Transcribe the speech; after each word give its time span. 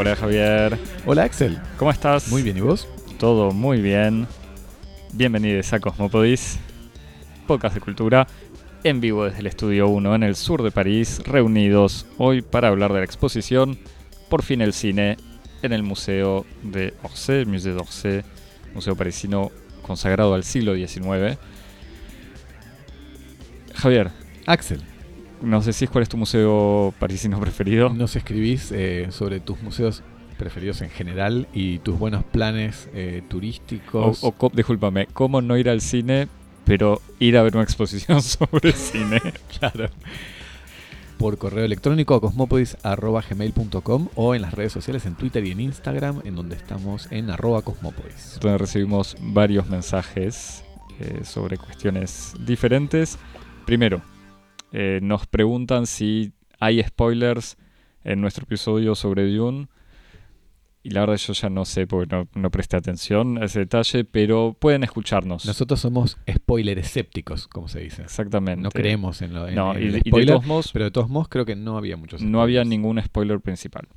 Hola 0.00 0.16
Javier, 0.16 0.78
Hola 1.04 1.24
Axel, 1.24 1.58
¿cómo 1.76 1.90
estás? 1.90 2.28
muy 2.28 2.40
bien, 2.40 2.56
¿y 2.56 2.62
vos? 2.62 2.88
Todo 3.18 3.50
muy 3.50 3.82
bien. 3.82 4.26
Bienvenidos 5.12 5.74
a 5.74 5.78
Cosmopodis, 5.78 6.58
podcast 7.46 7.74
de 7.74 7.82
cultura, 7.82 8.26
en 8.82 9.02
vivo 9.02 9.26
desde 9.26 9.40
el 9.40 9.46
Estudio 9.48 9.88
1 9.88 10.14
en 10.14 10.22
el 10.22 10.36
sur 10.36 10.62
de 10.62 10.70
París, 10.70 11.20
reunidos 11.26 12.06
hoy 12.16 12.40
para 12.40 12.68
hablar 12.68 12.94
de 12.94 13.00
la 13.00 13.04
exposición 13.04 13.78
Por 14.30 14.42
fin 14.42 14.62
el 14.62 14.72
cine 14.72 15.18
en 15.60 15.74
el 15.74 15.82
Museo 15.82 16.46
de 16.62 16.94
Orsay, 17.02 17.44
Musée 17.44 17.74
d'Orsay, 17.74 18.22
museo 18.72 18.96
parisino 18.96 19.50
consagrado 19.82 20.32
al 20.32 20.44
siglo 20.44 20.74
XIX. 20.76 21.36
Javier, 23.74 24.12
Axel, 24.46 24.80
¿nos 25.42 25.66
decís 25.66 25.88
cuál 25.90 26.02
es 26.02 26.08
tu 26.08 26.16
museo 26.16 26.92
parisino 26.98 27.38
preferido? 27.42 27.90
nos 27.90 28.16
escribís 28.16 28.70
eh, 28.72 29.06
sobre 29.10 29.40
tus 29.40 29.60
museos 29.62 30.02
preferidos 30.38 30.80
en 30.80 30.90
general 30.90 31.48
y 31.52 31.78
tus 31.80 31.98
buenos 31.98 32.24
planes 32.24 32.88
eh, 32.94 33.20
O, 33.24 33.28
turísticos. 33.28 34.24
o 34.24 34.32
co- 34.32 34.50
discúlpame, 34.54 35.06
¿cómo 35.12 35.42
no 35.42 35.56
ir 35.58 35.68
al 35.68 35.80
cine, 35.82 36.28
pero 36.64 37.00
ir 37.18 37.36
a 37.36 37.42
ver 37.42 37.54
una 37.54 37.64
exposición 37.64 38.22
sobre 38.24 38.72
cine? 38.72 39.20
claro. 39.58 39.88
Por 41.18 41.36
correo 41.36 41.66
electrónico 41.66 42.14
a 42.14 42.20
cosmopodis.gmail.com 42.22 44.08
o 44.14 44.34
en 44.34 44.40
las 44.40 44.54
redes 44.54 44.72
sociales 44.72 45.04
en 45.04 45.14
Twitter 45.16 45.44
y 45.46 45.50
en 45.50 45.60
Instagram, 45.60 46.22
en 46.24 46.34
donde 46.34 46.56
estamos 46.56 47.08
en 47.12 47.28
arroba 47.28 47.60
cosmopodis. 47.60 48.38
donde 48.40 48.56
recibimos 48.56 49.16
varios 49.20 49.68
mensajes 49.68 50.64
eh, 50.98 51.20
sobre 51.24 51.58
cuestiones 51.58 52.32
diferentes. 52.46 53.18
Primero, 53.66 54.00
eh, 54.72 55.00
nos 55.02 55.26
preguntan 55.26 55.86
si 55.86 56.32
hay 56.58 56.82
spoilers 56.82 57.56
en 58.04 58.20
nuestro 58.20 58.44
episodio 58.44 58.94
sobre 58.94 59.26
Dune. 59.32 59.68
Y 60.82 60.90
la 60.90 61.00
verdad 61.00 61.16
yo 61.18 61.34
ya 61.34 61.50
no 61.50 61.66
sé 61.66 61.86
porque 61.86 62.14
no, 62.16 62.26
no 62.34 62.50
presté 62.50 62.78
atención 62.78 63.36
a 63.36 63.44
ese 63.44 63.58
detalle, 63.60 64.04
pero 64.04 64.56
pueden 64.58 64.82
escucharnos. 64.82 65.44
Nosotros 65.44 65.78
somos 65.78 66.16
spoiler 66.30 66.78
escépticos, 66.78 67.48
como 67.48 67.68
se 67.68 67.80
dice. 67.80 68.00
Exactamente. 68.02 68.62
No 68.62 68.70
creemos 68.70 69.20
en, 69.20 69.34
lo, 69.34 69.46
en- 69.46 69.56
No, 69.56 69.74
en 69.74 69.82
y, 69.82 69.86
el 69.88 69.96
y 70.02 70.10
de 70.10 70.26
todos 70.26 70.46
modos, 70.46 70.70
pero 70.72 70.86
de 70.86 70.90
todos 70.90 71.10
modos 71.10 71.28
creo 71.28 71.44
que 71.44 71.54
no 71.54 71.76
había 71.76 71.98
muchos 71.98 72.22
no 72.22 72.40
había 72.40 72.60
spoilers. 72.62 72.68
ningún 72.70 73.02
spoiler 73.02 73.40
principal. 73.40 73.88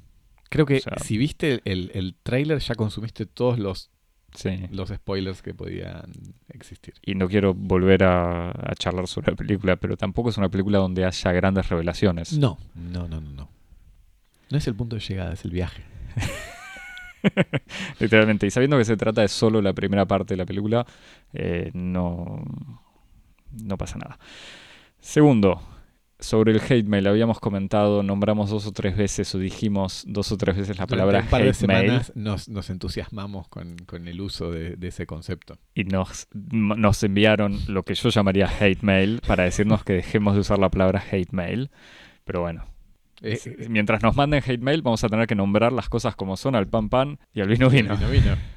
Creo 0.50 0.66
que 0.66 0.78
o 0.78 0.82
sea- 0.82 0.98
si 1.02 1.18
viste 1.18 1.62
el, 1.64 1.90
el 1.94 2.16
tráiler 2.22 2.60
ya 2.60 2.76
consumiste 2.76 3.26
todos 3.28 3.58
los, 3.60 3.90
Sí. 4.36 4.68
los 4.72 4.90
spoilers 4.90 5.42
que 5.42 5.54
podían 5.54 6.12
existir. 6.50 6.94
Y 7.04 7.16
no 7.16 7.28
quiero 7.28 7.54
volver 7.54 8.04
a, 8.04 8.50
a 8.50 8.76
charlar 8.76 9.08
sobre 9.08 9.32
la 9.32 9.36
película, 9.36 9.76
pero 9.76 9.96
tampoco 9.98 10.30
es 10.30 10.38
una 10.38 10.50
película 10.50 10.80
donde 10.80 11.06
haya 11.06 11.32
grandes 11.32 11.70
revelaciones. 11.70 12.38
No, 12.38 12.58
no, 12.76 13.08
no, 13.08 13.22
no, 13.22 13.32
no. 13.32 13.50
No 14.50 14.58
es 14.58 14.68
el 14.68 14.76
punto 14.76 14.96
de 14.96 15.02
llegada, 15.02 15.34
es 15.34 15.46
el 15.46 15.52
viaje. 15.52 15.84
Literalmente. 18.00 18.46
Y 18.48 18.52
sabiendo 18.52 18.78
que 18.78 18.86
se 18.86 18.98
trata 18.98 19.22
de 19.22 19.28
solo 19.28 19.62
la 19.62 19.74
primera 19.74 20.06
parte 20.06 20.34
de 20.34 20.38
la 20.38 20.46
película, 20.46 20.86
eh, 21.34 21.72
no, 21.74 22.44
no 23.52 23.78
pasa 23.78 23.98
nada. 23.98 24.20
Segundo, 25.00 25.62
sobre 26.24 26.54
el 26.54 26.62
hate 26.62 26.88
mail, 26.88 27.06
habíamos 27.08 27.40
comentado, 27.40 28.02
nombramos 28.04 28.50
dos 28.50 28.66
o 28.66 28.72
tres 28.72 28.96
veces 28.98 29.34
o 29.36 29.40
dijimos 29.40 30.04
dos 30.08 30.32
o 30.32 30.38
tres 30.38 30.58
veces 30.58 30.78
la 30.78 30.88
palabra 30.88 31.20
un 31.20 31.28
par 31.28 31.44
de 31.44 31.50
hate 31.50 31.68
mail 31.68 31.82
semanas 31.84 32.12
nos, 32.16 32.50
nos 32.50 32.70
entusiasmamos 32.70 33.48
con, 33.50 33.76
con 33.86 34.08
el 34.08 34.22
uso 34.22 34.50
de, 34.52 34.76
de 34.76 34.88
ese 34.88 35.06
concepto. 35.06 35.58
y 35.76 35.84
nos, 35.84 36.28
nos 36.34 37.04
enviaron 37.04 37.60
lo 37.68 37.84
que 37.84 37.94
yo 37.96 38.10
llamaría 38.10 38.48
hate 38.48 38.82
mail 38.82 39.22
para 39.28 39.44
decirnos 39.44 39.84
que 39.84 39.94
dejemos 39.94 40.34
de 40.36 40.40
usar 40.42 40.60
la 40.60 40.70
palabra 40.70 41.04
hate 41.12 41.32
mail. 41.32 41.70
Pero 42.24 42.42
bueno, 42.42 42.66
Eh, 43.22 43.40
eh, 43.46 43.68
mientras 43.70 44.02
nos 44.04 44.16
manden 44.16 44.42
hate 44.46 44.62
mail 44.62 44.82
vamos 44.82 45.04
a 45.04 45.10
tener 45.10 45.28
que 45.28 45.36
nombrar 45.36 45.72
las 45.72 45.88
cosas 45.90 46.16
como 46.16 46.36
son 46.38 46.56
al 46.56 46.68
pan 46.68 46.90
pan 46.90 47.20
y 47.34 47.42
al 47.42 47.48
vino 47.48 47.70
vino. 47.70 47.96
vino, 47.98 48.10
vino. 48.10 48.36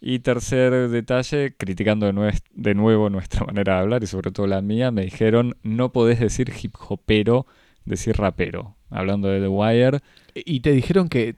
Y 0.00 0.20
tercer 0.20 0.88
detalle, 0.88 1.54
criticando 1.56 2.12
de, 2.12 2.40
de 2.54 2.74
nuevo 2.74 3.10
nuestra 3.10 3.44
manera 3.46 3.74
de 3.74 3.80
hablar 3.80 4.02
y 4.02 4.06
sobre 4.06 4.30
todo 4.30 4.46
la 4.46 4.62
mía, 4.62 4.90
me 4.90 5.02
dijeron 5.02 5.56
no 5.62 5.92
podés 5.92 6.20
decir 6.20 6.52
hip 6.62 6.74
hopero, 6.88 7.46
decir 7.84 8.16
rapero. 8.16 8.76
Hablando 8.90 9.28
de 9.28 9.40
The 9.40 9.48
Wire, 9.48 10.00
Y 10.34 10.60
te 10.60 10.72
dijeron 10.72 11.08
que 11.08 11.36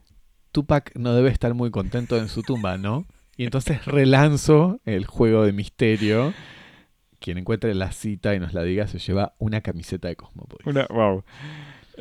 Tupac 0.52 0.92
no 0.94 1.14
debe 1.14 1.30
estar 1.30 1.54
muy 1.54 1.70
contento 1.70 2.16
en 2.16 2.28
su 2.28 2.42
tumba, 2.42 2.76
¿no? 2.76 3.06
Y 3.36 3.44
entonces 3.44 3.84
relanzo 3.86 4.80
el 4.84 5.06
juego 5.06 5.44
de 5.44 5.52
misterio. 5.52 6.34
Quien 7.18 7.38
encuentre 7.38 7.74
la 7.74 7.92
cita 7.92 8.34
y 8.34 8.40
nos 8.40 8.54
la 8.54 8.62
diga 8.62 8.86
se 8.86 8.98
lleva 8.98 9.34
una 9.38 9.60
camiseta 9.62 10.08
de 10.08 10.16
Cosmopolis. 10.16 10.66
una, 10.66 10.86
wow. 10.90 11.24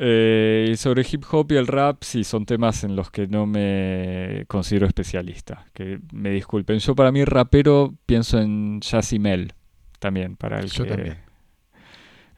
Eh, 0.02 0.68
y 0.72 0.76
sobre 0.76 1.04
hip 1.10 1.24
hop 1.30 1.52
y 1.52 1.56
el 1.56 1.66
rap, 1.66 1.98
sí, 2.02 2.24
son 2.24 2.46
temas 2.46 2.84
en 2.84 2.96
los 2.96 3.10
que 3.10 3.26
no 3.26 3.44
me 3.46 4.44
considero 4.48 4.86
especialista. 4.86 5.66
Que 5.74 6.00
me 6.12 6.30
disculpen. 6.30 6.78
Yo 6.78 6.94
para 6.94 7.12
mí 7.12 7.22
rapero 7.26 7.94
pienso 8.06 8.40
en 8.40 8.80
Jazzy 8.80 9.18
Mel 9.18 9.52
también, 9.98 10.36
para 10.36 10.58
el 10.60 10.70
Yo 10.70 10.84
que... 10.84 10.90
también. 10.90 11.16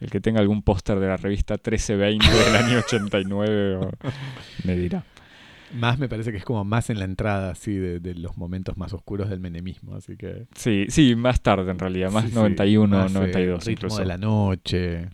El 0.01 0.11
que 0.11 0.21
tenga 0.21 0.41
algún 0.41 0.63
póster 0.63 0.99
de 0.99 1.07
la 1.07 1.17
revista 1.17 1.55
1320 1.55 2.27
del 2.29 2.57
año 2.57 2.79
89 2.79 3.77
o- 3.77 3.91
me 4.65 4.77
dirá. 4.77 5.05
Más 5.79 6.01
me 6.01 6.09
parece 6.09 6.33
que 6.33 6.39
es 6.39 6.45
como 6.45 6.65
más 6.65 6.91
en 6.91 6.99
la 6.99 7.05
entrada, 7.05 7.53
así, 7.53 7.73
de, 7.77 8.01
de 8.01 8.15
los 8.17 8.37
momentos 8.37 8.77
más 8.77 8.93
oscuros 8.93 9.31
del 9.31 9.39
menemismo. 9.39 9.95
Así 9.95 10.17
que. 10.17 10.47
Sí, 10.57 10.87
sí, 10.89 11.15
más 11.15 11.41
tarde 11.41 11.71
en 11.71 11.79
realidad, 11.79 12.11
más 12.11 12.25
Sí, 12.25 12.31
sí, 12.31 12.35
91, 12.35 12.99
más, 12.99 13.11
eh, 13.13 13.15
92 13.15 13.65
ritmo 13.65 13.73
incluso. 13.87 13.99
de 14.01 14.07
la 14.07 14.19
noche. 14.19 15.09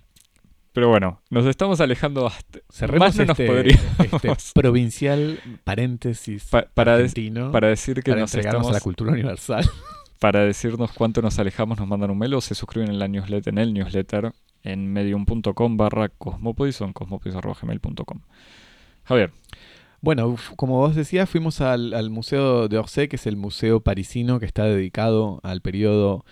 Pero 0.78 0.90
bueno, 0.90 1.20
nos 1.28 1.44
estamos 1.46 1.80
alejando 1.80 2.28
bast- 2.30 2.62
Cerremos 2.70 3.08
Más 3.08 3.16
no 3.16 3.24
nos 3.24 3.40
este, 3.40 3.46
podríamos. 3.52 4.24
este 4.24 4.52
provincial 4.54 5.40
paréntesis 5.64 6.44
Pa- 6.44 6.68
para, 6.72 6.96
para 7.50 7.66
decir 7.68 7.96
que 8.04 8.12
para 8.12 8.20
nos 8.20 8.32
estamos 8.32 8.68
a 8.68 8.72
la 8.74 8.78
cultura 8.80 9.10
universal. 9.10 9.68
para 10.20 10.44
decirnos 10.44 10.92
cuánto 10.92 11.20
nos 11.20 11.36
alejamos, 11.40 11.80
nos 11.80 11.88
mandan 11.88 12.12
un 12.12 12.18
mail 12.18 12.34
o 12.34 12.40
se 12.40 12.54
suscriben 12.54 12.90
en 12.90 13.00
la 13.00 13.08
newsletter, 13.08 13.52
en 13.54 13.58
el 13.58 13.74
newsletter 13.74 14.30
en 14.62 14.92
medium.com 14.92 15.76
barra 15.76 16.10
cosmopodis 16.10 16.80
o 16.80 16.84
en 16.84 16.92
cosmopodis.gmail.com. 16.92 18.20
Javier, 19.02 19.32
Bueno, 20.00 20.36
como 20.54 20.76
vos 20.78 20.94
decías, 20.94 21.28
fuimos 21.28 21.60
al, 21.60 21.92
al 21.92 22.08
Museo 22.10 22.68
de 22.68 22.78
Orsay, 22.78 23.08
que 23.08 23.16
es 23.16 23.26
el 23.26 23.36
museo 23.36 23.80
parisino 23.80 24.38
que 24.38 24.46
está 24.46 24.62
dedicado 24.62 25.40
al 25.42 25.60
periodo, 25.60 26.24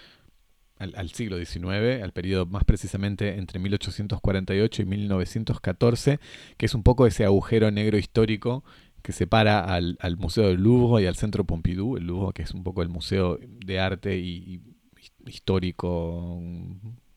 al, 0.79 0.95
al 0.97 1.11
siglo 1.11 1.39
XIX, 1.39 2.03
al 2.03 2.13
periodo 2.13 2.47
más 2.47 2.65
precisamente 2.65 3.39
entre 3.39 3.59
1848 3.59 4.83
y 4.83 4.85
1914, 4.85 6.21
que 6.57 6.67
es 6.67 6.75
un 6.75 6.83
poco 6.83 7.07
ese 7.07 7.25
agujero 7.25 7.71
negro 7.71 7.99
histórico 7.99 8.65
que 9.03 9.13
separa 9.13 9.61
al, 9.61 9.97
al 10.01 10.17
Museo 10.17 10.49
del 10.49 10.63
Louvre 10.63 11.05
y 11.05 11.07
al 11.07 11.17
Centro 11.17 11.45
Pompidou, 11.45 11.97
el 11.97 12.05
Louvre 12.07 12.33
que 12.35 12.43
es 12.43 12.53
un 12.53 12.65
poco 12.65 12.83
el 12.83 12.89
museo 12.89 13.39
de 13.41 13.79
arte 13.81 14.19
y, 14.19 14.37
y 14.37 14.61
his- 15.01 15.13
histórico, 15.27 16.41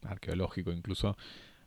arqueológico 0.04 0.72
incluso, 0.72 1.18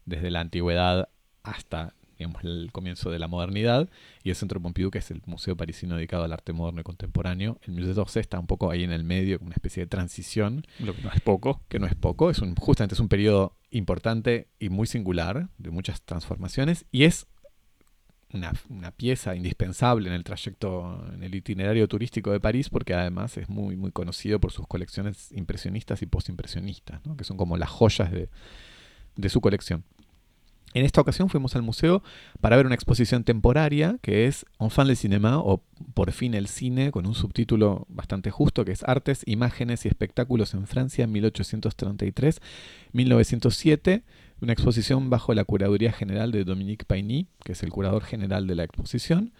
desde 0.04 0.30
la 0.30 0.40
antigüedad 0.40 1.08
hasta 1.42 1.94
digamos, 2.22 2.44
el 2.44 2.70
comienzo 2.72 3.10
de 3.10 3.18
la 3.18 3.28
modernidad, 3.28 3.88
y 4.22 4.30
el 4.30 4.36
Centro 4.36 4.60
Pompidou, 4.60 4.90
que 4.90 4.98
es 4.98 5.10
el 5.10 5.22
museo 5.26 5.56
parisino 5.56 5.96
dedicado 5.96 6.24
al 6.24 6.32
arte 6.32 6.52
moderno 6.52 6.80
y 6.80 6.84
contemporáneo. 6.84 7.58
El 7.62 7.74
Museo 7.74 7.94
d'Orsay 7.94 8.20
está 8.20 8.38
un 8.38 8.46
poco 8.46 8.70
ahí 8.70 8.84
en 8.84 8.92
el 8.92 9.04
medio, 9.04 9.38
como 9.38 9.48
una 9.48 9.56
especie 9.56 9.82
de 9.82 9.86
transición, 9.88 10.64
lo 10.78 10.94
que 10.94 11.02
no 11.02 11.10
es 11.12 11.20
poco. 11.20 11.60
que 11.68 11.78
no 11.78 11.86
es 11.86 11.94
poco, 11.94 12.30
es 12.30 12.38
un, 12.38 12.54
justamente 12.54 12.94
es 12.94 13.00
un 13.00 13.08
periodo 13.08 13.56
importante 13.70 14.48
y 14.58 14.68
muy 14.68 14.86
singular, 14.86 15.48
de 15.58 15.70
muchas 15.70 16.02
transformaciones, 16.02 16.84
y 16.92 17.04
es 17.04 17.26
una, 18.32 18.52
una 18.70 18.92
pieza 18.92 19.34
indispensable 19.34 20.08
en 20.08 20.14
el 20.14 20.24
trayecto, 20.24 21.04
en 21.12 21.22
el 21.22 21.34
itinerario 21.34 21.86
turístico 21.88 22.30
de 22.30 22.40
París, 22.40 22.70
porque 22.70 22.94
además 22.94 23.36
es 23.36 23.48
muy, 23.48 23.76
muy 23.76 23.90
conocido 23.90 24.40
por 24.40 24.52
sus 24.52 24.66
colecciones 24.66 25.32
impresionistas 25.32 26.00
y 26.02 26.06
postimpresionistas, 26.06 27.04
¿no? 27.04 27.16
que 27.16 27.24
son 27.24 27.36
como 27.36 27.56
las 27.56 27.68
joyas 27.68 28.10
de, 28.10 28.30
de 29.16 29.28
su 29.28 29.40
colección. 29.40 29.84
En 30.74 30.86
esta 30.86 31.02
ocasión 31.02 31.28
fuimos 31.28 31.54
al 31.54 31.60
museo 31.62 32.02
para 32.40 32.56
ver 32.56 32.64
una 32.64 32.74
exposición 32.74 33.24
temporaria 33.24 33.98
que 34.00 34.26
es 34.26 34.46
Enfant 34.58 34.88
le 34.88 34.96
cinéma 34.96 35.38
o 35.38 35.62
Por 35.94 36.10
fin 36.12 36.32
el 36.32 36.48
cine, 36.48 36.92
con 36.92 37.06
un 37.06 37.14
subtítulo 37.14 37.84
bastante 37.90 38.30
justo 38.30 38.64
que 38.64 38.72
es 38.72 38.82
Artes, 38.84 39.22
Imágenes 39.26 39.84
y 39.84 39.88
Espectáculos 39.88 40.54
en 40.54 40.66
Francia 40.66 41.06
1833-1907, 41.06 44.02
una 44.40 44.54
exposición 44.54 45.10
bajo 45.10 45.34
la 45.34 45.44
curaduría 45.44 45.92
general 45.92 46.32
de 46.32 46.44
Dominique 46.44 46.86
Paigny, 46.86 47.26
que 47.44 47.52
es 47.52 47.62
el 47.62 47.68
curador 47.70 48.04
general 48.04 48.46
de 48.46 48.54
la 48.54 48.64
exposición, 48.64 49.34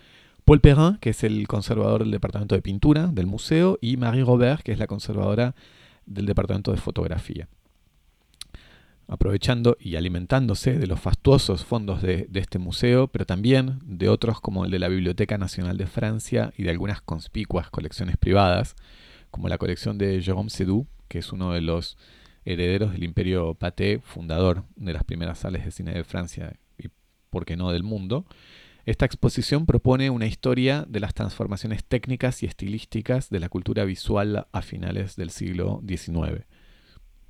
Paul 0.44 0.61
Perrin, 0.61 0.99
que 1.00 1.08
es 1.11 1.25
el 1.25 1.46
conservador 1.49 2.00
del 2.00 2.11
departamento 2.11 2.56
de 2.56 2.62
pintura 2.62 3.06
del 3.06 3.26
museo, 3.26 3.79
y 3.81 3.96
Marie 3.96 4.25
Robert, 4.25 4.62
que 4.62 4.73
es 4.73 4.79
la 4.79 4.88
conservadora 4.88 5.55
del 6.05 6.26
departamento 6.26 6.73
de 6.73 6.79
fotografía 6.79 7.49
aprovechando 9.08 9.76
y 9.78 9.96
alimentándose 9.96 10.78
de 10.78 10.87
los 10.87 11.00
fastuosos 11.00 11.64
fondos 11.64 12.02
de, 12.02 12.28
este 12.34 12.58
museo, 12.58 13.08
pero 13.08 13.26
también 13.26 13.78
de 13.84 14.08
otros 14.08 14.40
como 14.40 14.64
el 14.64 14.70
de 14.70 14.78
la 14.78 14.88
Biblioteca 14.88 15.38
Nacional 15.38 15.76
de 15.76 15.87
Francia 15.87 16.52
y 16.56 16.62
de 16.62 16.70
algunas 16.70 17.02
conspicuas 17.02 17.70
colecciones 17.70 18.16
privadas, 18.16 18.75
como 19.31 19.49
la 19.49 19.58
colección 19.58 19.99
de 19.99 20.20
Jérôme 20.20 20.50
Sédou, 20.50 20.87
que 21.08 21.19
es 21.19 21.32
uno 21.32 21.52
de 21.52 21.60
los 21.60 21.96
herederos 22.44 22.93
del 22.93 23.04
imperio 23.04 23.54
Pathé, 23.54 24.00
fundador 24.02 24.64
de 24.76 24.93
las 24.93 25.05
primeras 25.05 25.38
sales 25.38 25.64
de 25.64 25.70
cine 25.70 25.93
de 25.93 26.05
Francia 26.05 26.56
y, 26.78 26.88
por 27.31 27.44
qué 27.44 27.56
no, 27.56 27.70
del 27.70 27.82
mundo. 27.82 28.26
Esta 28.84 29.05
exposición 29.05 29.64
propone 29.64 30.10
una 30.10 30.26
historia 30.26 30.84
de 30.88 30.98
las 30.98 31.14
transformaciones 31.14 31.84
técnicas 31.84 32.43
y 32.43 32.46
estilísticas 32.46 33.31
de 33.31 33.38
la 33.38 33.48
cultura 33.48 33.84
visual 33.84 34.48
a 34.50 34.62
finales 34.62 35.14
del 35.14 35.31
siglo 35.31 35.81
XIX. 35.87 36.46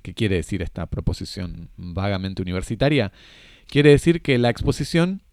¿Qué 0.03 0.13
quiere 0.13 0.35
decir 0.35 0.61
esta 0.61 0.85
proposición 0.85 1.69
vagamente 1.77 2.41
universitaria? 2.41 3.13
Quiere 3.67 3.91
decir 3.91 4.21
que 4.21 4.37
la 4.37 4.49
exposición, 4.49 5.23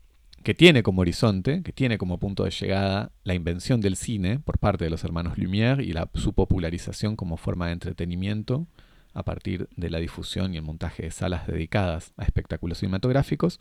que 0.44 0.54
tiene 0.54 0.84
como 0.84 1.02
horizonte, 1.02 1.62
que 1.62 1.72
tiene 1.72 1.98
como 1.98 2.18
punto 2.18 2.44
de 2.44 2.52
llegada 2.52 3.10
la 3.24 3.34
invención 3.34 3.80
del 3.80 3.96
cine 3.96 4.38
por 4.38 4.58
parte 4.58 4.84
de 4.84 4.90
los 4.90 5.02
hermanos 5.02 5.36
Lumière 5.36 5.82
y 5.84 5.92
su 6.18 6.32
popularización 6.34 7.16
como 7.16 7.36
forma 7.36 7.66
de 7.66 7.72
entretenimiento 7.72 8.68
a 9.12 9.24
partir 9.24 9.68
de 9.76 9.90
la 9.90 9.98
difusión 9.98 10.54
y 10.54 10.58
el 10.58 10.62
montaje 10.62 11.02
de 11.02 11.10
salas 11.10 11.48
dedicadas 11.48 12.12
a 12.16 12.22
espectáculos 12.22 12.78
cinematográficos, 12.78 13.58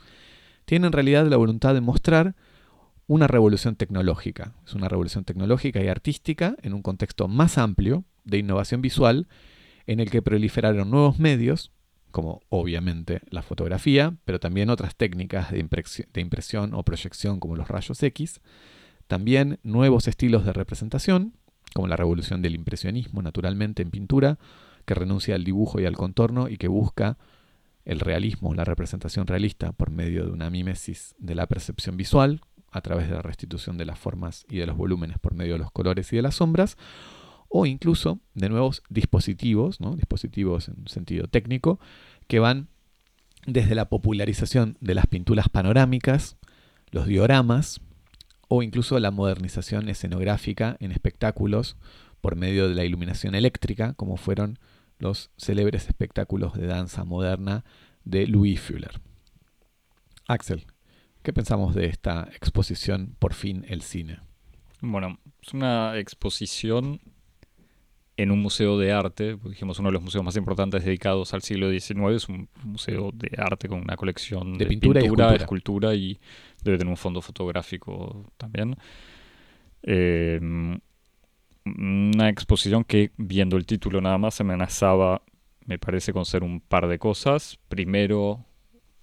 tiene 0.66 0.86
en 0.86 0.94
realidad 0.94 1.26
la 1.26 1.38
voluntad 1.38 1.74
de 1.74 1.82
mostrar 1.82 2.36
una 3.08 3.26
revolución 3.26 3.76
tecnológica. 3.76 4.54
Es 4.64 4.76
una 4.76 4.88
revolución 4.88 5.26
tecnológica 5.26 5.82
y 5.82 5.88
artística 5.88 6.56
en 6.62 6.76
un 6.76 6.84
contexto 6.84 7.28
más 7.28 7.58
amplio 7.58 8.04
de 8.26 8.38
innovación 8.38 8.84
visual 8.84 9.28
en 9.90 10.00
el 10.00 10.12
que 10.12 10.22
proliferaron 10.22 10.92
nuevos 10.92 11.18
medios, 11.18 11.72
como 12.12 12.44
obviamente 12.50 13.22
la 13.32 13.42
fotografía, 13.42 14.16
pero 14.24 14.40
también 14.40 14.70
otras 14.70 14.96
técnicas 14.96 15.50
de, 15.50 16.22
impresión 16.22 16.76
o 16.76 16.84
proyección 16.84 17.40
como 17.40 17.56
los 17.56 17.70
rayos 17.70 18.04
X, 18.04 18.40
también 19.08 19.60
nuevos 19.64 20.08
estilos 20.08 20.46
de 20.46 20.54
representación, 20.54 21.34
como 21.74 21.88
la 21.88 21.96
revolución 21.96 22.44
del 22.44 22.54
impresionismo 22.54 23.24
naturalmente 23.24 23.82
en 23.82 23.90
pintura, 23.90 24.38
que 24.86 24.94
renuncia 24.94 25.34
al 25.34 25.44
dibujo 25.44 25.82
y 25.82 25.86
al 25.86 25.98
contorno 25.98 26.50
y 26.50 26.58
que 26.58 26.68
busca 26.68 27.18
el 27.84 28.00
realismo, 28.00 28.54
la 28.54 28.66
representación 28.66 29.26
realista 29.26 29.72
por 29.72 29.90
medio 29.90 30.24
de 30.24 30.32
una 30.32 30.52
mimesis 30.52 31.16
de 31.18 31.34
la 31.34 31.48
percepción 31.48 31.98
visual, 31.98 32.42
a 32.72 32.82
través 32.82 33.10
de 33.10 33.16
la 33.16 33.24
restitución 33.24 33.80
de 33.80 33.86
las 33.86 33.98
formas 33.98 34.46
y 34.48 34.60
de 34.60 34.68
los 34.68 34.78
volúmenes 34.78 35.18
por 35.18 35.34
medio 35.34 35.54
de 35.54 35.60
los 35.60 35.72
colores 35.72 36.14
y 36.14 36.18
de 36.18 36.22
las 36.22 36.36
sombras, 36.36 36.78
o 37.50 37.66
incluso 37.66 38.20
de 38.36 38.50
nuevos 38.50 38.84
dispositivos, 38.90 39.80
dispositivos 39.96 40.70
en 40.70 40.88
sentido 40.88 41.28
técnico, 41.28 41.80
que 42.28 42.40
van 42.40 42.70
desde 43.46 43.76
la 43.76 43.90
popularización 43.90 44.78
de 44.80 44.96
las 44.96 45.08
pinturas 45.08 45.50
panorámicas, 45.50 46.38
los 46.92 47.08
dioramas, 47.08 47.82
o 48.48 48.64
incluso 48.64 49.00
la 49.00 49.12
modernización 49.12 49.90
escenográfica 49.90 50.78
en 50.80 50.92
espectáculos 50.92 51.78
por 52.22 52.36
medio 52.36 52.68
de 52.68 52.76
la 52.76 52.84
iluminación 52.84 53.36
eléctrica, 53.36 53.94
como 53.94 54.18
fueron 54.18 54.60
los 54.98 55.32
célebres 55.38 55.88
espectáculos 55.88 56.54
de 56.54 56.68
danza 56.68 57.06
moderna 57.06 57.64
de 58.04 58.28
Louis 58.28 58.60
Fuller. 58.60 59.00
Axel, 60.28 60.66
¿qué 61.24 61.32
pensamos 61.32 61.74
de 61.76 61.86
esta 61.86 62.28
exposición 62.34 63.16
Por 63.20 63.34
fin 63.34 63.66
el 63.70 63.82
cine? 63.82 64.20
Bueno, 64.82 65.20
es 65.42 65.54
una 65.54 65.98
exposición 65.98 67.02
en 68.22 68.32
un 68.32 68.42
museo 68.42 68.78
de 68.78 68.92
arte, 68.92 69.38
dijimos 69.46 69.80
uno 69.80 69.88
de 69.88 69.94
los 69.94 70.02
museos 70.02 70.26
más 70.26 70.36
importantes 70.36 70.84
dedicados 70.84 71.34
al 71.34 71.42
siglo 71.42 71.72
XIX, 71.72 72.16
es 72.16 72.28
un 72.28 72.50
museo 72.66 73.12
de 73.14 73.32
arte 73.38 73.70
con 73.70 73.80
una 73.80 73.96
colección 73.96 74.58
de, 74.58 74.66
pintura, 74.66 75.02
y 75.02 75.36
escultura. 75.38 75.96
y 75.96 76.20
debe 76.62 76.78
tener 76.78 76.92
un 76.92 76.98
fondo 76.98 77.22
fotográfico 77.22 78.30
también. 78.36 78.76
Eh, 79.84 80.38
una 81.64 82.28
exposición 82.28 82.84
que, 82.84 83.12
viendo 83.16 83.56
el 83.56 83.66
título 83.66 84.02
nada 84.02 84.18
más, 84.18 84.42
amenazaba, 84.42 85.22
me 85.66 85.80
parece, 85.80 86.12
con 86.12 86.26
ser 86.26 86.44
un 86.44 86.60
par 86.60 86.90
de 86.90 87.00
cosas. 87.00 87.58
Primero, 87.70 88.46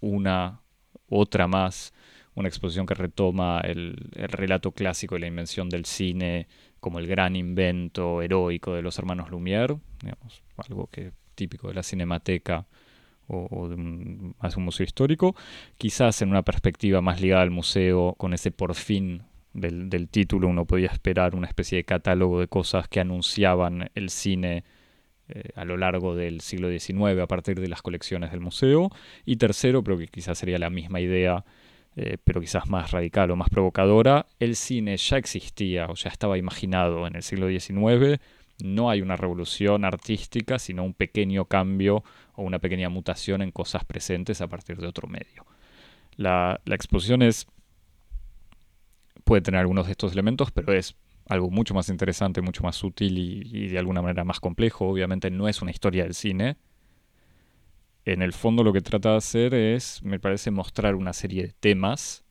una, 0.00 0.60
otra 1.08 1.46
más, 1.46 1.94
una 2.34 2.48
exposición 2.48 2.84
que 2.84 2.92
retoma 2.92 3.62
el, 3.64 4.10
el 4.14 4.28
relato 4.28 4.72
clásico 4.72 5.14
de 5.14 5.22
la 5.22 5.28
invención 5.28 5.70
del 5.70 5.86
cine 5.86 6.48
como 6.86 7.00
el 7.00 7.08
gran 7.08 7.34
invento 7.34 8.22
heroico 8.22 8.72
de 8.72 8.80
los 8.80 8.96
hermanos 8.96 9.28
Lumière, 9.28 9.80
digamos, 10.00 10.44
algo 10.56 10.86
que 10.86 11.10
típico 11.34 11.66
de 11.66 11.74
la 11.74 11.82
cinemateca 11.82 12.68
o, 13.26 13.68
de 13.68 13.74
un, 13.74 14.36
más 14.40 14.56
un 14.56 14.66
museo 14.66 14.84
histórico, 14.84 15.34
quizás 15.78 16.22
en 16.22 16.28
una 16.30 16.42
perspectiva 16.42 17.00
más 17.00 17.20
ligada 17.20 17.42
al 17.42 17.50
museo, 17.50 18.14
con 18.16 18.34
ese 18.34 18.52
por 18.52 18.76
fin 18.76 19.24
del, 19.52 20.08
título 20.08 20.46
uno 20.46 20.64
podía 20.64 20.86
esperar 20.86 21.34
una 21.34 21.48
especie 21.48 21.78
de 21.78 21.82
catálogo 21.82 22.38
de 22.38 22.46
cosas 22.46 22.86
que 22.86 23.00
anunciaban 23.00 23.90
el 23.96 24.08
cine 24.08 24.62
eh, 25.26 25.48
a 25.56 25.64
lo 25.64 25.76
largo 25.76 26.14
del 26.14 26.40
siglo 26.40 26.70
XIX 26.70 27.20
a 27.20 27.26
partir 27.26 27.58
de 27.58 27.66
las 27.66 27.82
colecciones 27.82 28.30
del 28.30 28.38
museo. 28.38 28.92
Y 29.24 29.38
tercero, 29.38 29.82
pero 29.82 29.98
que 29.98 30.06
quizás 30.06 30.38
sería 30.38 30.60
la 30.60 30.70
misma 30.70 31.00
idea, 31.00 31.44
eh, 31.98 32.18
pero 32.22 32.42
quizás 32.42 32.68
más 32.68 32.90
radical 32.90 33.30
o 33.30 33.36
más 33.36 33.48
provocadora, 33.48 34.26
el 34.38 34.54
cine 34.54 34.98
ya 34.98 35.16
existía 35.16 35.86
o 35.86 35.94
ya 35.94 36.10
estaba 36.10 36.36
imaginado 36.36 37.06
en 37.06 37.16
el 37.16 37.22
siglo 37.22 37.48
XIX. 37.48 38.20
No 38.62 38.90
hay 38.90 39.00
una 39.00 39.16
revolución 39.16 39.84
artística, 39.86 40.58
sino 40.58 40.84
un 40.84 40.92
pequeño 40.92 41.46
cambio 41.46 42.04
o 42.34 42.42
una 42.42 42.58
pequeña 42.58 42.90
mutación 42.90 43.40
en 43.40 43.50
cosas 43.50 43.86
presentes 43.86 44.42
a 44.42 44.46
partir 44.46 44.76
de 44.76 44.86
otro 44.86 45.08
medio. 45.08 45.46
La, 46.16 46.60
exposición 46.66 47.22
es, 47.22 47.46
puede 49.24 49.40
tener 49.40 49.60
algunos 49.60 49.86
de 49.86 49.92
estos 49.92 50.12
elementos, 50.12 50.50
pero 50.50 50.74
es 50.74 50.96
algo 51.28 51.50
mucho 51.50 51.72
más 51.72 51.88
interesante, 51.88 52.42
mucho 52.42 52.62
más 52.62 52.84
útil 52.84 53.16
y 53.18 53.68
de 53.68 53.78
alguna 53.78 54.02
manera 54.02 54.22
más 54.24 54.38
complejo. 54.38 54.86
Obviamente 54.86 55.30
no 55.30 55.48
es 55.48 55.62
una 55.62 55.70
historia 55.70 56.04
del 56.04 56.14
cine, 56.14 56.56
en 58.06 58.22
el 58.22 58.32
fondo 58.32 58.62
lo 58.62 58.72
que 58.72 58.80
trata 58.80 59.10
de 59.10 59.16
hacer 59.16 59.52
es, 59.52 60.02
me 60.04 60.20
parece, 60.20 60.52
mostrar 60.52 60.94
una 60.94 61.12
serie 61.12 61.42
de 61.42 61.52
temas 61.52 62.24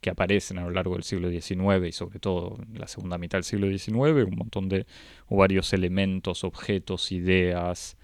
que 0.00 0.08
aparecen 0.08 0.58
a 0.58 0.62
lo 0.62 0.70
largo 0.70 0.94
del 0.94 1.02
siglo 1.02 1.28
XIX 1.28 1.88
y 1.88 1.92
sobre 1.92 2.20
todo 2.20 2.58
en 2.62 2.78
la 2.78 2.86
segunda 2.86 3.18
mitad 3.18 3.38
del 3.38 3.44
siglo 3.44 3.68
XIX, 3.68 4.24
un 4.24 4.36
montón 4.36 4.68
de 4.68 4.86
varios 5.28 5.72
elementos, 5.72 6.44
objetos, 6.44 7.10
ideas, 7.12 7.96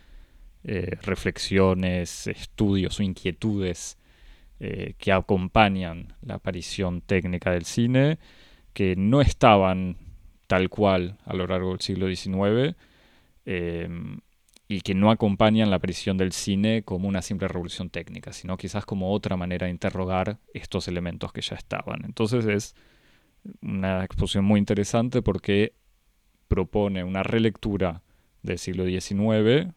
eh, 0.65 0.99
reflexiones, 1.03 2.27
estudios 2.27 2.99
o 2.99 3.05
inquietudes 3.05 3.99
eh, 4.59 4.95
que 4.99 5.13
acompañan 5.13 6.15
la 6.23 6.35
aparición 6.35 7.03
técnica 7.03 7.53
del 7.53 7.67
cine, 7.67 8.19
que 8.73 8.97
no 8.97 9.21
estaban 9.21 9.97
tal 10.49 10.69
cual 10.71 11.19
a 11.25 11.35
lo 11.35 11.47
largo 11.47 11.71
del 11.71 11.81
siglo 11.81 12.09
XIX, 12.09 12.75
y 14.69 14.81
que 14.81 14.95
no 14.95 15.11
acompañan 15.11 15.71
la 15.71 15.77
aparición 15.77 16.17
del 16.17 16.33
cine 16.33 16.83
como 16.83 17.09
una 17.09 17.23
simple 17.23 17.47
revolución 17.49 17.89
técnica, 17.89 18.33
sino 18.33 18.57
quizás 18.57 18.85
como 18.85 19.13
otra 19.13 19.37
manera 19.37 19.67
de 19.67 19.71
interrogar 19.71 20.39
estos 20.55 20.89
elementos 20.89 21.33
que 21.33 21.41
ya 21.41 21.55
estaban. 21.55 22.05
Entonces 22.05 22.47
es 22.47 22.75
una 23.63 24.05
exposición 24.05 24.45
muy 24.45 24.59
interesante 24.59 25.23
porque 25.23 25.75
propone 26.49 27.05
una 27.05 27.23
relectura 27.23 28.03
del 28.43 28.59
siglo 28.59 28.85
XIX, 28.85 29.73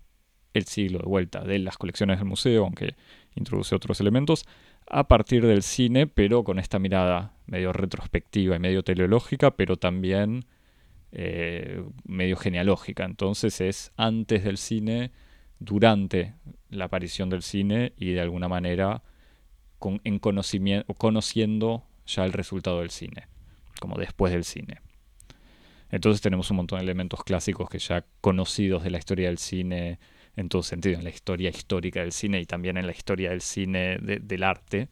el 0.53 0.65
siglo 0.65 0.99
de 0.99 1.05
vuelta 1.05 1.41
de 1.41 1.59
las 1.59 1.77
colecciones 1.77 2.17
del 2.17 2.27
museo, 2.27 2.63
aunque 2.63 2.95
introduce 3.35 3.75
otros 3.75 3.99
elementos, 3.99 4.45
a 4.87 5.07
partir 5.07 5.45
del 5.45 5.61
cine, 5.61 6.07
pero 6.07 6.43
con 6.43 6.57
esta 6.57 6.79
mirada 6.79 7.33
medio 7.45 7.73
retrospectiva 7.73 8.55
y 8.55 8.59
medio 8.59 8.83
teleológica, 8.83 9.51
pero 9.51 9.77
también 9.77 10.45
eh, 11.11 11.83
medio 12.03 12.37
genealógica. 12.37 13.05
Entonces 13.05 13.61
es 13.61 13.91
antes 13.97 14.43
del 14.43 14.57
cine, 14.57 15.11
durante 15.59 16.35
la 16.69 16.85
aparición 16.85 17.29
del 17.29 17.43
cine 17.43 17.93
y 17.97 18.13
de 18.13 18.21
alguna 18.21 18.47
manera 18.47 19.03
con, 19.77 20.01
en 20.03 20.19
conocimiento, 20.19 20.93
conociendo 20.93 21.83
ya 22.05 22.25
el 22.25 22.33
resultado 22.33 22.79
del 22.79 22.89
cine, 22.89 23.27
como 23.79 23.97
después 23.97 24.31
del 24.31 24.43
cine. 24.43 24.81
Entonces 25.91 26.21
tenemos 26.21 26.49
un 26.51 26.57
montón 26.57 26.79
de 26.79 26.83
elementos 26.83 27.23
clásicos 27.23 27.69
que 27.69 27.79
ya 27.79 28.05
conocidos 28.21 28.83
de 28.83 28.91
la 28.91 28.99
historia 28.99 29.27
del 29.27 29.39
cine 29.39 29.99
en 30.35 30.49
todo 30.49 30.63
sentido, 30.63 30.97
en 30.97 31.03
la 31.03 31.09
historia 31.09 31.49
histórica 31.49 32.01
del 32.01 32.11
cine 32.11 32.39
y 32.39 32.45
también 32.45 32.77
en 32.77 32.85
la 32.85 32.91
historia 32.91 33.31
del 33.31 33.41
cine 33.41 33.97
del 33.97 34.43
arte, 34.43 34.89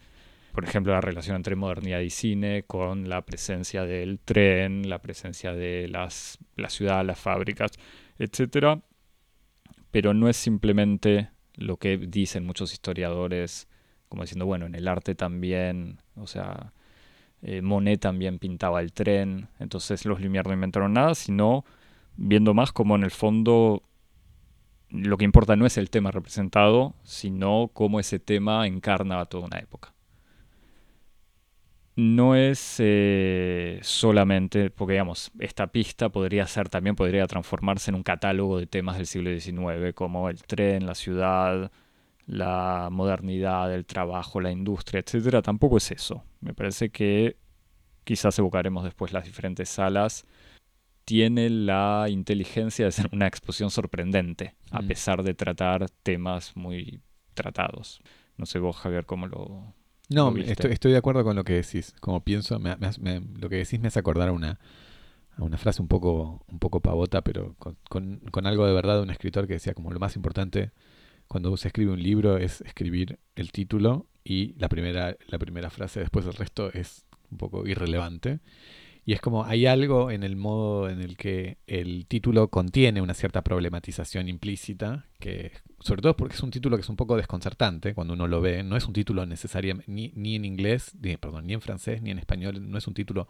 por 0.58 0.64
ejemplo, 0.64 0.92
la 0.92 1.02
relación 1.02 1.36
entre 1.36 1.56
modernidad 1.56 2.00
y 2.00 2.10
cine, 2.10 2.64
con 2.64 3.10
la 3.10 3.24
presencia 3.24 3.86
del 3.86 4.18
tren, 4.18 4.90
la 4.90 5.04
presencia 5.04 5.54
de 5.54 5.88
las, 5.88 6.40
la 6.56 6.72
ciudad, 6.72 7.06
las 7.06 7.20
fábricas, 7.20 7.74
etc. 8.18 8.82
Pero 9.92 10.16
no 10.16 10.28
es 10.28 10.36
simplemente 10.36 11.30
lo 11.54 11.78
que 11.78 12.00
dicen 12.00 12.44
muchos 12.44 12.74
historiadores, 12.74 13.68
como 14.10 14.24
diciendo, 14.24 14.48
bueno, 14.48 14.66
en 14.66 14.74
el 14.74 14.88
arte 14.88 15.14
también, 15.14 16.02
o 16.16 16.26
sea, 16.26 16.74
eh, 17.44 17.62
Monet 17.62 18.02
también 18.02 18.40
pintaba 18.40 18.82
el 18.82 18.94
tren, 18.94 19.50
entonces 19.60 20.06
los 20.06 20.20
Lumière 20.20 20.48
no 20.48 20.54
inventaron 20.54 20.94
nada, 20.94 21.14
sino 21.14 21.66
viendo 22.16 22.56
más 22.56 22.72
como 22.72 22.96
en 22.96 23.04
el 23.04 23.12
fondo 23.12 23.84
lo 24.90 25.18
que 25.18 25.26
importa 25.26 25.56
no 25.56 25.68
es 25.68 25.78
el 25.78 25.92
tema 25.92 26.10
representado, 26.10 26.96
sino 27.04 27.70
cómo 27.76 28.00
ese 28.00 28.18
tema 28.18 28.66
encarna 28.66 29.22
a 29.22 29.26
toda 29.28 29.46
una 29.46 29.60
época 29.60 29.94
no 31.98 32.36
es 32.36 32.75
eh, 32.80 33.80
solamente, 33.82 34.70
porque 34.70 34.94
digamos, 34.94 35.32
esta 35.39 35.68
pista 35.68 36.10
podría 36.10 36.46
ser 36.48 36.70
también, 36.70 36.96
podría 36.96 37.25
transformarse 37.27 37.92
en 37.92 37.96
un 37.96 38.04
catálogo 38.04 38.60
de 38.60 38.68
temas 38.68 38.98
del 38.98 39.08
siglo 39.08 39.32
XIX, 39.32 39.94
como 39.96 40.30
el 40.30 40.42
tren, 40.44 40.86
la 40.86 40.94
ciudad, 40.96 41.72
la 42.27 42.89
modernidad, 42.92 43.74
el 43.74 43.86
trabajo, 43.86 44.39
la 44.39 44.51
industria, 44.51 45.00
etc. 45.00 45.42
Tampoco 45.42 45.77
es 45.77 45.92
eso. 45.92 46.24
Me 46.39 46.54
parece 46.54 46.89
que 46.92 47.38
quizás 48.04 48.38
evocaremos 48.38 48.84
después 48.84 49.12
las 49.12 49.25
diferentes 49.25 49.68
salas, 49.68 50.25
tiene 51.04 51.50
la 51.50 52.06
inteligencia 52.10 52.86
de 52.86 52.92
ser 52.92 53.10
una 53.12 53.27
exposición 53.27 53.72
sorprendente, 53.72 54.54
a 54.72 54.82
Mm. 54.82 54.88
pesar 54.88 55.24
de 55.24 55.34
tratar 55.34 55.89
temas 56.04 56.56
muy 56.56 57.01
tratados. 57.34 58.01
No 58.38 58.46
sé 58.46 58.60
vos, 58.60 58.77
Javier, 58.77 59.06
cómo 59.06 59.25
lo... 59.27 59.74
No, 60.10 60.38
estoy, 60.38 60.72
estoy 60.72 60.92
de 60.94 60.98
acuerdo 60.98 61.24
con 61.24 61.36
lo 61.36 61.44
que 61.44 61.54
decís. 61.54 61.94
Como 62.00 62.24
pienso, 62.24 62.60
me- 62.60 62.78
me- 62.78 62.92
me- 63.00 63.22
lo 63.40 63.50
que 63.50 63.58
decís 63.58 63.80
me 63.80 63.90
hace 63.90 64.00
acordar 64.00 64.30
a 64.30 64.32
una, 64.32 64.60
a 65.38 65.44
una 65.44 65.58
frase 65.58 65.82
un 65.82 65.88
poco, 65.90 66.44
un 66.48 66.60
poco 66.60 66.82
pavota, 66.82 67.24
pero 67.24 67.56
con, 67.60 67.78
con- 67.90 68.20
con 68.32 68.48
algo 68.48 68.66
de 68.68 68.74
verdad 68.74 68.98
de 68.98 69.04
un 69.04 69.10
escritor 69.12 69.48
que 69.48 69.54
decía 69.56 69.74
como 69.74 69.92
lo 69.92 70.00
más 70.00 70.16
importante 70.16 70.72
cuando 71.28 71.56
se 71.58 71.70
escribe 71.70 71.92
un 71.94 72.04
libro 72.04 72.38
es 72.38 72.62
escribir 72.62 73.20
el 73.36 73.52
título 73.52 74.08
y 74.24 74.56
la 74.60 74.70
primera, 74.70 75.18
la 75.28 75.40
primera 75.40 75.70
frase, 75.72 76.02
después 76.02 76.26
el 76.26 76.34
resto 76.34 76.72
es 76.74 77.06
un 77.32 77.38
poco 77.40 77.68
irrelevante. 77.68 78.40
Y 79.08 79.14
es 79.14 79.22
como 79.22 79.46
hay 79.46 79.68
algo 79.68 80.12
en 80.12 80.22
el 80.24 80.36
modo 80.36 80.90
en 80.90 81.00
el 81.00 81.16
que 81.16 81.60
el 81.66 82.08
título 82.08 82.50
contiene 82.50 83.02
una 83.02 83.14
cierta 83.14 83.42
problematización 83.42 84.28
implícita, 84.28 85.06
que 85.18 85.54
sobre 85.80 86.02
todo 86.02 86.18
porque 86.18 86.36
es 86.36 86.44
un 86.44 86.52
título 86.52 86.76
que 86.76 86.82
es 86.82 86.90
un 86.90 86.98
poco 86.98 87.16
desconcertante 87.16 87.94
cuando 87.94 88.16
uno 88.16 88.28
lo 88.28 88.42
ve. 88.42 88.64
No 88.64 88.76
es 88.76 88.86
un 88.86 88.92
título 88.92 89.26
necesariamente, 89.26 89.90
ni, 89.90 90.36
en 90.36 90.44
inglés, 90.44 90.92
ni, 91.00 91.16
perdón, 91.16 91.48
ni 91.48 91.54
en 91.54 91.62
francés, 91.62 92.02
ni 92.02 92.12
en 92.12 92.20
español, 92.20 92.70
no 92.70 92.78
es 92.78 92.86
un 92.86 92.94
título 92.94 93.30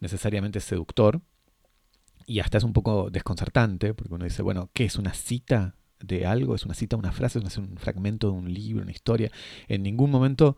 necesariamente 0.00 0.58
seductor. 0.58 1.20
Y 2.26 2.40
hasta 2.40 2.58
es 2.58 2.64
un 2.64 2.72
poco 2.72 3.08
desconcertante, 3.08 3.94
porque 3.94 4.12
uno 4.12 4.24
dice, 4.24 4.42
bueno, 4.42 4.70
¿qué 4.72 4.86
es 4.86 4.96
una 4.96 5.14
cita 5.14 5.76
de 6.00 6.26
algo? 6.26 6.56
¿Es 6.56 6.64
una 6.64 6.74
cita, 6.74 6.96
una 6.96 7.12
frase? 7.12 7.38
¿Es 7.38 7.58
un 7.58 7.76
fragmento 7.76 8.32
de 8.32 8.38
un 8.38 8.52
libro, 8.52 8.82
una 8.82 8.90
historia? 8.90 9.30
En 9.68 9.84
ningún 9.84 10.10
momento 10.10 10.56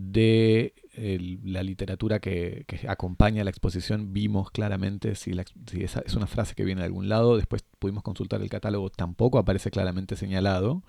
de 0.00 0.74
el- 0.94 1.40
la 1.42 1.64
literatura 1.64 2.20
que, 2.20 2.62
que 2.68 2.86
acompaña 2.88 3.42
la 3.42 3.50
exposición 3.50 4.12
vimos 4.12 4.52
claramente 4.52 5.16
si, 5.16 5.32
la 5.32 5.42
ex- 5.42 5.54
si 5.68 5.82
esa 5.82 6.04
es 6.06 6.14
una 6.14 6.28
frase 6.28 6.54
que 6.54 6.64
viene 6.64 6.82
de 6.82 6.86
algún 6.86 7.08
lado. 7.08 7.36
Después 7.36 7.64
pudimos 7.80 8.04
consultar 8.04 8.40
el 8.40 8.48
catálogo, 8.48 8.90
tampoco 8.90 9.38
aparece 9.38 9.72
claramente 9.72 10.14
señalado. 10.14 10.84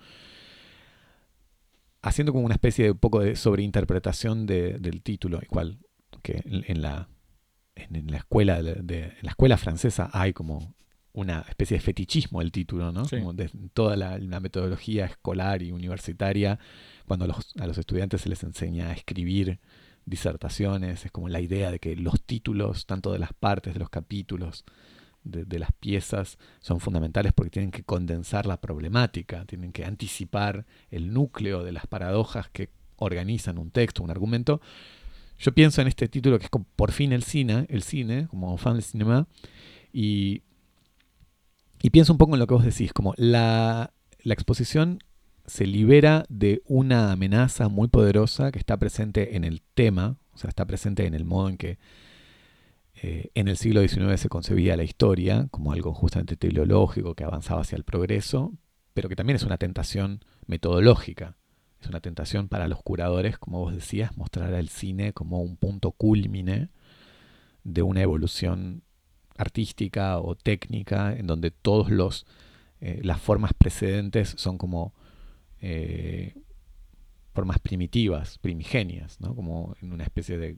Haciendo 2.02 2.32
como 2.32 2.44
una 2.46 2.54
especie 2.54 2.84
de 2.86 2.90
un 2.92 2.98
poco 2.98 3.20
de 3.20 3.34
sobreinterpretación 3.36 4.46
de- 4.46 4.78
del 4.78 5.02
título, 5.02 5.40
igual 5.42 5.78
que 6.22 6.40
en, 6.44 6.64
en 6.68 6.80
la, 6.80 7.08
en, 7.74 7.96
en 7.96 8.10
la 8.12 8.18
escuela 8.18 8.62
de, 8.62 8.74
de- 8.76 9.04
en 9.06 9.18
la 9.22 9.30
escuela 9.30 9.56
francesa 9.58 10.08
hay 10.12 10.32
como 10.32 10.74
una 11.12 11.40
especie 11.48 11.76
de 11.76 11.80
fetichismo 11.82 12.38
del 12.38 12.52
título, 12.52 12.92
¿no? 12.92 13.04
Sí. 13.06 13.16
Como 13.18 13.32
de 13.34 13.50
toda 13.74 13.96
la, 13.96 14.16
la 14.18 14.38
metodología 14.38 15.04
escolar 15.06 15.60
y 15.60 15.72
universitaria, 15.72 16.60
cuando 17.10 17.24
a 17.24 17.66
los, 17.66 17.76
estudiantes 17.78 18.20
se 18.20 18.28
les 18.28 18.44
enseña 18.44 18.90
a 18.90 18.92
escribir 18.92 19.58
disertaciones, 20.04 21.04
es 21.04 21.10
como 21.10 21.28
la 21.28 21.40
idea 21.40 21.72
de 21.72 21.80
que 21.80 21.96
los 21.96 22.22
títulos, 22.22 22.86
tanto 22.86 23.12
de 23.12 23.18
las 23.18 23.32
partes, 23.32 23.74
de 23.74 23.80
los 23.80 23.90
capítulos, 23.90 24.64
de, 25.24 25.44
de 25.44 25.58
las 25.58 25.72
piezas, 25.72 26.38
son 26.60 26.78
fundamentales 26.78 27.32
porque 27.32 27.50
tienen 27.50 27.72
que 27.72 27.82
condensar 27.82 28.46
la 28.46 28.60
problemática, 28.60 29.44
tienen 29.44 29.72
que 29.72 29.84
anticipar 29.84 30.66
el 30.92 31.12
núcleo 31.12 31.64
de 31.64 31.72
las 31.72 31.88
paradojas 31.88 32.48
que 32.48 32.70
organizan 32.94 33.58
un 33.58 33.72
texto, 33.72 34.04
un 34.04 34.12
argumento. 34.12 34.60
Yo 35.36 35.52
pienso 35.52 35.82
en 35.82 35.88
este 35.88 36.06
título 36.06 36.38
que 36.38 36.44
es 36.44 36.50
por 36.76 36.92
fin 36.92 37.12
el 37.12 37.24
cine, 37.24 37.66
el 37.70 37.82
cine, 37.82 38.28
como 38.28 38.56
fan 38.56 38.74
del 38.74 38.84
cinema, 38.84 39.26
y, 39.92 40.42
y 41.82 41.90
pienso 41.90 42.12
un 42.12 42.18
poco 42.18 42.34
en 42.34 42.38
lo 42.38 42.46
que 42.46 42.54
vos 42.54 42.64
decís, 42.64 42.92
como 42.92 43.14
la, 43.16 43.92
la 44.22 44.32
exposición 44.32 45.00
se 45.50 45.66
libera 45.66 46.24
de 46.28 46.62
una 46.64 47.10
amenaza 47.10 47.68
muy 47.68 47.88
poderosa 47.88 48.52
que 48.52 48.60
está 48.60 48.76
presente 48.76 49.34
en 49.34 49.42
el 49.42 49.62
tema, 49.74 50.16
o 50.32 50.38
sea, 50.38 50.48
está 50.48 50.64
presente 50.64 51.06
en 51.06 51.14
el 51.14 51.24
modo 51.24 51.48
en 51.48 51.56
que 51.56 51.78
eh, 53.02 53.30
en 53.34 53.48
el 53.48 53.56
siglo 53.56 53.80
XIX 53.80 54.20
se 54.20 54.28
concebía 54.28 54.76
la 54.76 54.84
historia 54.84 55.48
como 55.50 55.72
algo 55.72 55.92
justamente 55.92 56.36
teleológico 56.36 57.16
que 57.16 57.24
avanzaba 57.24 57.62
hacia 57.62 57.74
el 57.74 57.82
progreso, 57.82 58.52
pero 58.94 59.08
que 59.08 59.16
también 59.16 59.34
es 59.34 59.42
una 59.42 59.58
tentación 59.58 60.24
metodológica. 60.46 61.36
Es 61.80 61.88
una 61.88 62.00
tentación 62.00 62.46
para 62.48 62.68
los 62.68 62.80
curadores, 62.80 63.36
como 63.36 63.58
vos 63.58 63.74
decías, 63.74 64.16
mostrar 64.16 64.54
al 64.54 64.68
cine 64.68 65.12
como 65.12 65.42
un 65.42 65.56
punto 65.56 65.90
culmine 65.90 66.68
de 67.64 67.82
una 67.82 68.02
evolución 68.02 68.84
artística 69.36 70.16
o 70.20 70.36
técnica 70.36 71.12
en 71.12 71.26
donde 71.26 71.50
todos 71.50 71.90
los 71.90 72.24
eh, 72.80 73.00
las 73.02 73.20
formas 73.20 73.52
precedentes 73.52 74.34
son 74.36 74.56
como 74.56 74.94
eh, 75.60 76.34
formas 77.32 77.58
primitivas, 77.58 78.38
primigenias, 78.38 79.20
¿no? 79.20 79.34
como 79.34 79.74
en 79.80 79.92
una 79.92 80.04
especie 80.04 80.38
de, 80.38 80.56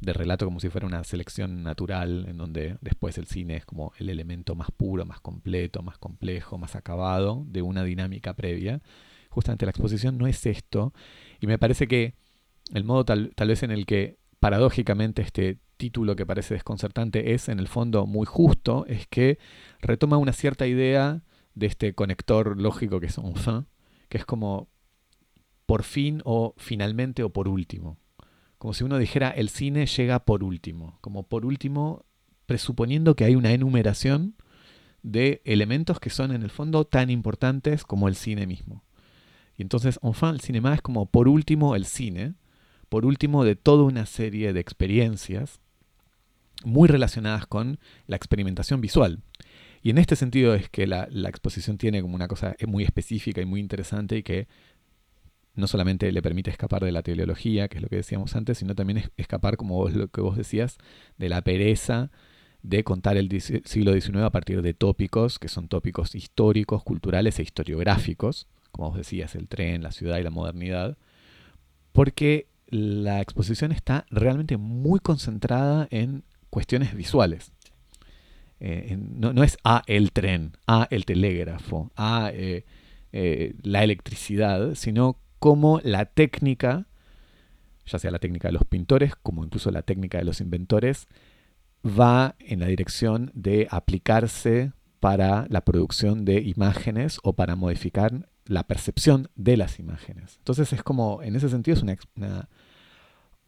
relato 0.00 0.44
como 0.44 0.60
si 0.60 0.68
fuera 0.68 0.86
una 0.86 1.02
selección 1.04 1.62
natural 1.62 2.26
en 2.28 2.36
donde 2.36 2.76
después 2.80 3.18
el 3.18 3.26
cine 3.26 3.56
es 3.56 3.64
como 3.64 3.92
el 3.98 4.08
elemento 4.08 4.54
más 4.54 4.70
puro, 4.70 5.04
más 5.04 5.20
completo, 5.20 5.82
más 5.82 5.98
complejo, 5.98 6.58
más 6.58 6.76
acabado 6.76 7.44
de 7.48 7.62
una 7.62 7.82
dinámica 7.82 8.34
previa. 8.34 8.80
Justamente 9.30 9.66
la 9.66 9.70
exposición 9.70 10.16
no 10.16 10.26
es 10.26 10.46
esto 10.46 10.92
y 11.40 11.46
me 11.46 11.58
parece 11.58 11.88
que 11.88 12.14
el 12.72 12.84
modo 12.84 13.04
tal, 13.04 13.32
tal 13.34 13.48
vez 13.48 13.62
en 13.62 13.70
el 13.70 13.84
que 13.84 14.18
paradójicamente 14.38 15.22
este 15.22 15.58
título 15.76 16.16
que 16.16 16.26
parece 16.26 16.54
desconcertante 16.54 17.34
es 17.34 17.48
en 17.48 17.58
el 17.58 17.68
fondo 17.68 18.06
muy 18.06 18.26
justo, 18.26 18.86
es 18.86 19.06
que 19.06 19.38
retoma 19.80 20.16
una 20.16 20.32
cierta 20.32 20.66
idea 20.66 21.22
de 21.54 21.66
este 21.66 21.94
conector 21.94 22.60
lógico 22.60 23.00
que 23.00 23.06
es 23.06 23.18
enfin, 23.18 23.66
que 24.08 24.18
es 24.18 24.24
como 24.24 24.68
por 25.66 25.82
fin 25.82 26.22
o 26.24 26.54
finalmente 26.56 27.22
o 27.22 27.30
por 27.30 27.48
último. 27.48 27.98
Como 28.58 28.72
si 28.72 28.84
uno 28.84 28.98
dijera 28.98 29.30
el 29.30 29.48
cine 29.48 29.86
llega 29.86 30.24
por 30.24 30.42
último, 30.42 30.98
como 31.00 31.24
por 31.24 31.44
último 31.44 32.06
presuponiendo 32.46 33.16
que 33.16 33.24
hay 33.24 33.34
una 33.34 33.52
enumeración 33.52 34.36
de 35.02 35.42
elementos 35.44 36.00
que 36.00 36.10
son 36.10 36.32
en 36.32 36.42
el 36.42 36.50
fondo 36.50 36.84
tan 36.84 37.10
importantes 37.10 37.84
como 37.84 38.08
el 38.08 38.14
cine 38.14 38.46
mismo. 38.46 38.84
Y 39.56 39.62
entonces, 39.62 39.98
enfin, 40.02 40.30
el 40.30 40.40
cinema 40.40 40.74
es 40.74 40.82
como 40.82 41.06
por 41.06 41.28
último 41.28 41.76
el 41.76 41.86
cine, 41.86 42.34
por 42.88 43.04
último 43.04 43.44
de 43.44 43.56
toda 43.56 43.84
una 43.84 44.06
serie 44.06 44.52
de 44.52 44.60
experiencias 44.60 45.60
muy 46.64 46.88
relacionadas 46.88 47.46
con 47.46 47.78
la 48.06 48.16
experimentación 48.16 48.80
visual. 48.80 49.22
Y 49.82 49.90
en 49.90 49.98
este 49.98 50.16
sentido 50.16 50.54
es 50.54 50.68
que 50.68 50.86
la, 50.86 51.08
exposición 51.28 51.78
tiene 51.78 52.02
como 52.02 52.14
una 52.14 52.28
cosa 52.28 52.56
muy 52.66 52.84
específica 52.84 53.40
y 53.40 53.46
muy 53.46 53.60
interesante 53.60 54.16
y 54.18 54.22
que 54.22 54.48
no 55.54 55.66
solamente 55.66 56.12
le 56.12 56.22
permite 56.22 56.50
escapar 56.50 56.84
de 56.84 56.92
la 56.92 57.02
teleología, 57.02 57.68
que 57.68 57.78
es 57.78 57.82
lo 57.82 57.88
que 57.88 57.96
decíamos 57.96 58.36
antes, 58.36 58.58
sino 58.58 58.74
también 58.74 58.98
es- 58.98 59.10
escapar, 59.16 59.56
como 59.56 59.76
vos, 59.76 59.94
lo 59.94 60.08
que 60.08 60.20
vos 60.20 60.36
decías, 60.36 60.76
de 61.18 61.28
la 61.28 61.42
pereza 61.42 62.10
de 62.62 62.84
contar 62.84 63.16
el 63.16 63.30
siglo 63.40 63.92
XIX 63.92 64.24
a 64.24 64.30
partir 64.30 64.60
de 64.60 64.74
tópicos, 64.74 65.38
que 65.38 65.48
son 65.48 65.68
tópicos 65.68 66.14
históricos, 66.14 66.82
culturales 66.82 67.38
e 67.38 67.42
historiográficos, 67.42 68.48
como 68.72 68.90
vos 68.90 68.98
decías, 68.98 69.34
el 69.36 69.48
tren, 69.48 69.82
la 69.82 69.92
ciudad 69.92 70.18
y 70.18 70.22
la 70.24 70.30
modernidad, 70.30 70.98
porque 71.92 72.48
la 72.68 73.20
exposición 73.20 73.72
está 73.72 74.04
realmente 74.10 74.56
muy 74.56 75.00
concentrada 75.00 75.86
en 75.90 76.24
cuestiones 76.50 76.94
visuales. 76.94 77.52
Eh, 78.60 78.96
no, 78.98 79.32
no 79.32 79.42
es 79.42 79.58
a 79.64 79.82
el 79.86 80.12
tren, 80.12 80.56
a 80.66 80.88
el 80.90 81.04
telégrafo, 81.04 81.92
a 81.94 82.30
eh, 82.32 82.64
eh, 83.12 83.54
la 83.62 83.84
electricidad, 83.84 84.74
sino 84.74 85.18
cómo 85.38 85.80
la 85.84 86.06
técnica, 86.06 86.86
ya 87.86 87.98
sea 87.98 88.10
la 88.10 88.18
técnica 88.18 88.48
de 88.48 88.52
los 88.52 88.64
pintores, 88.64 89.14
como 89.16 89.44
incluso 89.44 89.70
la 89.70 89.82
técnica 89.82 90.18
de 90.18 90.24
los 90.24 90.40
inventores, 90.40 91.06
va 91.86 92.34
en 92.38 92.60
la 92.60 92.66
dirección 92.66 93.30
de 93.34 93.68
aplicarse 93.70 94.72
para 95.00 95.46
la 95.50 95.60
producción 95.60 96.24
de 96.24 96.40
imágenes 96.40 97.20
o 97.22 97.34
para 97.34 97.56
modificar 97.56 98.28
la 98.46 98.64
percepción 98.64 99.28
de 99.36 99.56
las 99.56 99.78
imágenes. 99.78 100.36
Entonces 100.38 100.72
es 100.72 100.82
como, 100.82 101.22
en 101.22 101.36
ese 101.36 101.48
sentido, 101.48 101.76
es 101.76 101.82
una, 102.16 102.48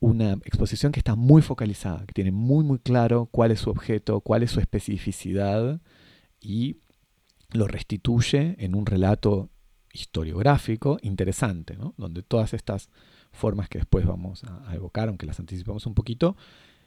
una 0.01 0.33
exposición 0.45 0.93
que 0.93 1.01
está 1.01 1.17
muy 1.17 1.43
focalizada, 1.43 2.07
que 2.07 2.13
tiene 2.13 2.31
muy, 2.31 2.65
muy 2.65 2.79
claro 2.79 3.29
cuál 3.31 3.51
es 3.51 3.61
su 3.61 3.71
objeto, 3.71 4.21
cuál 4.21 4.43
es 4.43 4.51
su 4.51 4.61
especificidad 4.61 5.81
y 6.41 6.79
lo 7.51 7.67
restituye 7.67 8.57
en 8.59 8.75
un 8.75 8.87
relato 8.87 9.51
historiográfico 9.93 10.99
interesante, 11.03 11.77
donde 11.97 12.23
todas 12.23 12.55
estas 12.55 12.91
formas 13.33 13.69
que 13.69 13.79
después 13.79 14.07
vamos 14.07 14.45
a 14.45 14.75
evocar, 14.75 15.09
aunque 15.09 15.27
las 15.27 15.41
anticipamos 15.41 15.87
un 15.87 15.95
poquito, 15.95 16.37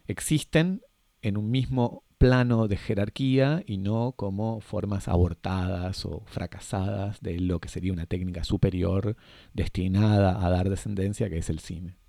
existen 0.07 0.81
en 1.21 1.37
un 1.37 1.51
mismo 1.51 2.03
plano 2.17 2.67
de 2.67 2.77
jerarquía 2.77 3.63
y 3.65 3.77
no 3.77 4.13
como 4.15 4.61
formas 4.61 5.07
abortadas 5.07 6.05
o 6.05 6.23
fracasadas 6.27 7.19
de 7.21 7.39
lo 7.39 7.59
que 7.59 7.67
sería 7.67 7.93
una 7.93 8.05
técnica 8.05 8.43
superior 8.43 9.17
destinada 9.53 10.45
a 10.45 10.49
dar 10.49 10.69
descendencia, 10.69 11.29
que 11.29 11.39
es 11.39 11.49
el 11.49 11.59
cine. 11.59 12.00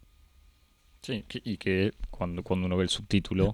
Sí, 1.03 1.25
y 1.45 1.57
que 1.57 1.93
cuando, 2.11 2.43
cuando 2.43 2.67
uno 2.67 2.77
ve 2.77 2.85
el 2.85 2.89
subtítulo, 2.89 3.53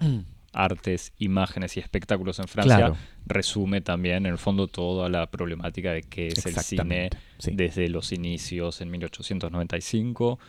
artes, 0.53 1.13
imágenes 1.17 1.77
y 1.77 1.79
espectáculos 1.79 2.39
en 2.39 2.47
Francia, 2.47 2.77
Claro, 2.77 2.97
resume 3.25 3.81
también 3.81 4.25
en 4.25 4.31
el 4.33 4.37
fondo 4.37 4.67
toda 4.67 5.09
la 5.09 5.29
problemática 5.29 5.91
de 5.91 6.03
qué 6.03 6.27
es 6.27 6.45
el 6.45 6.55
cine 6.57 7.09
sí. 7.39 7.51
desde 7.53 7.89
los 7.89 8.11
inicios 8.11 8.81
en 8.81 8.91
1895. 8.91 10.39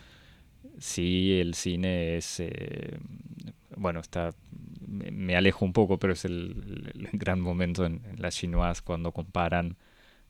Si 0.78 1.38
el 1.40 1.54
cine 1.54 2.16
es 2.16 2.40
eh, 2.40 2.99
bueno, 3.76 4.00
está, 4.00 4.35
me, 4.87 5.37
alejo 5.37 5.64
un 5.64 5.73
poco, 5.73 5.99
pero 5.99 6.12
es 6.12 6.25
el, 6.25 6.92
gran 7.12 7.40
momento 7.40 7.87
en, 7.87 8.02
la 8.19 8.30
chinoise 8.30 8.83
cuando 8.83 9.12
comparan 9.12 9.76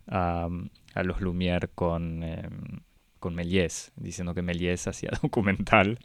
a, 0.07 0.49
los 1.03 1.21
Lumière 1.21 1.69
con, 1.75 2.23
em, 2.23 2.81
con 3.21 3.35
Méliès, 3.35 3.93
diciendo 3.97 4.35
que 4.35 4.43
Méliès 4.43 4.89
hacía 4.89 5.11
documental. 5.23 5.99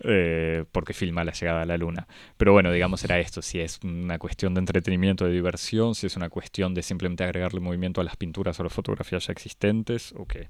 Eh, 0.00 0.64
porque 0.72 0.92
filma 0.92 1.24
la 1.24 1.32
llegada 1.32 1.62
a 1.62 1.64
la 1.64 1.76
luna. 1.76 2.06
Pero 2.36 2.52
bueno, 2.52 2.70
digamos 2.72 3.02
era 3.04 3.18
esto, 3.18 3.42
si 3.42 3.60
es 3.60 3.80
una 3.82 4.18
cuestión 4.18 4.54
de 4.54 4.60
entretenimiento, 4.60 5.24
de 5.24 5.32
diversión, 5.32 5.94
si 5.94 6.06
es 6.06 6.16
una 6.16 6.28
cuestión 6.28 6.74
de 6.74 6.82
simplemente 6.82 7.24
agregarle 7.24 7.60
movimiento 7.60 8.00
a 8.00 8.04
las 8.04 8.16
pinturas 8.16 8.58
o 8.60 8.64
las 8.64 8.72
fotografías 8.72 9.26
ya 9.26 9.32
existentes, 9.32 10.12
o 10.16 10.26
qué. 10.26 10.48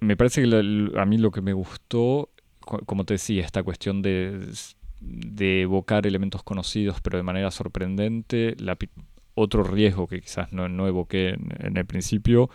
Me 0.00 0.16
parece 0.16 0.42
que 0.42 0.98
a 0.98 1.04
mí 1.04 1.18
lo 1.18 1.30
que 1.30 1.42
me 1.42 1.52
gustó, 1.52 2.30
como 2.60 3.04
te 3.04 3.14
decía, 3.14 3.44
esta 3.44 3.62
cuestión 3.62 4.02
de, 4.02 4.40
evocar 5.60 6.06
elementos 6.06 6.42
conocidos 6.42 7.00
pero 7.02 7.18
de 7.18 7.22
manera 7.22 7.50
sorprendente, 7.50 8.56
otro 9.34 9.62
riesgo 9.62 10.06
que 10.06 10.20
quizás 10.20 10.52
no, 10.52 10.68
no 10.68 10.88
evoqué 10.88 11.36
en 11.58 11.76
el 11.76 11.86
principio, 11.86 12.50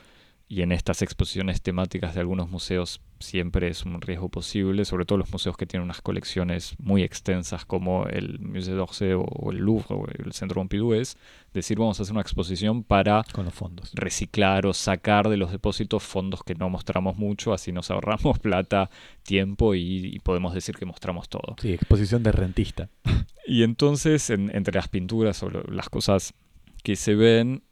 y 0.50 0.62
en 0.62 0.72
estas 0.72 1.01
exposiciones 1.01 1.62
temáticas 1.62 2.16
de 2.16 2.22
algunos 2.22 2.50
museos 2.50 3.01
siempre 3.20 3.68
es 3.68 3.84
un 3.84 4.00
riesgo 4.00 4.30
posible, 4.30 4.86
sobre 4.86 5.06
todo 5.06 5.18
los 5.18 5.32
museos 5.32 5.58
que 5.58 5.66
tienen 5.66 5.84
unas 5.84 6.01
colecciones 6.01 6.75
muy 6.80 7.04
extensas 7.04 7.66
como 7.66 8.06
el 8.06 8.39
Musée 8.39 8.74
d'Orsay 8.74 9.13
o 9.13 9.51
el 9.51 9.58
Louvre 9.58 9.88
o 9.89 10.06
el 10.08 10.32
Centro 10.32 10.62
Pompidou 10.62 10.94
es 10.94 11.18
decir, 11.54 11.77
vamos 11.77 12.00
a 12.00 12.04
hacer 12.04 12.13
una 12.13 12.22
exposición 12.22 12.84
para 12.84 13.24
Con 13.34 13.46
los 13.46 13.54
fondos. 13.54 13.92
reciclar 13.94 14.66
o 14.68 14.74
sacar 14.74 15.27
de 15.27 15.36
los 15.36 15.51
depósitos 15.51 16.04
fondos 16.04 16.44
que 16.44 16.56
no 16.56 16.70
mostramos 16.70 17.18
mucho, 17.18 17.51
así 17.54 17.74
nos 17.74 17.92
ahorramos 17.92 18.39
plata, 18.42 18.89
tiempo 19.24 19.75
y, 19.75 20.20
podemos 20.24 20.54
decir 20.54 20.75
que 20.75 20.86
mostramos 20.86 21.27
todo. 21.27 21.56
Sí, 21.62 21.74
exposición 21.74 22.24
de 22.24 22.32
rentista. 22.32 22.89
Y 23.46 23.63
entonces, 23.63 24.30
entre 24.30 24.75
las 24.75 24.88
pinturas 24.89 25.42
o 25.44 25.50
las 25.50 25.89
cosas 25.89 26.34
que 26.84 26.96
se 26.96 27.16
ven, 27.16 27.63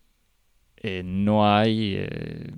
eh, 0.87 1.01
no 1.03 1.51
hay... 1.51 1.95
Eh, 1.97 2.51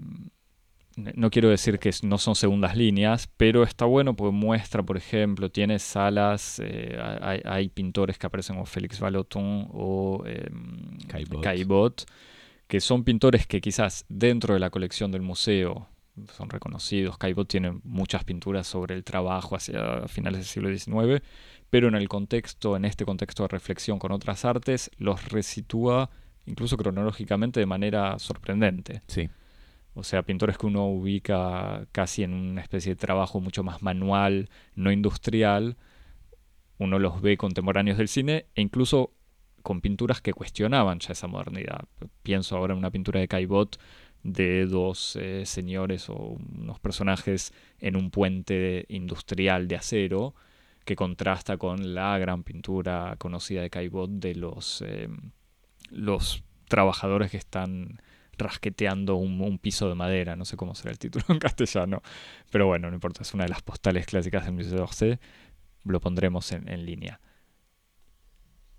no 1.16 1.30
quiero 1.30 1.50
decir 1.50 1.78
que 1.80 1.92
no 2.02 2.18
son 2.18 2.36
segundas 2.36 2.76
líneas, 2.76 3.30
pero 3.38 3.64
está 3.64 3.86
bueno 3.86 4.16
porque 4.16 4.36
muestra, 4.36 4.82
por 4.82 4.98
ejemplo, 4.98 5.50
tiene 5.50 5.78
salas, 5.78 6.60
eh, 6.62 6.98
hay, 7.46 7.70
pintores 7.70 8.18
que 8.18 8.26
aparecen 8.26 8.56
como 8.56 8.66
Félix 8.66 9.00
Vallotton 9.00 9.70
o 9.72 10.24
em, 10.26 10.98
Caillebotte, 11.42 12.06
que 12.68 12.82
son 12.82 13.04
pintores 13.04 13.46
que 13.46 13.62
quizás 13.62 14.06
dentro 14.10 14.56
de 14.56 14.60
la 14.60 14.72
colección 14.72 15.12
del 15.12 15.22
museo 15.22 15.88
son 16.36 16.50
reconocidos. 16.50 17.20
Caillebotte 17.20 17.50
tiene 17.52 17.80
muchas 17.84 18.24
pinturas 18.24 18.66
sobre 18.66 18.96
el 18.96 19.04
trabajo 19.04 19.56
hacia 19.56 20.08
finales 20.08 20.40
del 20.40 20.48
siglo 20.48 20.76
XIX, 20.76 21.24
pero 21.70 21.88
en 21.88 21.96
el 21.96 22.10
contexto, 22.10 22.76
en 22.76 22.86
este 22.86 23.06
contexto 23.06 23.44
de 23.44 23.50
reflexión 23.50 24.00
con 24.00 24.12
otras 24.12 24.46
artes, 24.46 24.90
los 24.98 25.30
resitúa 25.30 26.10
incluso 26.48 26.78
cronológicamente 26.78 27.60
de 27.60 27.66
manera 27.66 28.18
sorprendente. 28.20 29.02
Sí. 29.08 29.30
O 29.94 30.04
sea, 30.04 30.24
pintores 30.24 30.58
que 30.58 30.66
uno 30.66 30.88
ubica 30.88 31.88
casi 31.92 32.24
en 32.24 32.34
una 32.34 32.62
especie 32.62 32.94
de 32.94 32.96
trabajo 32.96 33.40
mucho 33.40 33.64
más 33.64 33.82
manual, 33.82 34.50
no 34.76 34.92
industrial, 34.92 35.78
uno 36.78 37.00
los 37.00 37.22
ve 37.22 37.38
contemporáneos 37.38 37.98
del 37.98 38.08
cine 38.08 38.46
e 38.56 38.62
incluso 38.62 39.12
con 39.64 39.82
pinturas 39.82 40.22
que 40.22 40.34
cuestionaban 40.34 41.00
ya 41.00 41.14
esa 41.14 41.28
modernidad. 41.28 41.86
Pienso 42.24 42.56
ahora 42.56 42.74
en 42.74 42.80
una 42.80 42.92
pintura 42.92 43.20
de 43.20 43.28
Caillebotte 43.28 43.78
de 44.24 44.66
dos 44.66 45.16
eh, 45.16 45.46
señores 45.46 46.10
o 46.10 46.38
unos 46.60 46.80
personajes 46.80 47.54
en 47.80 47.96
un 47.96 48.12
puente 48.12 48.86
industrial 48.90 49.68
de 49.68 49.76
acero 49.76 50.36
que 50.86 50.96
contrasta 50.96 51.58
con 51.58 51.94
la 51.94 52.18
gran 52.18 52.44
pintura 52.44 53.16
conocida 53.18 53.62
de 53.62 53.70
Caillebotte 53.70 54.20
de 54.20 54.36
los 54.36 54.84
eh, 54.86 55.10
los 55.90 56.44
trabajadores 56.68 57.32
que 57.32 57.38
están 57.38 58.02
rasqueteando 58.38 59.16
un, 59.16 59.58
piso 59.58 59.90
de 59.90 59.96
madera, 59.96 60.36
no 60.36 60.46
sé 60.46 60.58
cómo 60.58 60.76
será 60.76 60.92
el 60.92 61.00
título 61.00 61.26
en 61.30 61.40
castellano, 61.40 62.02
pero 62.52 62.68
bueno, 62.68 62.90
no 62.90 62.96
importa, 62.96 63.24
es 63.24 63.34
una 63.34 63.46
de 63.46 63.50
las 63.50 63.62
postales 63.62 64.06
clásicas 64.06 64.46
del 64.46 64.54
Museo 64.54 64.78
d'Orsay, 64.78 65.20
lo 65.86 66.00
pondremos 66.00 66.52
en, 66.52 66.86
línea. 66.86 67.20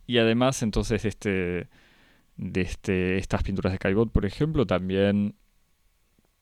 Y 0.06 0.18
además, 0.18 0.62
entonces, 0.62 1.04
este, 1.04 1.68
de 2.36 2.60
este, 2.60 3.18
estas 3.18 3.42
pinturas 3.42 3.72
de 3.72 3.78
Caillebotte, 3.78 4.12
por 4.12 4.26
ejemplo, 4.26 4.66
también 4.66 5.34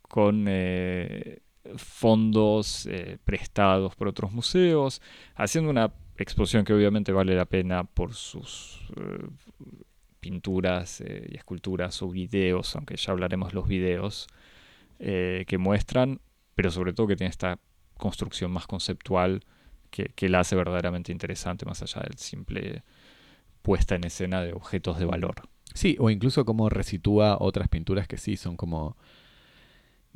con 0.03 0.47
eh, 0.49 1.41
fondos 1.77 2.87
eh, 2.87 3.19
prestados 3.25 3.95
por 3.97 4.09
otros 4.09 4.33
museos, 4.33 5.01
haciendo 5.35 5.71
una 5.71 5.93
exposición 6.17 6.65
que 6.65 6.73
obviamente 6.73 7.13
vale 7.13 7.35
la 7.35 7.45
pena 7.45 7.85
por 7.85 8.15
sus 8.15 8.81
eh, 8.97 9.27
pinturas 10.27 11.01
eh, 11.01 11.29
y 11.31 11.37
esculturas 11.37 12.03
o 12.03 12.09
videos, 12.09 12.75
aunque 12.75 12.97
ya 12.97 13.13
hablaremos 13.13 13.55
los 13.55 13.69
videos, 13.69 14.27
eh, 14.99 15.45
que 15.47 15.57
muestran, 15.57 16.21
pero 16.57 16.73
sobre 16.73 16.93
todo 16.93 17.07
que 17.07 17.15
tiene 17.15 17.31
esta 17.31 17.61
construcción 17.97 18.51
más 18.51 18.67
conceptual 18.67 19.45
que, 19.91 20.29
la 20.29 20.41
hace 20.41 20.57
verdaderamente 20.57 21.13
interesante, 21.13 21.65
más 21.65 21.81
allá 21.81 22.03
del 22.03 22.19
simple 22.19 22.83
puesta 23.63 23.95
en 23.95 24.05
escena 24.05 24.43
de 24.43 24.53
objetos 24.53 24.99
de 24.99 25.05
valor. 25.05 25.37
Sí, 25.75 25.97
o 26.01 26.11
incluso 26.11 26.45
como 26.45 26.69
resitúa 26.69 27.37
otras 27.39 27.69
pinturas 27.69 28.09
que 28.09 28.17
sí 28.17 28.37
son 28.37 28.57
como 28.57 28.97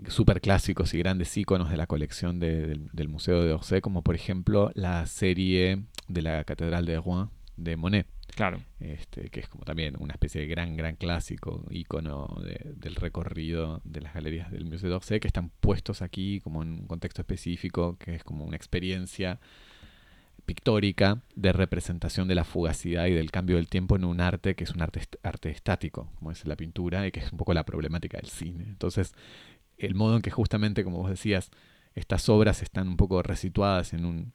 súper 0.09 0.41
clásicos 0.41 0.93
y 0.93 0.99
grandes 0.99 1.37
íconos 1.37 1.71
de 1.71 1.77
la 1.77 1.87
colección 1.87 2.41
del, 2.41 3.09
Museo 3.09 3.45
de 3.45 3.53
Orsay, 3.53 3.81
como 3.81 4.03
por 4.03 4.17
ejemplo 4.17 4.73
la 4.75 5.07
serie 5.07 5.85
de 6.09 6.23
la 6.23 6.45
Catedral 6.45 6.85
de 6.85 7.01
Rouen 7.01 7.29
de 7.57 7.77
Monet. 7.77 8.07
Claro. 8.41 8.63
Este, 8.81 9.29
que 9.29 9.41
es 9.41 9.49
como 9.51 9.65
también 9.65 9.97
una 9.99 10.15
especie 10.15 10.41
de 10.41 10.47
gran, 10.47 10.75
gran 10.75 10.97
clásico, 10.97 11.63
ícono 11.69 12.41
del 12.75 12.95
recorrido 12.95 13.83
de 13.85 14.01
las 14.01 14.15
galerías 14.15 14.51
del 14.51 14.65
Museo 14.65 14.89
d'Orsay, 14.89 15.21
que 15.21 15.27
están 15.27 15.51
puestos 15.61 16.01
aquí 16.01 16.41
como 16.41 16.63
en 16.63 16.71
un 16.71 16.87
contexto 16.87 17.21
específico, 17.21 17.99
que 17.99 18.15
es 18.15 18.25
como 18.25 18.47
una 18.47 18.57
experiencia 18.57 19.41
pictórica 20.47 21.21
de 21.37 21.53
representación 21.53 22.29
de 22.29 22.35
la 22.35 22.45
fugacidad 22.45 23.09
y 23.09 23.13
del 23.13 23.31
cambio 23.31 23.57
del 23.57 23.69
tiempo 23.69 23.97
en 23.97 24.07
un 24.07 24.23
arte 24.23 24.55
que 24.55 24.65
es 24.65 24.71
un 24.71 24.81
arte, 24.81 25.03
arte 25.23 25.51
estático, 25.51 26.11
como 26.15 26.31
es 26.31 26.47
la 26.47 26.57
pintura, 26.57 27.07
y 27.07 27.13
que 27.13 27.21
es 27.21 27.31
un 27.33 27.37
poco 27.37 27.53
la 27.53 27.67
problemática 27.67 28.17
del 28.17 28.31
cine. 28.31 28.65
Entonces, 28.65 29.13
el 29.77 29.95
modo 29.95 30.17
en 30.17 30.23
que 30.23 30.31
justamente, 30.31 30.83
como 30.83 30.97
vos 30.97 31.11
decías, 31.11 31.51
estas 31.95 32.27
obras 32.31 32.63
están 32.63 32.89
un 32.89 32.97
poco 32.97 33.23
resituadas 33.23 33.93
en 33.93 34.07
un, 34.07 34.33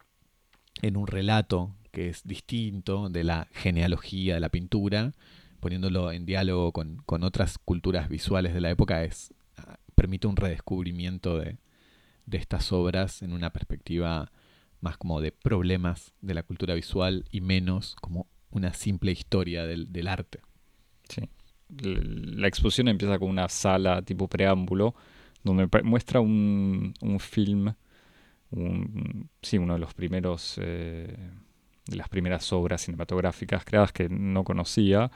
en 0.81 0.97
un 0.97 1.07
relato 1.07 1.75
que 1.91 2.09
es 2.09 2.23
distinto 2.23 3.09
de 3.09 3.23
la 3.23 3.47
genealogía 3.53 4.35
de 4.35 4.39
la 4.41 4.49
pintura, 4.49 5.13
poniéndolo 5.59 6.11
en 6.11 6.25
diálogo 6.25 6.71
con, 6.73 7.23
otras 7.23 7.57
culturas 7.57 8.09
visuales 8.09 8.53
de 8.53 8.61
la 8.61 8.69
época, 8.69 9.03
es, 9.03 9.33
ah, 9.57 9.79
permite 9.95 10.27
un 10.27 10.35
redescubrimiento 10.35 11.39
de, 11.39 11.57
estas 12.31 12.73
obras 12.73 13.21
en 13.21 13.31
una 13.31 13.51
perspectiva 13.53 14.31
más 14.81 14.97
como 14.97 15.21
de 15.21 15.31
problemas 15.31 16.13
de 16.21 16.33
la 16.33 16.43
cultura 16.43 16.73
visual 16.73 17.23
y 17.31 17.39
menos 17.39 17.95
como 18.01 18.27
una 18.51 18.73
simple 18.73 19.11
historia 19.11 19.65
del, 19.65 20.07
arte. 20.07 20.41
Sí. 21.07 21.21
La 21.69 22.47
exposición 22.47 22.89
empieza 22.89 23.17
con 23.19 23.29
una 23.29 23.47
sala 23.47 24.01
tipo 24.01 24.27
preámbulo, 24.27 24.95
donde 25.43 25.69
muestra 25.83 26.19
un, 26.19 26.93
un 27.01 27.19
film, 27.19 27.73
un, 28.55 29.29
sí, 29.41 29.57
uno 29.57 29.73
de 29.73 29.79
los 29.79 29.93
primeros 29.93 30.59
eh, 30.61 31.15
de 31.87 31.95
las 31.95 32.09
primeras 32.09 32.51
obras 32.51 32.81
cinematográficas 32.81 33.63
creadas 33.63 33.91
que 33.91 34.09
no 34.09 34.43
conocía, 34.43 35.11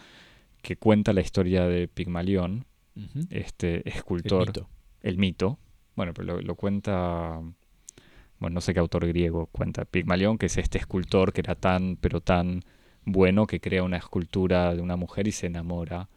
que 0.61 0.75
cuenta 0.75 1.13
la 1.13 1.21
historia 1.21 1.65
de 1.65 1.87
Pigmalión, 1.87 2.65
este 3.29 3.87
escultor. 3.89 4.67
El 5.01 5.17
mito. 5.17 5.57
Bueno, 5.95 6.13
pero 6.13 6.41
lo, 6.41 6.55
cuenta. 6.55 7.39
Bueno, 8.39 8.55
no 8.55 8.61
sé 8.61 8.73
qué 8.73 8.79
autor 8.79 9.07
griego 9.07 9.47
cuenta. 9.47 9.85
Pigmalión, 9.85 10.37
que 10.37 10.47
es 10.47 10.57
este 10.57 10.77
escultor 10.77 11.31
que 11.31 11.41
era 11.41 11.55
tan, 11.55 11.95
pero 11.95 12.21
tan 12.21 12.63
bueno 13.05 13.47
que 13.47 13.61
crea 13.61 13.83
una 13.83 13.97
escultura 13.97 14.75
de 14.75 14.81
una 14.81 14.97
mujer 14.97 15.27
y 15.27 15.31
se 15.31 15.47
enamora 15.47 16.09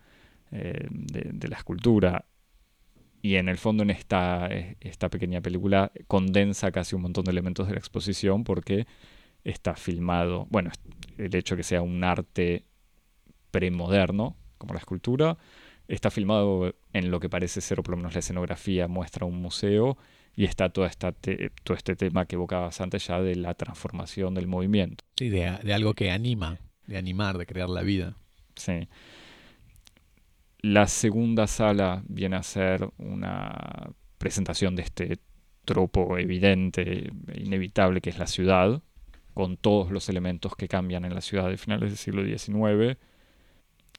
eh, 0.50 0.88
de, 0.90 1.48
la 1.48 1.56
escultura. 1.56 2.24
Y 3.22 3.36
en 3.36 3.48
el 3.48 3.56
fondo 3.56 3.84
en 3.84 3.90
esta, 3.90 4.48
esta 4.80 5.08
pequeña 5.08 5.40
película 5.40 5.92
condensa 6.08 6.72
casi 6.72 6.96
un 6.96 7.02
montón 7.02 7.24
de 7.24 7.30
elementos 7.30 7.68
de 7.68 7.74
la 7.74 7.78
exposición 7.78 8.42
porque 8.42 8.86
está 9.44 9.76
filmado, 9.76 10.46
bueno, 10.50 10.70
el 11.18 11.34
hecho 11.34 11.54
de 11.54 11.60
que 11.60 11.64
sea 11.64 11.82
un 11.82 12.02
arte 12.02 12.64
premoderno, 13.52 14.36
como 14.58 14.74
la 14.74 14.80
escultura, 14.80 15.38
está 15.88 16.10
filmado 16.10 16.74
en 16.92 17.10
lo 17.10 17.20
que 17.20 17.28
parece 17.28 17.60
ser, 17.60 17.80
o 17.80 17.82
por 17.82 17.92
lo 17.92 17.98
menos 17.98 18.14
la 18.14 18.20
escenografía 18.20 18.88
muestra 18.88 19.24
un 19.24 19.40
museo, 19.40 19.96
y 20.34 20.44
está 20.44 20.70
todo, 20.70 20.86
esta 20.86 21.12
todo 21.12 21.76
este 21.76 21.94
tema 21.94 22.26
que 22.26 22.36
evocabas 22.36 22.80
antes 22.80 23.06
ya 23.06 23.20
de 23.20 23.36
la 23.36 23.54
transformación 23.54 24.34
del 24.34 24.46
movimiento. 24.46 25.04
Sí, 25.16 25.28
de, 25.28 25.46
algo 25.46 25.94
que 25.94 26.10
anima, 26.10 26.58
de 26.86 26.96
animar, 26.96 27.38
de 27.38 27.46
crear 27.46 27.68
la 27.68 27.82
vida. 27.82 28.16
Sí. 28.56 28.88
La 30.62 30.86
segunda 30.86 31.48
sala 31.48 32.02
viene 32.06 32.36
a 32.36 32.42
ser 32.44 32.88
una 32.98 33.90
presentación 34.18 34.76
de 34.76 34.82
este 34.82 35.18
tropo 35.64 36.16
evidente 36.18 37.10
e 37.28 37.40
inevitable 37.40 38.00
que 38.00 38.10
es 38.10 38.18
la 38.18 38.28
ciudad, 38.28 38.80
con 39.34 39.56
todos 39.56 39.90
los 39.90 40.08
elementos 40.08 40.54
que 40.54 40.68
cambian 40.68 41.04
en 41.04 41.14
la 41.14 41.20
ciudad 41.20 41.48
de 41.48 41.56
finales 41.56 41.90
del 41.90 41.98
siglo 41.98 42.24
XIX. 42.24 42.96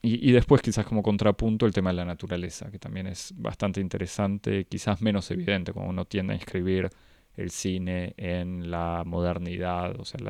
Y, 0.06 0.32
después 0.32 0.60
quizás 0.60 0.84
como 0.84 1.02
contrapunto 1.02 1.64
el 1.64 1.72
tema 1.72 1.90
de 1.90 1.96
la 1.96 2.04
naturaleza, 2.04 2.70
que 2.70 2.78
también 2.78 3.06
es 3.06 3.32
bastante 3.36 3.80
interesante, 3.80 4.66
quizás 4.66 5.00
menos 5.00 5.30
evidente, 5.30 5.72
como 5.72 5.88
uno 5.88 6.04
tiende 6.04 6.34
a 6.34 6.36
inscribir 6.36 6.90
el 7.36 7.50
cine 7.50 8.12
en 8.18 8.70
la 8.70 9.02
modernidad, 9.06 9.98
o 9.98 10.04
sea, 10.04 10.20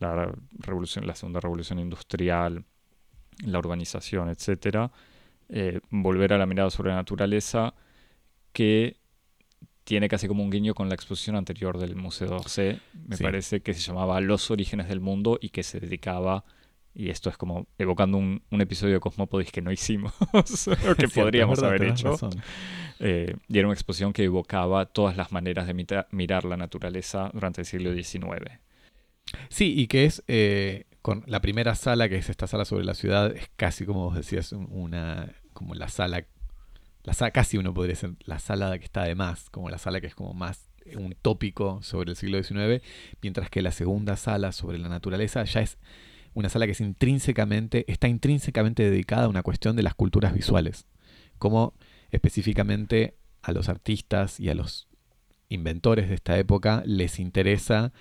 la, 0.00 0.32
revolución, 0.58 1.06
la 1.06 1.14
segunda 1.14 1.38
revolución 1.38 1.78
industrial, 1.78 2.64
la 3.44 3.58
urbanización, 3.60 4.30
etc. 4.30 4.90
Eh, 5.50 5.80
volver 5.90 6.32
a 6.34 6.38
la 6.38 6.46
mirada 6.46 6.70
sobre 6.70 6.90
la 6.90 6.96
naturaleza 6.96 7.74
que 8.52 8.96
tiene 9.84 10.08
casi 10.08 10.28
como 10.28 10.42
un 10.42 10.50
guiño 10.50 10.74
con 10.74 10.90
la 10.90 10.94
exposición 10.94 11.36
anterior 11.36 11.78
del 11.78 11.96
Museo 11.96 12.28
d'Orsay, 12.28 12.78
me 13.06 13.16
parece 13.16 13.62
que 13.62 13.72
se 13.72 13.80
llamaba 13.80 14.20
Los 14.20 14.50
orígenes 14.50 14.88
del 14.88 15.00
mundo 15.00 15.38
y 15.40 15.48
que 15.48 15.62
se 15.62 15.80
dedicaba, 15.80 16.44
y 16.94 17.08
esto 17.08 17.30
es 17.30 17.38
como 17.38 17.66
evocando 17.78 18.18
un, 18.18 18.42
episodio 18.50 18.94
de 18.94 19.00
Cosmópodis 19.00 19.50
que 19.50 19.62
no 19.62 19.72
hicimos, 19.72 20.12
o 20.32 20.94
que 20.94 21.08
podríamos 21.08 21.62
haber 21.62 21.84
hecho. 21.84 22.18
Eh, 23.00 23.34
y 23.48 23.58
era 23.58 23.66
una 23.66 23.74
exposición 23.74 24.12
que 24.12 24.24
evocaba 24.24 24.84
todas 24.84 25.16
las 25.16 25.32
maneras 25.32 25.66
de 25.66 26.04
mirar 26.10 26.44
la 26.44 26.58
naturaleza 26.58 27.30
durante 27.32 27.62
el 27.62 27.66
siglo 27.66 27.94
XIX. 27.94 28.60
Sí, 29.48 29.72
y 29.74 29.86
que 29.86 30.04
es 30.04 30.22
eh, 30.28 30.84
con 31.02 31.24
la 31.26 31.40
primera 31.40 31.74
sala, 31.74 32.08
que 32.08 32.16
es 32.16 32.28
esta 32.28 32.46
sala 32.46 32.64
sobre 32.64 32.84
la 32.84 32.94
ciudad, 32.94 33.34
es 33.34 33.50
casi 33.56 33.84
como 33.84 34.04
vos 34.04 34.16
decías, 34.16 34.52
una 34.52 35.32
como 35.52 35.74
la 35.74 35.88
sala, 35.88 36.26
la 37.04 37.12
sala, 37.12 37.30
casi 37.30 37.58
uno 37.58 37.74
podría 37.74 37.94
decir 37.94 38.16
la 38.24 38.38
sala 38.38 38.78
que 38.78 38.84
está 38.84 39.04
de 39.04 39.14
más, 39.14 39.50
como 39.50 39.70
la 39.70 39.78
sala 39.78 40.00
que 40.00 40.06
es 40.06 40.14
como 40.14 40.34
más 40.34 40.68
un 40.96 41.14
tópico 41.20 41.82
sobre 41.82 42.10
el 42.10 42.16
siglo 42.16 42.42
XIX, 42.42 42.82
mientras 43.20 43.50
que 43.50 43.62
la 43.62 43.72
segunda 43.72 44.16
sala 44.16 44.52
sobre 44.52 44.78
la 44.78 44.88
naturaleza 44.88 45.44
ya 45.44 45.60
es 45.60 45.78
una 46.34 46.48
sala 46.48 46.66
que 46.66 46.72
es 46.72 46.80
intrínsecamente, 46.80 47.84
está 47.90 48.08
intrínsecamente 48.08 48.88
dedicada 48.88 49.24
a 49.24 49.28
una 49.28 49.42
cuestión 49.42 49.76
de 49.76 49.82
las 49.82 49.94
culturas 49.94 50.32
visuales, 50.32 50.86
como 51.38 51.74
específicamente 52.10 53.16
a 53.42 53.52
los 53.52 53.68
artistas 53.68 54.38
y 54.40 54.48
a 54.48 54.54
los 54.54 54.88
inventores 55.48 56.08
de 56.08 56.14
esta 56.14 56.38
época 56.38 56.82
les 56.86 57.18
interesa 57.18 57.92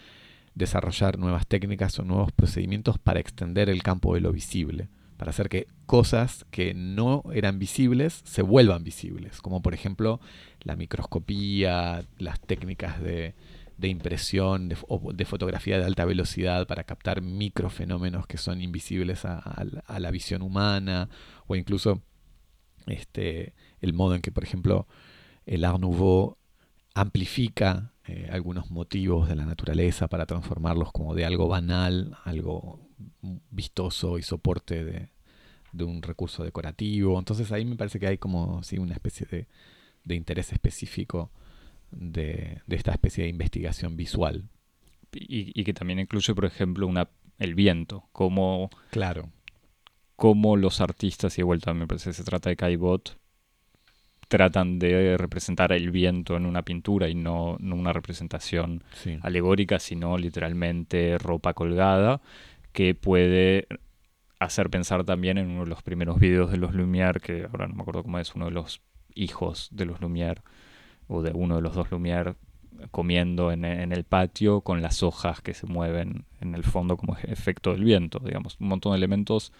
desarrollar 0.57 1.17
nuevas 1.19 1.47
técnicas 1.47 1.97
o 1.99 2.03
nuevos 2.03 2.31
procedimientos 2.31 2.97
para 2.97 3.19
extender 3.19 3.69
el 3.69 3.83
campo 3.83 4.15
de 4.15 4.21
lo 4.21 4.31
visible, 4.31 4.89
para 5.15 5.29
hacer 5.29 5.49
que 5.49 5.67
cosas 5.85 6.45
que 6.51 6.73
no 6.73 7.23
eran 7.33 7.59
visibles 7.59 8.21
se 8.25 8.41
vuelvan 8.41 8.83
visibles, 8.83 9.41
como 9.41 9.61
por 9.61 9.73
ejemplo 9.73 10.19
la 10.61 10.75
microscopía, 10.75 12.03
las 12.17 12.39
técnicas 12.41 13.01
de, 13.01 13.35
impresión 13.81 14.69
de, 14.69 14.77
o 14.87 15.13
de 15.13 15.25
fotografía 15.25 15.77
de 15.77 15.85
alta 15.85 16.05
velocidad 16.05 16.67
para 16.67 16.83
captar 16.83 17.21
microfenómenos 17.21 18.25
que 18.25 18.37
son 18.37 18.61
invisibles 18.61 19.25
a, 19.25 19.63
la 19.99 20.11
visión 20.11 20.41
humana, 20.41 21.09
o 21.45 21.55
incluso 21.55 22.01
este, 22.87 23.53
el 23.79 23.93
modo 23.93 24.15
en 24.15 24.21
que, 24.21 24.31
por 24.31 24.43
ejemplo, 24.43 24.87
el 25.45 25.63
Art 25.65 25.79
Nouveau 25.79 26.37
amplifica 26.95 27.93
eh, 28.07 28.29
algunos 28.31 28.71
motivos 28.71 29.27
de 29.27 29.35
la 29.35 29.45
naturaleza 29.45 30.07
para 30.07 30.25
transformarlos 30.25 30.93
como 30.93 31.13
de 31.13 31.25
algo 31.25 31.49
banal, 31.49 32.17
algo 32.23 32.79
vistoso 33.51 34.17
y 34.17 34.23
soporte 34.23 34.85
de, 34.85 35.09
un 35.83 36.01
recurso 36.01 36.45
decorativo. 36.45 37.19
Entonces 37.19 37.51
ahí 37.51 37.65
me 37.65 37.75
parece 37.75 37.99
que 37.99 38.07
hay 38.07 38.17
como 38.17 38.63
sí, 38.63 38.77
una 38.77 38.93
especie 38.93 39.27
de, 40.05 40.15
interés 40.15 40.53
específico 40.53 41.31
de, 41.91 42.61
esta 42.69 42.91
especie 42.91 43.25
de 43.25 43.29
investigación 43.29 43.97
visual. 43.97 44.47
Y, 45.11 45.63
que 45.65 45.73
también 45.73 45.99
incluye, 45.99 46.33
por 46.33 46.45
ejemplo, 46.45 46.87
una, 46.87 47.09
el 47.39 47.55
viento, 47.55 48.07
como... 48.13 48.69
Claro. 48.91 49.31
Como 50.15 50.55
los 50.55 50.79
artistas, 50.79 51.37
y 51.37 51.41
de 51.41 51.43
vuelta 51.43 51.73
me 51.73 51.87
parece 51.87 52.11
que 52.11 52.13
se 52.13 52.23
trata 52.23 52.49
de 52.49 52.55
Caibot, 52.55 53.17
tratan 54.27 54.79
de 54.79 55.17
representar 55.17 55.71
el 55.71 55.91
viento 55.91 56.35
en 56.35 56.45
una 56.45 56.63
pintura 56.63 57.09
y 57.09 57.15
no, 57.15 57.57
una 57.59 57.93
representación 57.93 58.83
alegórica, 59.21 59.79
sino 59.79 60.17
literalmente 60.17 61.17
ropa 61.17 61.53
colgada, 61.53 62.21
que 62.73 62.93
puede 62.93 63.67
hacer 64.39 64.69
pensar 64.69 65.03
también 65.03 65.37
en 65.37 65.49
uno 65.49 65.63
de 65.63 65.69
los 65.69 65.81
primeros 65.81 66.19
videos 66.19 66.51
de 66.51 66.57
los 66.57 66.73
Lumière, 66.73 67.19
que 67.19 67.47
ahora 67.51 67.67
no 67.67 67.75
me 67.75 67.81
acuerdo 67.81 68.03
cómo 68.03 68.19
es, 68.19 68.35
uno 68.35 68.45
de 68.45 68.51
los 68.51 68.81
hijos 69.15 69.69
de 69.71 69.85
los 69.85 69.99
Lumière, 69.99 70.41
o 71.07 71.21
de 71.21 71.31
uno 71.33 71.55
de 71.55 71.61
los 71.61 71.73
dos 71.73 71.89
Lumière, 71.89 72.35
comiendo 72.91 73.51
en, 73.51 73.65
en, 73.65 73.91
el 73.91 74.03
patio 74.03 74.61
con 74.61 74.83
las 74.83 75.01
hojas 75.01 75.41
que 75.41 75.55
se 75.55 75.65
mueven 75.65 76.25
en 76.41 76.53
el 76.53 76.63
fondo 76.63 76.95
como 76.97 77.17
efecto 77.23 77.71
del 77.71 77.83
viento, 77.83 78.19
digamos, 78.19 78.57
un 78.59 78.67
montón 78.67 78.91
de 78.91 78.97
elementos 78.97 79.51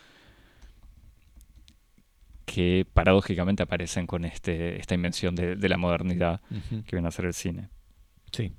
que 2.48 2.88
paradójicamente 2.94 3.62
aparecen 3.62 4.08
con 4.08 4.24
este, 4.24 4.80
esta 4.80 4.96
invención 4.96 5.36
de, 5.36 5.58
la 5.68 5.78
modernidad 5.78 6.40
que 6.86 6.96
viene 6.96 7.10
a 7.10 7.12
ser 7.12 7.26
el 7.26 7.34
cine. 7.34 7.68
Sí. 8.32 8.54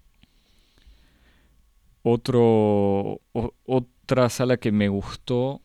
Otro, 2.02 3.22
otra 3.64 4.28
sala 4.28 4.58
que 4.58 4.72
me 4.72 4.88
gustó 4.88 5.62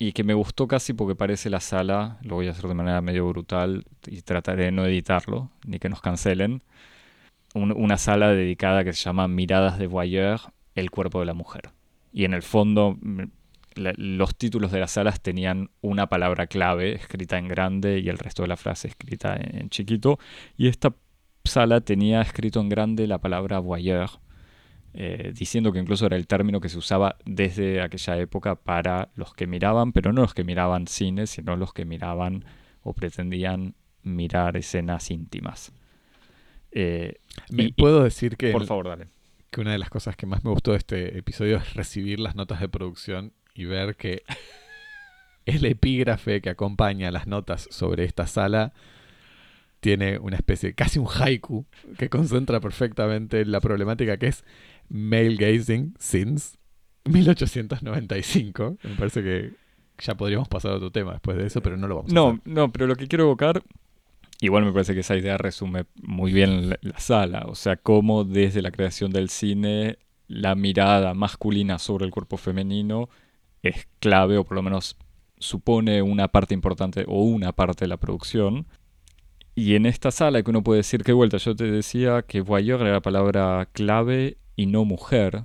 y 0.00 0.12
que 0.12 0.24
me 0.24 0.34
gustó 0.34 0.66
casi 0.66 0.94
porque 0.94 1.14
parece 1.14 1.48
la 1.48 1.60
sala, 1.60 2.18
lo 2.22 2.34
voy 2.34 2.48
a 2.48 2.50
hacer 2.50 2.66
de 2.66 2.74
manera 2.74 3.00
medio 3.02 3.28
brutal 3.28 3.84
y 4.04 4.20
trataré 4.22 4.64
de 4.64 4.72
no 4.72 4.84
editarlo, 4.84 5.52
ni 5.64 5.78
que 5.78 5.88
nos 5.88 6.00
cancelen, 6.00 6.64
una 7.54 7.98
sala 7.98 8.30
dedicada 8.32 8.82
que 8.82 8.92
se 8.92 9.04
llama 9.04 9.28
Miradas 9.28 9.78
de 9.78 9.86
Voyeur, 9.86 10.40
el 10.74 10.90
cuerpo 10.90 11.20
de 11.20 11.26
la 11.26 11.34
mujer. 11.34 11.70
Y 12.12 12.24
en 12.24 12.34
el 12.34 12.42
fondo 12.42 12.98
los 13.78 14.36
títulos 14.36 14.72
de 14.72 14.80
las 14.80 14.92
salas 14.92 15.20
tenían 15.20 15.70
una 15.80 16.08
palabra 16.08 16.46
clave 16.46 16.94
escrita 16.94 17.38
en 17.38 17.48
grande 17.48 18.00
y 18.00 18.08
el 18.08 18.18
resto 18.18 18.42
de 18.42 18.48
la 18.48 18.56
frase 18.56 18.88
escrita 18.88 19.36
en, 19.36 19.70
chiquito. 19.70 20.18
Y 20.56 20.68
esta 20.68 20.94
sala 21.44 21.80
tenía 21.80 22.20
escrito 22.20 22.60
en 22.60 22.68
grande 22.68 23.06
la 23.06 23.18
palabra 23.18 23.58
voyeur, 23.58 24.10
eh, 24.94 25.32
diciendo 25.34 25.72
que 25.72 25.78
incluso 25.78 26.06
era 26.06 26.16
el 26.16 26.26
término 26.26 26.60
que 26.60 26.68
se 26.68 26.78
usaba 26.78 27.16
desde 27.24 27.80
aquella 27.80 28.18
época 28.18 28.56
para 28.56 29.10
los 29.14 29.34
que 29.34 29.46
miraban, 29.46 29.92
pero 29.92 30.12
no 30.12 30.22
los 30.22 30.34
que 30.34 30.44
miraban 30.44 30.86
cine, 30.86 31.26
sino 31.26 31.56
los 31.56 31.72
que 31.72 31.84
miraban 31.84 32.44
o 32.82 32.92
pretendían 32.94 33.74
mirar 34.02 34.56
escenas 34.56 35.10
íntimas. 35.10 35.72
Eh, 36.72 37.20
me 37.50 37.72
puedo 37.72 38.02
decir 38.02 38.36
que... 38.36 38.50
Por 38.50 38.66
favor, 38.66 38.88
dale. 38.88 39.08
Que 39.50 39.60
una 39.60 39.72
de 39.72 39.78
las 39.78 39.88
cosas 39.88 40.16
que 40.16 40.26
más 40.26 40.44
me 40.44 40.50
gustó 40.50 40.72
de 40.72 40.78
este 40.78 41.18
episodio 41.18 41.56
es 41.56 41.74
recibir 41.74 42.20
las 42.20 42.34
notas 42.34 42.60
de 42.60 42.68
producción 42.68 43.32
y 43.58 43.64
ver 43.64 43.96
que 43.96 44.22
el 45.44 45.64
epígrafe 45.64 46.40
que 46.40 46.48
acompaña 46.48 47.10
las 47.10 47.26
notas 47.26 47.66
sobre 47.72 48.04
esta 48.04 48.28
sala 48.28 48.72
tiene 49.80 50.18
una 50.18 50.36
especie, 50.36 50.74
casi 50.74 51.00
un 51.00 51.08
haiku, 51.08 51.66
que 51.98 52.08
concentra 52.08 52.60
perfectamente 52.60 53.44
la 53.44 53.60
problemática 53.60 54.16
que 54.16 54.28
es 54.28 54.44
male 54.88 55.34
gazing 55.34 55.94
since 55.98 56.56
1895. 57.04 58.78
Me 58.84 58.94
parece 58.94 59.22
que 59.24 59.52
ya 59.98 60.16
podríamos 60.16 60.46
pasar 60.48 60.72
a 60.72 60.76
otro 60.76 60.92
tema 60.92 61.12
después 61.12 61.36
de 61.36 61.46
eso, 61.46 61.60
pero 61.60 61.76
no 61.76 61.88
lo 61.88 61.96
vamos 61.96 62.12
no, 62.12 62.26
a 62.26 62.30
hacer. 62.34 62.42
No, 62.44 62.70
pero 62.70 62.86
lo 62.86 62.94
que 62.94 63.08
quiero 63.08 63.24
evocar, 63.24 63.64
igual 64.40 64.64
me 64.66 64.72
parece 64.72 64.94
que 64.94 65.00
esa 65.00 65.16
idea 65.16 65.36
resume 65.36 65.86
muy 66.00 66.32
bien 66.32 66.70
la, 66.70 66.78
la 66.80 67.00
sala. 67.00 67.46
O 67.48 67.56
sea, 67.56 67.76
cómo 67.76 68.22
desde 68.22 68.62
la 68.62 68.70
creación 68.70 69.10
del 69.10 69.30
cine 69.30 69.98
la 70.28 70.54
mirada 70.54 71.14
masculina 71.14 71.80
sobre 71.80 72.04
el 72.04 72.12
cuerpo 72.12 72.36
femenino 72.36 73.08
es 73.62 73.88
clave 74.00 74.38
o 74.38 74.44
por 74.44 74.56
lo 74.56 74.62
menos 74.62 74.96
supone 75.38 76.02
una 76.02 76.28
parte 76.28 76.54
importante 76.54 77.04
o 77.06 77.22
una 77.22 77.52
parte 77.52 77.84
de 77.84 77.88
la 77.88 77.96
producción. 77.96 78.66
Y 79.54 79.74
en 79.74 79.86
esta 79.86 80.10
sala 80.10 80.42
que 80.42 80.50
uno 80.50 80.62
puede 80.62 80.78
decir 80.78 81.02
que 81.02 81.12
vuelta, 81.12 81.36
yo 81.38 81.56
te 81.56 81.70
decía 81.70 82.22
que 82.22 82.40
voyeur 82.40 82.80
era 82.80 82.92
la 82.92 83.00
palabra 83.00 83.68
clave 83.72 84.38
y 84.54 84.66
no 84.66 84.84
mujer, 84.84 85.44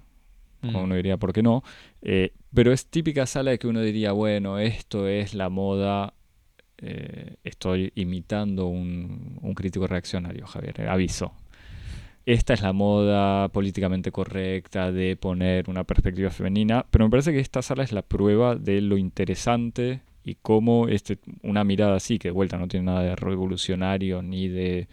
como 0.61 0.79
mm. 0.79 0.83
uno 0.83 0.95
diría, 0.95 1.17
¿por 1.17 1.33
qué 1.33 1.41
no? 1.41 1.63
Eh, 2.01 2.33
pero 2.53 2.71
es 2.71 2.87
típica 2.87 3.25
sala 3.25 3.51
de 3.51 3.59
que 3.59 3.67
uno 3.67 3.81
diría, 3.81 4.11
bueno, 4.11 4.59
esto 4.59 5.07
es 5.07 5.33
la 5.33 5.49
moda, 5.49 6.13
eh, 6.77 7.37
estoy 7.43 7.91
imitando 7.95 8.67
un, 8.67 9.39
un 9.41 9.53
crítico 9.55 9.87
reaccionario, 9.87 10.45
Javier, 10.45 10.87
aviso, 10.87 11.33
esta 12.25 12.53
es 12.53 12.61
la 12.61 12.73
moda 12.73 13.49
políticamente 13.49 14.11
correcta 14.11 14.91
de 14.91 15.15
poner 15.17 15.69
una 15.69 15.83
perspectiva 15.83 16.29
femenina, 16.29 16.85
pero 16.89 17.05
me 17.05 17.11
parece 17.11 17.33
que 17.33 17.39
esta 17.39 17.61
sala 17.61 17.83
es 17.83 17.91
la 17.91 18.01
prueba 18.01 18.55
de 18.55 18.81
lo 18.81 18.97
interesante 18.97 20.01
y 20.23 20.35
cómo 20.35 20.87
este, 20.87 21.19
una 21.41 21.63
mirada 21.63 21.95
así, 21.95 22.19
que 22.19 22.29
de 22.29 22.33
vuelta 22.33 22.57
no 22.57 22.67
tiene 22.67 22.85
nada 22.85 23.01
de 23.01 23.15
revolucionario 23.15 24.21
ni 24.21 24.47
de 24.47 24.87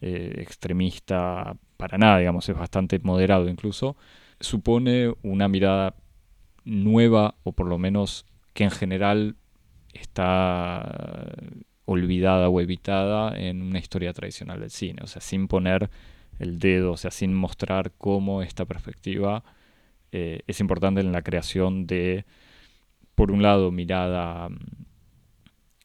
eh, 0.00 0.34
extremista 0.38 1.56
para 1.76 1.98
nada, 1.98 2.18
digamos, 2.18 2.48
es 2.48 2.56
bastante 2.56 2.98
moderado 3.00 3.48
incluso, 3.48 3.96
supone 4.38 5.12
una 5.22 5.48
mirada 5.48 5.96
nueva 6.64 7.34
o 7.42 7.52
por 7.52 7.66
lo 7.66 7.78
menos 7.78 8.26
que 8.54 8.64
en 8.64 8.70
general 8.70 9.36
está 9.92 11.32
olvidada 11.84 12.48
o 12.48 12.60
evitada 12.60 13.36
en 13.38 13.62
una 13.62 13.78
historia 13.78 14.12
tradicional 14.12 14.60
del 14.60 14.70
cine, 14.70 15.00
o 15.02 15.06
sea, 15.06 15.20
sin 15.20 15.48
poner 15.48 15.90
el 16.38 16.58
dedo, 16.58 16.92
o 16.92 16.96
sea, 16.96 17.10
sin 17.10 17.34
mostrar 17.34 17.92
cómo 17.98 18.42
esta 18.42 18.64
perspectiva 18.64 19.44
eh, 20.12 20.42
es 20.46 20.60
importante 20.60 21.00
en 21.00 21.12
la 21.12 21.22
creación 21.22 21.86
de, 21.86 22.24
por 23.14 23.30
un 23.32 23.42
lado, 23.42 23.70
mirada, 23.70 24.48
mm, 24.48 24.56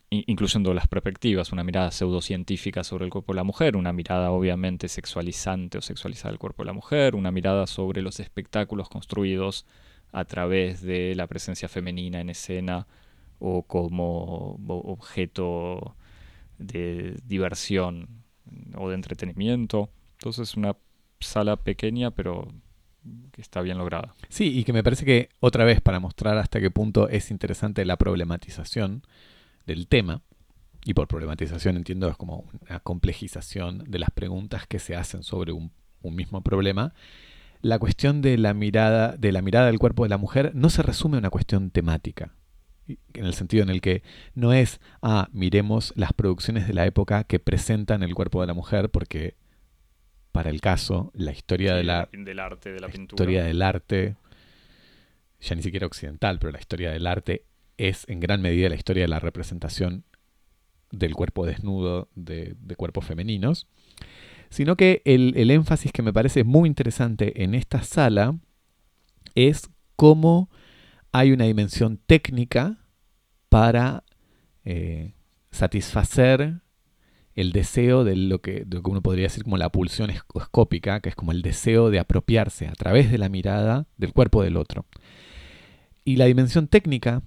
incluyendo 0.09 0.73
las 0.73 0.87
perspectivas, 0.87 1.51
una 1.51 1.63
mirada 1.63 1.91
pseudocientífica 1.91 2.83
sobre 2.83 3.05
el 3.05 3.11
cuerpo 3.11 3.33
de 3.33 3.37
la 3.37 3.43
mujer, 3.43 3.75
una 3.77 3.93
mirada 3.93 4.31
obviamente 4.31 4.89
sexualizante 4.89 5.77
o 5.77 5.81
sexualizada 5.81 6.31
del 6.31 6.39
cuerpo 6.39 6.63
de 6.63 6.67
la 6.67 6.73
mujer, 6.73 7.15
una 7.15 7.31
mirada 7.31 7.67
sobre 7.67 8.01
los 8.01 8.19
espectáculos 8.19 8.89
construidos 8.89 9.65
a 10.11 10.25
través 10.25 10.81
de 10.81 11.15
la 11.15 11.27
presencia 11.27 11.69
femenina 11.69 12.19
en 12.19 12.29
escena 12.29 12.87
o 13.39 13.63
como 13.63 14.59
objeto 14.67 15.95
de 16.57 17.15
diversión 17.25 18.23
o 18.75 18.89
de 18.89 18.95
entretenimiento. 18.95 19.89
Entonces 20.21 20.55
una 20.55 20.77
sala 21.19 21.55
pequeña 21.55 22.11
pero 22.11 22.47
que 23.31 23.41
está 23.41 23.61
bien 23.61 23.79
lograda. 23.79 24.13
Sí, 24.29 24.55
y 24.55 24.63
que 24.63 24.71
me 24.71 24.83
parece 24.83 25.03
que 25.03 25.29
otra 25.39 25.65
vez 25.65 25.81
para 25.81 25.99
mostrar 25.99 26.37
hasta 26.37 26.59
qué 26.59 26.69
punto 26.69 27.09
es 27.09 27.31
interesante 27.31 27.83
la 27.85 27.97
problematización 27.97 29.01
del 29.65 29.87
tema, 29.87 30.21
y 30.85 30.93
por 30.93 31.07
problematización 31.07 31.75
entiendo 31.75 32.07
es 32.07 32.17
como 32.17 32.45
una 32.67 32.79
complejización 32.81 33.79
de 33.89 33.97
las 33.97 34.11
preguntas 34.11 34.67
que 34.67 34.77
se 34.77 34.95
hacen 34.95 35.23
sobre 35.23 35.53
un, 35.53 35.71
un 36.03 36.15
mismo 36.15 36.41
problema, 36.41 36.93
la 37.61 37.79
cuestión 37.79 38.21
de 38.21 38.37
la 38.37 38.53
mirada, 38.53 39.17
de 39.17 39.31
la 39.31 39.41
mirada 39.41 39.67
del 39.67 39.79
cuerpo 39.79 40.03
de 40.03 40.09
la 40.09 40.17
mujer 40.19 40.51
no 40.53 40.69
se 40.69 40.83
resume 40.83 41.17
a 41.17 41.19
una 41.19 41.29
cuestión 41.31 41.71
temática 41.71 42.35
en 43.13 43.25
el 43.25 43.33
sentido 43.33 43.63
en 43.63 43.69
el 43.69 43.81
que 43.81 44.03
no 44.35 44.53
es, 44.53 44.79
ah, 45.01 45.29
miremos 45.31 45.93
las 45.95 46.13
producciones 46.13 46.67
de 46.67 46.73
la 46.73 46.85
época 46.85 47.23
que 47.23 47.39
presentan 47.39 48.03
el 48.03 48.15
cuerpo 48.15 48.41
de 48.41 48.47
la 48.47 48.53
mujer, 48.53 48.89
porque 48.89 49.35
para 50.31 50.49
el 50.49 50.61
caso, 50.61 51.11
la 51.13 51.31
historia 51.31 51.75
de 51.75 51.83
la, 51.83 52.09
del 52.11 52.39
arte, 52.39 52.71
de 52.71 52.79
la, 52.79 52.89
historia 52.89 53.43
del 53.43 53.61
arte, 53.61 54.15
ya 55.39 55.55
ni 55.55 55.61
siquiera 55.61 55.87
occidental, 55.87 56.39
pero 56.39 56.51
la 56.51 56.59
historia 56.59 56.91
del 56.91 57.07
arte 57.07 57.45
es 57.77 58.05
en 58.07 58.19
gran 58.19 58.41
medida 58.41 58.69
la 58.69 58.75
historia 58.75 59.03
de 59.03 59.09
la 59.09 59.19
representación 59.19 60.03
del 60.91 61.15
cuerpo 61.15 61.45
desnudo 61.45 62.09
de, 62.15 62.55
cuerpos 62.77 63.05
femeninos, 63.05 63.67
sino 64.49 64.75
que 64.75 65.01
el, 65.05 65.33
el 65.35 65.51
énfasis 65.51 65.91
que 65.91 66.01
me 66.01 66.13
parece 66.13 66.43
muy 66.43 66.67
interesante 66.67 67.43
en 67.43 67.55
esta 67.55 67.83
sala 67.83 68.37
es 69.35 69.69
cómo 69.95 70.49
hay 71.11 71.31
una 71.31 71.45
dimensión 71.45 71.97
técnica 71.97 72.77
para 73.49 74.03
eh, 74.63 75.13
satisfacer 75.51 76.60
el 77.35 77.51
deseo 77.51 78.03
de 78.03 78.15
lo, 78.15 78.39
que, 78.41 78.63
de 78.65 78.81
uno 78.83 79.01
podría 79.01 79.23
decir 79.23 79.43
como 79.43 79.57
la 79.57 79.69
pulsión 79.69 80.09
escópica, 80.09 80.99
que 80.99 81.09
es 81.09 81.15
como 81.15 81.31
el 81.31 81.41
deseo 81.41 81.89
de 81.89 81.99
apropiarse 81.99 82.67
a 82.67 82.73
través 82.73 83.11
de 83.11 83.17
la 83.17 83.29
mirada 83.29 83.87
del 83.97 84.13
cuerpo 84.13 84.43
del 84.43 84.57
otro. 84.57 84.85
Y 86.03 86.17
la 86.17 86.25
dimensión 86.25 86.67
técnica 86.67 87.21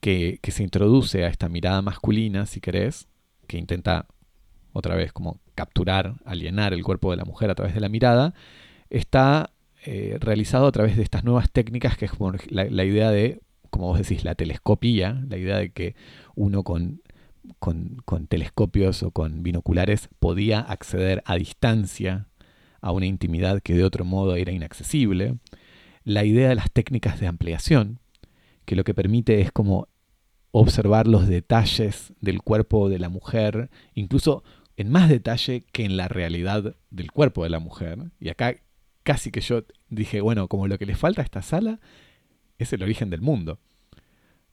que, 0.00 0.38
que 0.42 0.50
se 0.50 0.62
introduce 0.62 1.24
a 1.24 1.28
esta 1.28 1.48
mirada 1.48 1.82
masculina, 1.82 2.46
si 2.46 2.60
querés, 2.60 3.08
que 3.46 3.58
intenta 3.58 4.06
otra 4.72 4.94
vez 4.94 5.12
como 5.12 5.40
capturar, 5.54 6.14
alienar 6.24 6.72
el 6.72 6.84
cuerpo 6.84 7.10
de 7.10 7.16
la 7.16 7.24
mujer 7.24 7.50
a 7.50 7.54
través 7.54 7.74
de 7.74 7.80
la 7.80 7.88
mirada, 7.88 8.34
está 8.90 9.50
eh, 9.84 10.16
realizado 10.20 10.66
a 10.66 10.72
través 10.72 10.96
de 10.96 11.02
estas 11.02 11.24
nuevas 11.24 11.50
técnicas, 11.50 11.96
que 11.96 12.04
es 12.04 12.12
como 12.12 12.32
la, 12.50 12.84
idea 12.84 13.10
de, 13.10 13.40
como 13.70 13.86
vos 13.86 13.98
decís, 13.98 14.24
la 14.24 14.34
telescopía, 14.34 15.22
la 15.28 15.36
idea 15.36 15.56
de 15.58 15.70
que 15.70 15.94
uno 16.34 16.62
con, 16.62 17.02
con, 17.58 18.02
telescopios 18.28 19.02
o 19.02 19.10
con 19.10 19.42
binoculares 19.42 20.08
podía 20.18 20.60
acceder 20.60 21.22
a 21.26 21.36
distancia 21.36 22.28
a 22.80 22.92
una 22.92 23.06
intimidad 23.06 23.60
que 23.60 23.74
de 23.74 23.84
otro 23.84 24.04
modo 24.04 24.36
era 24.36 24.52
inaccesible. 24.52 25.36
La 26.04 26.24
idea 26.24 26.48
de 26.48 26.54
las 26.54 26.70
técnicas 26.70 27.20
de 27.20 27.26
ampliación, 27.26 28.00
que 28.64 28.76
lo 28.76 28.84
que 28.84 28.94
permite 28.94 29.40
es 29.40 29.52
como 29.52 29.88
observar 30.50 31.06
los 31.06 31.26
detalles 31.26 32.12
del 32.20 32.42
cuerpo 32.42 32.88
de 32.88 32.98
la 32.98 33.08
mujer, 33.08 33.70
incluso 33.94 34.44
en 34.76 34.90
más 34.90 35.08
detalle 35.08 35.64
que 35.72 35.84
en 35.84 35.96
la 35.96 36.08
realidad 36.08 36.76
del 36.90 37.10
cuerpo 37.12 37.44
de 37.44 37.50
la 37.50 37.58
mujer. 37.58 37.98
Y 38.20 38.28
acá 38.28 38.54
casi 39.02 39.30
que 39.30 39.40
yo 39.40 39.64
dije, 39.88 40.20
bueno, 40.20 40.48
como 40.48 40.68
lo 40.68 40.78
que 40.78 40.86
le 40.86 40.94
falta 40.94 41.22
a 41.22 41.24
esta 41.24 41.42
sala 41.42 41.80
es 42.58 42.72
el 42.72 42.82
origen 42.82 43.10
del 43.10 43.20
mundo. 43.20 43.58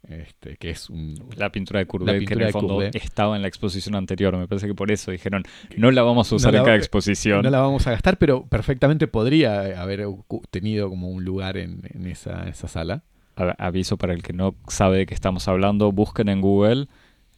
Este, 0.07 0.57
que 0.57 0.69
es 0.69 0.87
la 1.35 1.51
pintura 1.51 1.79
de 1.79 1.87
Courbet, 1.87 2.27
que 2.27 2.33
en 2.35 2.41
el 2.41 2.51
fondo 2.51 2.81
estaba 2.81 3.35
en 3.35 3.41
la 3.41 3.47
exposición 3.47 3.95
anterior. 3.95 4.37
Me 4.37 4.47
parece 4.47 4.67
que 4.67 4.75
por 4.75 4.91
eso 4.91 5.11
dijeron, 5.11 5.43
no 5.77 5.89
la 5.89 6.03
vamos 6.03 6.31
a 6.31 6.35
usar 6.35 6.55
en 6.55 6.63
cada 6.63 6.75
exposición. 6.75 7.41
No 7.41 7.49
la 7.49 7.59
vamos 7.59 7.87
a 7.87 7.91
gastar, 7.91 8.17
pero 8.17 8.45
perfectamente 8.45 9.07
podría 9.07 9.81
haber 9.81 10.05
tenido 10.51 10.89
como 10.89 11.09
un 11.09 11.25
lugar 11.25 11.57
en, 11.57 11.81
esa, 12.05 12.53
sala. 12.53 13.03
Aviso 13.35 13.97
para 13.97 14.13
el 14.13 14.21
que 14.21 14.33
no 14.33 14.55
sabe 14.67 14.99
de 14.99 15.05
qué 15.05 15.13
estamos 15.13 15.47
hablando, 15.47 15.91
busquen 15.91 16.29
en 16.29 16.39
Google 16.39 16.87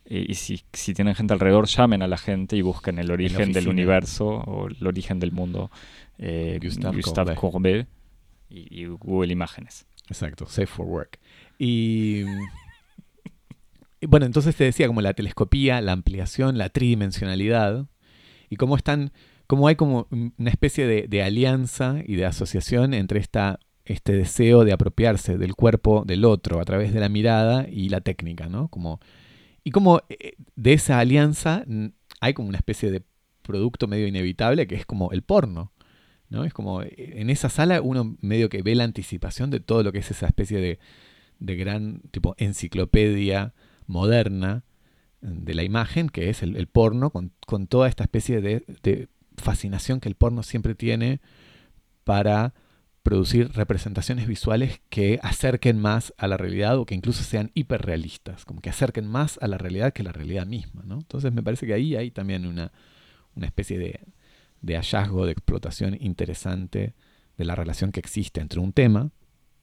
y, 0.09 0.35
si, 0.35 0.63
si, 0.71 0.93
tienen 0.93 1.15
gente 1.15 1.33
alrededor, 1.33 1.67
llamen 1.67 2.01
a 2.01 2.07
la 2.07 2.17
gente 2.17 2.55
y 2.55 2.61
busquen 2.61 2.97
el 2.99 3.11
origen 3.11 3.51
del 3.51 3.67
universo 3.67 4.27
o 4.27 4.67
el 4.67 4.87
origen 4.87 5.19
del 5.19 5.31
mundo 5.31 5.69
eh, 6.17 6.59
Gustave, 6.61 7.35
Courbet, 7.35 7.87
y, 8.49 8.85
Google 8.85 9.31
Imágenes. 9.31 9.85
Exacto, 10.07 10.45
Safe 10.45 10.67
for 10.67 10.85
Work. 10.85 11.19
Y, 11.57 12.23
bueno, 14.01 14.25
entonces 14.25 14.55
te 14.55 14.63
decía 14.63 14.87
como 14.87 15.01
la 15.01 15.13
telescopía, 15.13 15.81
la 15.81 15.93
ampliación, 15.93 16.57
la 16.57 16.69
tridimensionalidad 16.69 17.87
y 18.49 18.55
cómo 18.57 18.75
están, 18.75 19.11
cómo 19.47 19.67
hay 19.67 19.75
como 19.75 20.07
una 20.11 20.49
especie 20.49 20.85
de, 20.85 21.23
alianza 21.23 21.97
y 22.05 22.15
de 22.15 22.25
asociación 22.25 22.93
entre 22.93 23.19
esta, 23.19 23.59
este 23.85 24.13
deseo 24.13 24.63
de 24.63 24.73
apropiarse 24.73 25.37
del 25.37 25.55
cuerpo 25.55 26.03
del 26.05 26.25
otro 26.25 26.59
a 26.59 26.65
través 26.65 26.93
de 26.93 26.99
la 26.99 27.09
mirada 27.09 27.67
y 27.69 27.89
la 27.89 28.01
técnica, 28.01 28.47
¿no? 28.47 28.67
Como, 28.67 28.99
y 29.63 29.71
como 29.71 30.01
eh, 30.09 30.35
de 30.55 30.73
esa 30.73 30.99
alianza 30.99 31.65
hay 32.19 32.33
como 32.33 32.49
una 32.49 32.57
especie 32.57 32.91
de 32.91 33.03
producto 33.41 33.87
medio 33.87 34.07
inevitable 34.07 34.67
que 34.67 34.75
es 34.75 34.85
como 34.85 35.11
el 35.11 35.23
porno. 35.23 35.71
¿no? 36.29 36.43
Es 36.43 36.53
como, 36.53 36.83
eh, 36.83 36.93
en 36.97 37.29
esa 37.29 37.49
sala 37.49 37.81
uno 37.81 38.17
medio 38.21 38.49
que 38.49 38.61
ve 38.61 38.75
la 38.75 38.83
anticipación 38.83 39.49
de 39.49 39.61
todo 39.61 39.81
lo 39.83 39.91
que 39.91 39.99
es 39.99 40.11
esa 40.11 40.27
especie 40.27 40.59
de, 40.59 40.79
de 41.39 41.55
gran 41.55 42.01
tipo 42.11 42.35
enciclopedia 42.37 43.53
moderna 43.85 44.63
eh, 45.21 45.27
de 45.29 45.53
la 45.53 45.63
imagen, 45.63 46.09
que 46.09 46.29
es 46.29 46.43
el, 46.43 46.67
porno, 46.67 47.09
con, 47.09 47.31
con, 47.45 47.67
toda 47.67 47.87
esta 47.87 48.03
especie 48.03 48.41
de, 48.41 48.63
de, 48.83 49.07
fascinación 49.37 49.99
que 49.99 50.09
el 50.09 50.15
porno 50.15 50.41
siempre 50.41 50.73
tiene 50.73 51.21
para 52.03 52.55
producir 53.03 53.51
representaciones 53.53 54.27
visuales 54.27 54.81
que 54.89 55.19
acerquen 55.21 55.79
más 55.79 56.13
a 56.17 56.27
la 56.27 56.37
realidad 56.37 56.77
o 56.77 56.85
que 56.85 56.95
incluso 56.95 57.23
sean 57.23 57.51
hiperrealistas, 57.53 58.43
como 58.43 58.61
que 58.61 58.69
acerquen 58.69 59.07
más 59.07 59.39
a 59.41 59.47
la 59.47 59.57
realidad 59.57 59.93
que 59.93 60.03
la 60.03 60.11
realidad 60.11 60.45
misma. 60.45 60.83
¿no? 60.85 60.95
Entonces 60.95 61.31
me 61.31 61.43
parece 61.43 61.67
que 61.67 61.73
ahí 61.73 61.95
hay 61.95 62.11
también 62.11 62.45
una, 62.45 62.71
una 63.35 63.45
especie 63.45 63.77
de, 63.77 64.01
de 64.61 64.75
hallazgo, 64.75 65.25
de 65.25 65.31
explotación 65.31 65.97
interesante 66.01 66.95
de 67.37 67.45
la 67.45 67.55
relación 67.55 67.91
que 67.91 67.99
existe 67.99 68.41
entre 68.41 68.59
un 68.59 68.73
tema, 68.73 69.11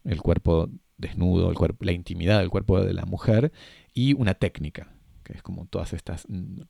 el 0.04 0.22
cuerpo 0.22 0.70
desnudo, 1.04 1.52
la 1.80 1.92
intimidad 1.92 2.40
del 2.40 2.50
cuerpo 2.50 2.80
de 2.80 2.92
la 2.92 3.04
mujer, 3.04 3.52
y 3.92 4.14
una 4.14 4.34
técnica, 4.34 4.92
que 5.22 5.34
es 5.34 5.42
como 5.42 5.66
todas 5.66 5.92
estas, 5.92 6.26
mm, 6.28 6.62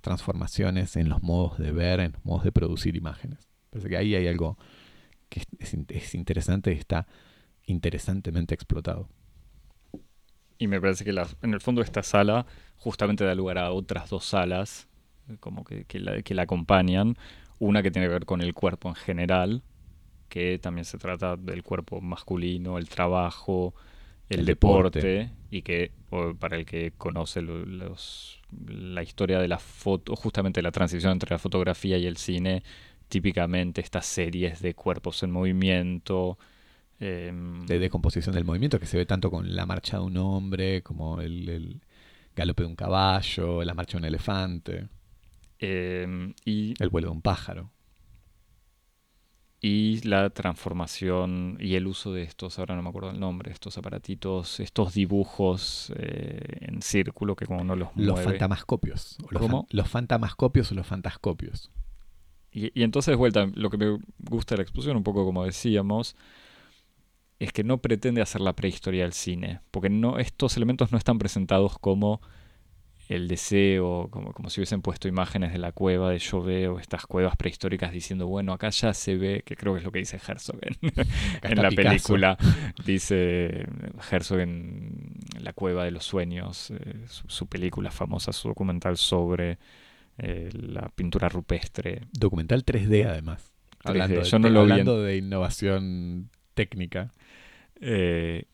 transformaciones 0.00 0.96
en 0.96 1.08
los 1.08 1.22
modos 1.22 1.58
de 1.58 1.72
ver, 1.72 2.00
en 2.00 2.12
los 2.12 2.24
modos 2.24 2.44
de 2.44 2.52
producir 2.52 2.96
imágenes. 2.96 3.48
Parece 3.70 3.88
que 3.88 3.96
ahí 3.96 4.14
hay 4.14 4.26
algo 4.26 4.58
que 5.28 5.42
es, 5.58 6.14
interesante 6.14 6.72
y 6.72 6.76
está 6.76 7.06
interesantemente 7.66 8.54
explotado. 8.54 9.08
Y 10.58 10.66
me 10.66 10.80
parece 10.80 11.04
que 11.04 11.10
en 11.10 11.54
el 11.54 11.60
fondo 11.60 11.80
esta 11.80 12.02
sala 12.02 12.46
justamente 12.76 13.24
da 13.24 13.34
lugar 13.34 13.56
a 13.58 13.70
otras 13.70 14.10
dos 14.10 14.24
salas 14.24 14.88
como 15.38 15.64
que, 15.64 15.86
la, 16.00 16.20
que 16.22 16.34
la 16.34 16.42
acompañan. 16.42 17.16
Una 17.58 17.82
que 17.82 17.90
tiene 17.90 18.08
que 18.08 18.12
ver 18.12 18.26
con 18.26 18.40
el 18.40 18.54
cuerpo 18.54 18.88
en 18.88 18.94
general, 18.94 19.62
que 20.30 20.58
también 20.58 20.86
se 20.86 20.96
trata 20.96 21.36
del 21.36 21.62
cuerpo 21.62 22.00
masculino, 22.00 22.78
el 22.78 22.88
trabajo, 22.88 23.74
el, 24.30 24.46
deporte, 24.46 25.30
y 25.50 25.60
que 25.60 25.90
para 26.38 26.56
el 26.56 26.64
que 26.64 26.92
conoce 26.96 27.42
los, 27.42 28.40
la 28.66 29.02
historia 29.02 29.40
de 29.40 29.48
la 29.48 29.58
foto, 29.58 30.16
justamente 30.16 30.62
la 30.62 30.70
transición 30.70 31.12
entre 31.12 31.34
la 31.34 31.38
fotografía 31.38 31.98
y 31.98 32.06
el 32.06 32.16
cine, 32.16 32.62
típicamente 33.08 33.82
estas 33.82 34.06
series 34.06 34.62
de 34.62 34.74
cuerpos 34.74 35.22
en 35.22 35.32
movimiento. 35.32 36.38
Em, 37.02 37.64
de 37.66 37.78
decomposición 37.78 38.34
del 38.34 38.44
movimiento 38.44 38.78
que 38.78 38.84
se 38.84 38.98
ve 38.98 39.06
tanto 39.06 39.30
con 39.30 39.56
la 39.56 39.64
marcha 39.64 39.96
de 39.96 40.04
un 40.04 40.18
hombre 40.18 40.82
como 40.82 41.20
el, 41.22 41.48
el 41.48 41.80
galope 42.36 42.62
de 42.62 42.68
un 42.68 42.76
caballo, 42.76 43.64
la 43.64 43.74
marcha 43.74 43.92
de 43.92 43.98
un 43.98 44.04
elefante. 44.04 44.88
Em, 45.58 46.34
y, 46.44 46.74
el 46.82 46.88
vuelo 46.88 47.08
de 47.08 47.12
un 47.12 47.22
pájaro. 47.22 47.70
Y 49.62 50.00
la 50.08 50.30
transformación 50.30 51.58
y 51.60 51.74
el 51.74 51.86
uso 51.86 52.14
de 52.14 52.22
estos, 52.22 52.58
ahora 52.58 52.76
no 52.76 52.82
me 52.82 52.88
acuerdo 52.88 53.10
el 53.10 53.20
nombre, 53.20 53.52
estos 53.52 53.76
aparatitos, 53.76 54.58
estos 54.58 54.94
dibujos 54.94 55.92
eh, 55.96 56.58
en 56.62 56.80
círculo 56.80 57.36
que 57.36 57.44
como 57.44 57.62
no 57.62 57.76
los 57.76 57.94
mueve. 57.94 58.12
Los 58.12 58.20
fantamascopios. 58.22 59.18
los, 59.28 59.64
los 59.68 59.88
fantamascopios 59.88 60.72
o 60.72 60.74
los 60.74 60.86
fantascopios. 60.86 61.70
Y, 62.52 62.78
y, 62.78 62.84
entonces, 62.84 63.16
vuelta, 63.16 63.46
lo 63.54 63.68
que 63.68 63.76
me 63.76 63.98
gusta 64.18 64.54
de 64.54 64.58
la 64.58 64.62
exposición, 64.62 64.96
un 64.96 65.04
poco 65.04 65.26
como 65.26 65.44
decíamos, 65.44 66.16
es 67.38 67.52
que 67.52 67.62
no 67.62 67.78
pretende 67.78 68.22
hacer 68.22 68.40
la 68.40 68.54
prehistoria 68.54 69.02
del 69.02 69.12
cine, 69.12 69.60
porque 69.70 69.90
no, 69.90 70.18
estos 70.18 70.56
elementos 70.56 70.92
no 70.92 70.98
están 70.98 71.18
presentados 71.18 71.78
como 71.78 72.20
el 73.10 73.26
deseo, 73.26 74.06
como, 74.08 74.32
como 74.32 74.50
si 74.50 74.60
hubiesen 74.60 74.82
puesto 74.82 75.08
imágenes 75.08 75.52
de 75.52 75.58
la 75.58 75.72
cueva 75.72 76.10
de 76.10 76.20
yo 76.20 76.42
veo 76.42 76.78
estas 76.78 77.06
cuevas 77.06 77.34
prehistóricas 77.34 77.90
diciendo, 77.90 78.28
bueno, 78.28 78.52
acá 78.52 78.70
ya 78.70 78.94
se 78.94 79.16
ve, 79.16 79.42
que 79.44 79.56
creo 79.56 79.72
que 79.72 79.80
es 79.80 79.84
lo 79.84 79.90
que 79.90 79.98
dice 79.98 80.20
Herzog 80.24 80.60
en, 81.42 81.56
la 81.60 81.70
película, 81.72 82.38
dice 82.86 83.66
Herzog 84.12 84.38
en 84.38 85.14
La 85.40 85.52
cueva 85.52 85.84
de 85.84 85.90
los 85.90 86.04
sueños, 86.04 86.70
eh, 86.70 87.04
su, 87.08 87.48
película 87.48 87.90
famosa, 87.90 88.32
su 88.32 88.46
documental 88.46 88.96
sobre 88.96 89.58
eh, 90.18 90.50
la 90.52 90.88
pintura 90.94 91.28
rupestre. 91.28 92.02
Documental 92.12 92.64
3D 92.64 93.06
además. 93.06 93.52
hablando, 93.82 94.22
yo 94.22 94.38
no 94.38 94.48
lo 94.50 94.60
hablando 94.60 95.02
de 95.02 95.16
innovación 95.16 96.30
técnica. 96.54 97.12
Eh, 97.80 98.44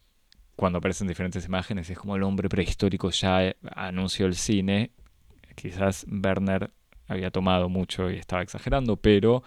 cuando 0.57 0.79
aparecen 0.79 1.07
diferentes 1.07 1.45
imágenes, 1.45 1.89
es 1.91 1.99
como 1.99 2.17
el 2.17 2.23
hombre 2.23 2.49
prehistórico 2.49 3.11
ya 3.11 3.45
eh, 3.45 3.57
anunció 3.75 4.27
el 4.27 4.35
cine. 4.35 4.91
Quizás 5.55 6.07
Werner 6.09 6.71
había 7.07 7.31
tomado 7.31 7.69
mucho 7.69 8.11
y 8.11 8.17
estaba 8.17 8.43
exagerando, 8.43 8.97
pero, 8.97 9.43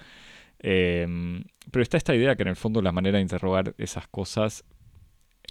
em, 0.60 1.44
pero 1.72 1.84
está 1.84 1.98
esta 1.98 2.16
idea 2.16 2.36
que 2.36 2.44
en 2.44 2.50
el 2.50 2.56
fondo 2.56 2.82
la 2.82 2.92
manera 2.92 3.18
de 3.18 3.24
interrogar 3.24 3.74
esas 3.78 4.08
cosas... 4.08 4.64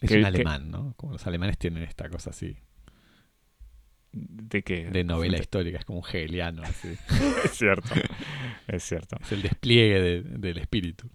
Es 0.00 0.12
un 0.12 0.24
alemán, 0.24 0.70
¿no? 0.70 0.94
Como 0.96 1.12
los 1.12 1.26
alemanes 1.26 1.58
tienen 1.58 1.82
esta 1.82 2.08
cosa 2.08 2.30
así. 2.30 2.56
¿De 4.12 4.62
qué? 4.62 4.88
De 4.90 5.02
novela 5.02 5.38
histórica, 5.38 5.78
es 5.78 5.84
como 5.84 5.98
un 5.98 6.04
hegeliano. 6.06 6.62
Así. 6.62 6.88
es 7.44 7.50
cierto, 7.50 7.94
es 8.68 8.84
cierto. 8.84 9.16
Es 9.20 9.32
el 9.32 9.42
despliegue 9.42 10.22
del 10.22 10.58
espíritu. 10.58 11.10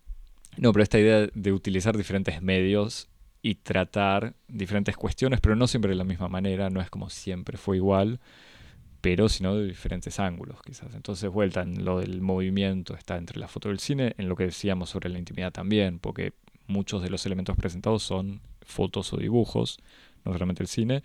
No, 0.58 0.74
pero 0.74 0.84
esta 0.84 1.00
idea 1.00 1.28
de 1.34 1.52
utilizar 1.54 1.96
diferentes 1.98 2.42
medios 2.42 3.10
y 3.46 3.56
tratar 3.56 4.36
diferentes 4.48 4.96
cuestiones, 4.96 5.42
pero 5.42 5.56
no 5.58 5.68
siempre 5.68 5.90
de 5.90 5.98
la 5.98 6.06
misma 6.06 6.30
manera, 6.30 6.70
no 6.70 6.82
es 6.82 6.90
como 6.90 7.10
siempre 7.10 7.58
fue 7.58 7.76
igual, 7.76 8.22
pero 9.02 9.28
sino 9.28 9.56
de 9.56 9.68
diferentes 9.68 10.18
ángulos 10.20 10.62
quizás. 10.64 10.96
Entonces, 10.96 11.30
vuelta 11.30 11.62
en 11.62 11.84
lo 11.84 12.00
del 12.00 12.22
movimiento 12.22 12.96
está 12.96 13.18
entre 13.18 13.40
la 13.40 13.50
foto 13.50 13.68
y 13.68 13.74
el 13.74 13.80
cine, 13.80 14.16
en 14.18 14.30
lo 14.30 14.38
que 14.38 14.46
decíamos 14.46 14.90
sobre 14.90 15.10
la 15.10 15.20
intimidad 15.20 15.52
también, 15.52 16.00
porque 16.00 16.34
muchos 16.68 17.04
de 17.04 17.10
los 17.10 17.26
elementos 17.26 17.58
presentados 17.58 18.02
son 18.04 18.40
fotos 18.62 19.12
o 19.12 19.18
dibujos, 19.18 19.78
no 20.24 20.32
solamente 20.32 20.64
el 20.64 20.70
cine. 20.70 21.04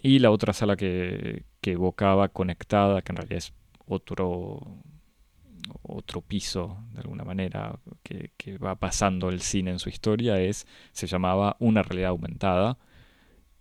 Y 0.00 0.20
la 0.20 0.30
otra 0.30 0.52
sala 0.52 0.76
que, 0.76 1.42
que 1.60 1.72
evocaba 1.72 2.28
conectada, 2.28 3.02
que 3.02 3.10
en 3.10 3.16
realidad 3.16 3.38
es 3.38 3.52
otro 3.88 4.60
otro 5.82 6.22
piso, 6.22 6.78
de 6.92 7.00
alguna 7.00 7.24
manera, 7.24 7.78
que, 8.02 8.58
va 8.58 8.76
pasando 8.76 9.28
el 9.28 9.40
cine 9.40 9.70
en 9.72 9.78
su 9.78 9.88
historia, 9.88 10.40
es, 10.40 10.66
se 10.92 11.06
llamaba 11.06 11.56
Una 11.60 11.82
realidad 11.82 12.10
aumentada. 12.10 12.78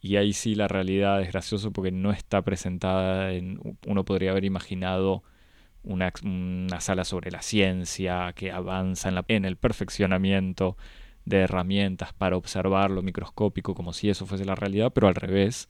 Y 0.01 0.17
ahí 0.17 0.33
sí 0.33 0.55
la 0.55 0.67
realidad 0.67 1.21
es 1.21 1.29
gracioso 1.31 1.71
porque 1.71 1.91
no 1.91 2.11
está 2.11 2.43
presentada 2.43 3.33
en... 3.33 3.59
Uno 3.87 4.05
podría 4.05 4.31
haber 4.31 4.45
imaginado 4.45 5.23
una, 5.83 6.11
sala 6.79 7.05
sobre 7.05 7.31
la 7.31 7.41
ciencia 7.41 8.33
que 8.33 8.51
avanza 8.51 9.09
en, 9.09 9.23
en 9.27 9.45
el 9.45 9.57
perfeccionamiento 9.57 10.77
de 11.25 11.39
herramientas 11.39 12.13
para 12.13 12.37
observar 12.37 12.91
lo 12.91 13.01
microscópico 13.01 13.73
como 13.75 13.93
si 13.93 14.09
eso 14.09 14.25
fuese 14.25 14.45
la 14.45 14.55
realidad, 14.55 14.91
pero 14.93 15.07
al 15.07 15.15
revés. 15.15 15.69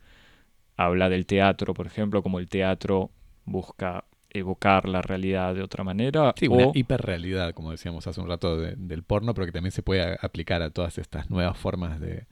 Habla 0.77 1.07
del 1.09 1.25
teatro, 1.25 1.73
por 1.73 1.87
ejemplo, 1.87 2.21
como 2.21 2.39
el 2.39 2.49
teatro 2.49 3.11
busca 3.45 4.03
evocar 4.37 4.87
la 4.87 5.01
realidad 5.01 5.55
de 5.55 5.61
otra 5.61 5.83
manera. 5.83 6.33
Sí, 6.37 6.47
una 6.47 6.71
hiperrealidad, 6.73 7.53
como 7.53 7.71
decíamos 7.71 8.07
hace 8.07 8.21
un 8.21 8.27
rato 8.27 8.57
del 8.57 9.03
porno, 9.03 9.33
pero 9.33 9.45
que 9.45 9.51
también 9.51 9.71
se 9.71 9.83
puede 9.83 10.17
aplicar 10.21 10.61
a 10.61 10.69
todas 10.69 10.97
estas 10.97 11.29
nuevas 11.29 11.57
formas 11.57 11.99
de, 11.99 12.25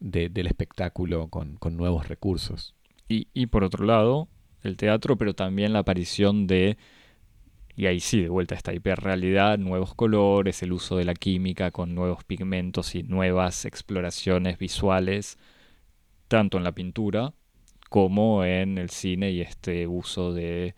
del 0.00 0.46
espectáculo 0.46 1.28
con, 1.28 1.58
nuevos 1.76 2.08
recursos. 2.08 2.74
Y, 3.08 3.28
y, 3.32 3.46
por 3.46 3.64
otro 3.64 3.84
lado, 3.86 4.28
el 4.62 4.76
teatro, 4.76 5.16
pero 5.16 5.34
también 5.34 5.72
la 5.72 5.80
aparición 5.80 6.46
de, 6.46 6.76
y 7.74 7.86
ahí 7.86 8.00
sí, 8.00 8.22
de 8.22 8.28
vuelta 8.28 8.54
esta 8.54 8.74
hiperrealidad, 8.74 9.58
nuevos 9.58 9.94
colores, 9.94 10.62
el 10.62 10.72
uso 10.72 10.96
de 10.96 11.04
la 11.04 11.14
química 11.14 11.70
con 11.70 11.94
nuevos 11.94 12.24
pigmentos 12.24 12.94
y 12.94 13.02
nuevas 13.02 13.64
exploraciones 13.64 14.58
visuales, 14.58 15.38
tanto 16.28 16.58
en 16.58 16.64
la 16.64 16.72
pintura 16.72 17.32
como 17.88 18.44
en 18.44 18.78
el 18.78 18.90
cine 18.90 19.30
y 19.30 19.40
este 19.40 19.86
uso 19.86 20.32
de 20.32 20.74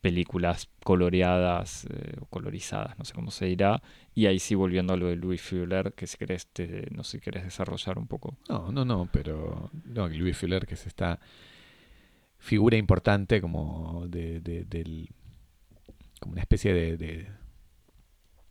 películas 0.00 0.68
coloreadas 0.82 1.86
eh, 1.90 2.16
o 2.20 2.26
colorizadas, 2.26 2.98
no 2.98 3.04
sé 3.04 3.12
cómo 3.12 3.30
se 3.30 3.46
dirá. 3.46 3.82
Y 4.14 4.26
ahí 4.26 4.38
sí 4.38 4.54
volviendo 4.54 4.94
a 4.94 4.96
lo 4.96 5.08
de 5.08 5.16
Louis 5.16 5.40
Fuller, 5.40 5.92
que 5.92 6.06
si 6.06 6.16
querés, 6.16 6.48
no 6.90 7.04
sé 7.04 7.18
si 7.18 7.20
querés 7.20 7.44
desarrollar 7.44 7.98
un 7.98 8.06
poco. 8.06 8.38
No, 8.48 8.72
no, 8.72 8.84
no, 8.84 9.08
pero 9.12 9.70
no, 9.84 10.08
Louis 10.08 10.36
Fuller, 10.36 10.66
que 10.66 10.74
es 10.74 10.86
esta 10.86 11.20
figura 12.38 12.76
importante 12.76 13.40
como 13.40 14.06
de, 14.08 14.40
del, 14.40 15.10
como 16.18 16.32
una 16.32 16.40
especie 16.40 16.72
de, 16.72 16.96
de 16.96 17.28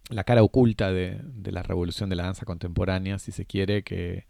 la 0.10 0.24
cara 0.24 0.44
oculta 0.44 0.92
de, 0.92 1.20
de, 1.24 1.52
la 1.52 1.64
revolución 1.64 2.10
de 2.10 2.16
la 2.16 2.24
danza 2.24 2.46
contemporánea, 2.46 3.18
si 3.18 3.32
se 3.32 3.46
quiere, 3.46 3.84
que, 3.84 4.28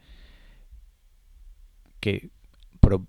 que 1.99 2.31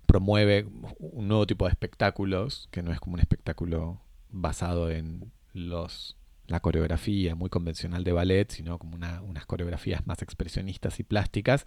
promueve 0.06 0.66
un 0.98 1.28
nuevo 1.28 1.46
tipo 1.46 1.64
de 1.64 1.70
espectáculos, 1.70 2.68
que 2.70 2.82
no 2.82 2.92
es 2.92 3.00
como 3.00 3.14
un 3.14 3.20
espectáculo 3.20 4.00
basado 4.30 4.90
en 4.90 5.32
los 5.52 6.16
la 6.50 6.60
coreografía 6.60 7.34
muy 7.34 7.48
convencional 7.48 8.04
de 8.04 8.12
ballet, 8.12 8.50
sino 8.50 8.78
como 8.78 8.96
unas 8.96 9.46
coreografías 9.46 10.06
más 10.06 10.20
expresionistas 10.20 10.98
y 10.98 11.04
plásticas, 11.04 11.66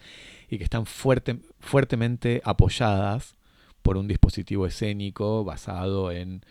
y 0.50 0.58
que 0.58 0.66
están 0.66 0.86
fuerte, 0.86 1.40
fuertemente 1.60 2.42
apoyadas 2.44 3.36
por 3.82 3.98
un 3.98 4.08
dispositivo 4.08 4.68
escénico 4.68 5.44
basado 5.44 6.12
en 6.12 6.44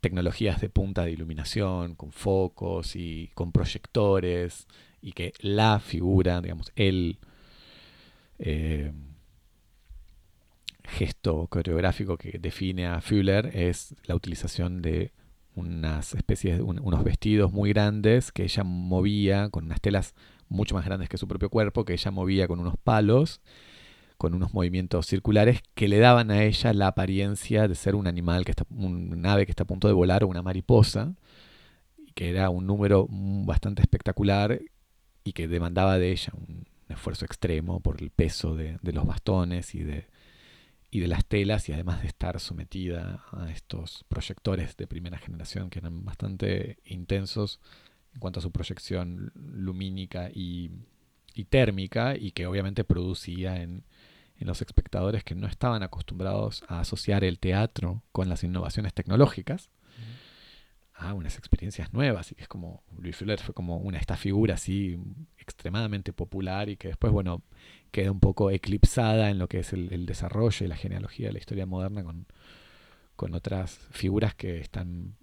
tecnologías 0.00 0.60
de 0.60 0.68
punta 0.68 1.04
de 1.04 1.12
iluminación, 1.12 1.94
con 1.94 2.12
focos 2.12 2.96
y 2.96 3.30
con 3.34 3.52
proyectores, 3.52 4.66
y 5.00 5.12
que 5.12 5.32
la 5.40 5.78
figura, 5.78 6.40
digamos, 6.40 6.72
el, 6.76 7.18
eh, 8.38 8.92
gesto 10.88 11.46
coreográfico 11.48 12.16
que 12.16 12.38
define 12.38 12.86
a 12.86 13.00
Fuller 13.00 13.50
es 13.54 13.94
la 14.04 14.14
utilización 14.14 14.80
de 14.82 15.12
unas 15.54 16.14
especies, 16.14 16.58
de 16.58 16.62
unos 16.62 17.04
vestidos 17.04 17.52
muy 17.52 17.70
grandes 17.72 18.32
que 18.32 18.44
ella 18.44 18.64
movía 18.64 19.50
con 19.50 19.64
unas 19.64 19.80
telas 19.80 20.14
mucho 20.48 20.74
más 20.74 20.84
grandes 20.84 21.08
que 21.08 21.18
su 21.18 21.28
propio 21.28 21.50
cuerpo, 21.50 21.84
que 21.84 21.92
ella 21.92 22.10
movía 22.10 22.48
con 22.48 22.60
unos 22.60 22.76
palos, 22.78 23.40
con 24.16 24.34
unos 24.34 24.54
movimientos 24.54 25.06
circulares 25.06 25.60
que 25.74 25.88
le 25.88 25.98
daban 25.98 26.30
a 26.30 26.42
ella 26.44 26.72
la 26.72 26.88
apariencia 26.88 27.68
de 27.68 27.74
ser 27.74 27.94
un 27.94 28.06
animal, 28.06 28.44
que 28.44 28.52
está, 28.52 28.64
un 28.70 29.24
ave 29.26 29.46
que 29.46 29.52
está 29.52 29.64
a 29.64 29.66
punto 29.66 29.88
de 29.88 29.94
volar 29.94 30.24
o 30.24 30.28
una 30.28 30.42
mariposa, 30.42 31.14
que 32.14 32.30
era 32.30 32.50
un 32.50 32.66
número 32.66 33.06
bastante 33.10 33.82
espectacular 33.82 34.60
y 35.22 35.32
que 35.32 35.48
demandaba 35.48 35.98
de 35.98 36.12
ella 36.12 36.32
un 36.34 36.66
esfuerzo 36.88 37.26
extremo 37.26 37.80
por 37.80 38.00
el 38.00 38.10
peso 38.10 38.56
de 38.56 38.78
los 38.92 39.06
bastones 39.06 39.74
y 39.74 39.84
de, 39.84 40.06
y 40.90 41.00
de 41.00 41.08
las 41.08 41.24
telas 41.26 41.68
y 41.68 41.72
además 41.72 42.02
de 42.02 42.08
estar 42.08 42.40
sometida 42.40 43.24
a 43.32 43.50
estos 43.50 44.04
proyectores 44.08 44.76
de 44.76 44.86
primera 44.86 45.18
generación 45.18 45.68
que 45.68 45.80
eran 45.80 46.04
bastante 46.04 46.78
intensos 46.84 47.60
en 48.14 48.20
cuanto 48.20 48.40
a 48.40 48.42
su 48.42 48.50
proyección 48.50 49.32
lumínica 49.34 50.30
y, 50.32 50.70
térmica 51.50 52.16
y 52.16 52.32
que 52.32 52.48
obviamente 52.48 52.82
producía 52.82 53.62
en, 53.62 53.84
los 54.40 54.60
espectadores 54.60 55.24
que 55.24 55.34
no 55.34 55.46
estaban 55.46 55.82
acostumbrados 55.82 56.64
a 56.68 56.80
asociar 56.80 57.24
el 57.24 57.38
teatro 57.38 58.02
con 58.12 58.28
las 58.28 58.44
innovaciones 58.44 58.94
tecnológicas 58.94 59.68
a 60.98 61.14
unas 61.14 61.38
experiencias 61.38 61.92
nuevas 61.92 62.32
y 62.32 62.34
que 62.34 62.42
es 62.42 62.48
como 62.48 62.82
Louis 62.98 63.16
Fuller 63.16 63.38
fue 63.38 63.54
como 63.54 63.76
una 63.76 63.98
esta 63.98 64.16
figura 64.16 64.54
así 64.54 64.98
extremadamente 65.38 66.12
popular 66.12 66.68
y 66.68 66.76
que 66.76 66.88
después 66.88 67.12
bueno 67.12 67.42
queda 67.92 68.10
un 68.10 68.20
poco 68.20 68.50
eclipsada 68.50 69.30
en 69.30 69.38
lo 69.38 69.48
que 69.48 69.60
es 69.60 69.72
el, 69.72 70.06
desarrollo 70.06 70.66
y 70.66 70.68
la 70.68 70.76
genealogía 70.76 71.28
de 71.28 71.32
la 71.34 71.38
historia 71.38 71.66
moderna 71.66 72.02
con, 72.02 72.26
con 73.16 73.34
otras 73.34 73.78
figuras 73.90 74.34
que 74.34 74.58
están 74.58 75.14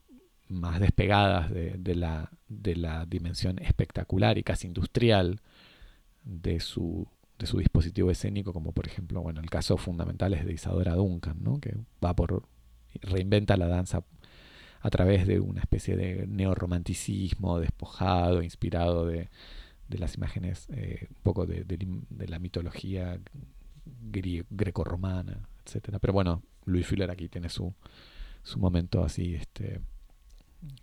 más 0.48 0.80
despegadas 0.80 1.52
de, 1.52 1.96
la, 1.96 2.32
de 2.48 2.76
la 2.76 3.06
dimensión 3.06 3.60
espectacular 3.60 4.38
y 4.38 4.44
casi 4.44 4.68
industrial 4.68 5.42
de 6.24 6.60
su, 6.60 7.08
de 7.40 7.48
su 7.48 7.58
dispositivo 7.58 8.12
escénico, 8.12 8.54
como 8.54 8.72
por 8.72 8.88
ejemplo, 8.88 9.22
bueno, 9.22 9.42
el 9.42 9.50
caso 9.50 9.78
fundamental 9.78 10.34
es 10.34 10.46
de 10.46 10.54
Isadora 10.54 10.94
Duncan, 10.94 11.38
¿no? 11.42 11.60
que 11.60 11.76
va 12.04 12.16
por 12.16 12.48
reinventa 13.02 13.58
la 13.58 13.68
danza 13.68 14.04
a 14.86 14.90
través 14.92 15.26
de 15.26 15.40
una 15.40 15.62
especie 15.62 15.96
de 15.96 16.28
neorromanticismo 16.28 17.60
despojado, 17.60 18.44
inspirado 18.44 19.08
de, 19.08 19.30
de 19.88 19.98
las 19.98 20.14
imágenes, 20.14 20.68
eh, 20.70 21.08
un 21.10 21.22
poco 21.24 21.48
de, 21.48 21.66
la 22.28 22.38
mitología 22.38 23.20
greco-romana, 24.52 25.40
etcétera. 25.66 25.98
Pero 25.98 26.14
bueno, 26.14 26.44
Louis 26.66 26.86
Fuller 26.86 27.10
aquí 27.10 27.30
tiene 27.30 27.50
su, 27.50 27.74
su 28.44 28.60
momento 28.60 29.04
así 29.04 29.34
este 29.34 29.82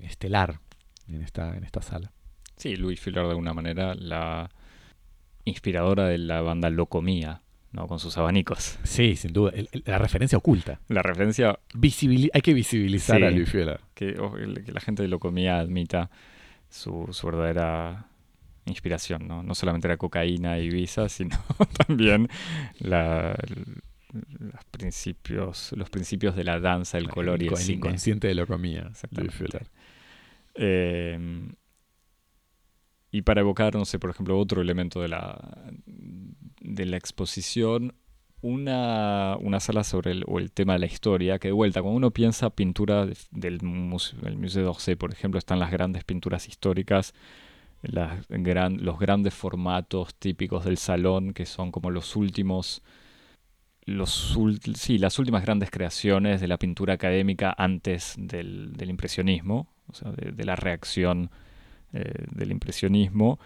estelar 0.01 0.59
en 1.07 1.23
esta, 1.23 1.57
en 1.57 1.63
esta 1.63 1.81
sala. 1.81 2.11
Sí, 2.57 2.75
Louis 2.75 3.01
Fuller 3.01 3.23
de 3.23 3.31
alguna 3.31 3.55
manera 3.55 3.95
la 3.95 4.51
inspiradora 5.45 6.09
de 6.09 6.19
la 6.19 6.41
banda 6.41 6.71
Locomía, 6.71 7.42
¿no? 7.73 7.87
Con 7.87 7.99
sus 7.99 8.17
abanicos. 8.19 8.79
Sí, 8.85 9.17
sin 9.17 9.33
duda. 9.33 9.51
El- 9.55 9.69
el- 9.73 9.83
la 9.87 9.99
referencia 9.99 10.39
oculta. 10.39 10.81
La 10.89 11.03
referencia 11.03 11.59
Visibili- 11.75 12.31
hay 12.33 12.41
que 12.43 12.55
visibilizar 12.55 13.19
Sí. 13.19 13.25
a 13.25 13.31
Luis 13.31 13.51
Fiola. 13.51 13.81
que, 13.95 14.19
o- 14.19 14.37
el- 14.37 14.63
que 14.65 14.73
la 14.73 14.81
gente 14.81 15.03
de 15.03 15.09
Locomía 15.09 15.59
admita 15.59 16.11
su, 16.69 17.09
su 17.13 17.27
verdadera 17.27 18.07
inspiración, 18.67 19.27
¿no? 19.27 19.43
No 19.43 19.55
solamente 19.55 19.89
la 19.89 19.97
cocaína 19.97 20.59
y 20.59 20.67
Ibiza, 20.67 21.09
sino 21.09 21.37
también 21.87 22.29
la- 22.79 23.37
los, 24.13 24.65
principios, 24.71 25.73
los 25.73 25.89
principios 25.89 26.37
de 26.37 26.45
la 26.45 26.61
danza, 26.61 26.99
el 26.99 27.09
color 27.09 27.43
y 27.43 27.47
el, 27.49 27.55
el 27.59 27.71
inconsciente 27.71 28.29
de 28.29 28.35
lo 28.35 28.47
comía. 28.47 28.87
Exactamente. 28.91 29.67
Eh, 30.55 31.19
y 33.11 33.23
para 33.23 33.41
evocar, 33.41 33.75
no 33.75 33.85
sé, 33.85 33.99
por 33.99 34.11
ejemplo, 34.11 34.39
otro 34.39 34.61
elemento 34.63 35.01
de 35.01 35.09
la, 35.09 35.39
de 36.65 36.87
la 36.87 36.97
exposición, 36.97 37.95
una, 38.41 39.37
una 39.41 39.61
sala 39.61 39.85
sobre 39.85 40.11
el, 40.13 40.25
o 40.27 40.39
el 40.39 40.51
tema 40.51 40.73
de 40.75 40.81
la 40.81 40.87
historia, 40.87 41.39
que 41.39 41.49
de 41.49 41.53
vuelta, 41.53 41.81
cuando 41.83 41.97
uno 41.99 42.11
piensa 42.11 42.51
pintura 42.51 43.07
de- 43.07 43.17
del 43.31 43.63
museo, 43.63 44.19
el 44.25 44.37
Museo 44.37 44.65
d'Orsay, 44.65 44.97
por 44.97 45.13
ejemplo, 45.13 45.39
están 45.39 45.59
las 45.61 45.71
grandes 45.71 46.03
pinturas 46.05 46.49
históricas, 46.49 47.15
las 47.83 48.27
gran- 48.29 48.85
los 48.85 48.99
grandes 48.99 49.35
formatos 49.35 50.15
típicos 50.17 50.65
del 50.65 50.77
salón, 50.79 51.33
que 51.35 51.47
son 51.47 51.71
como 51.73 51.91
los 51.91 52.17
últimos, 52.17 52.83
los 53.85 54.37
sí, 54.77 54.99
las 54.99 55.19
últimas 55.19 55.43
grandes 55.43 55.71
creaciones 55.71 56.41
de 56.41 56.49
la 56.49 56.59
pintura 56.59 56.95
académica 56.95 57.55
antes 57.57 58.15
del, 58.17 58.73
del 58.75 58.91
impresionismo, 58.91 59.69
o 59.89 59.95
sea, 59.95 60.13
de, 60.13 60.33
de 60.33 60.45
la 60.45 60.55
reacción 60.57 61.31
eh, 61.93 62.25
del 62.31 62.53
impresionismo. 62.53 63.39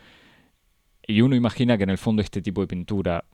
Y 1.07 1.21
uno 1.21 1.37
imagina 1.37 1.77
que 1.77 1.85
en 1.85 1.91
el 1.91 1.99
fondo 1.99 2.23
este 2.23 2.43
tipo 2.43 2.61
de 2.61 2.67
pintura 2.67 3.25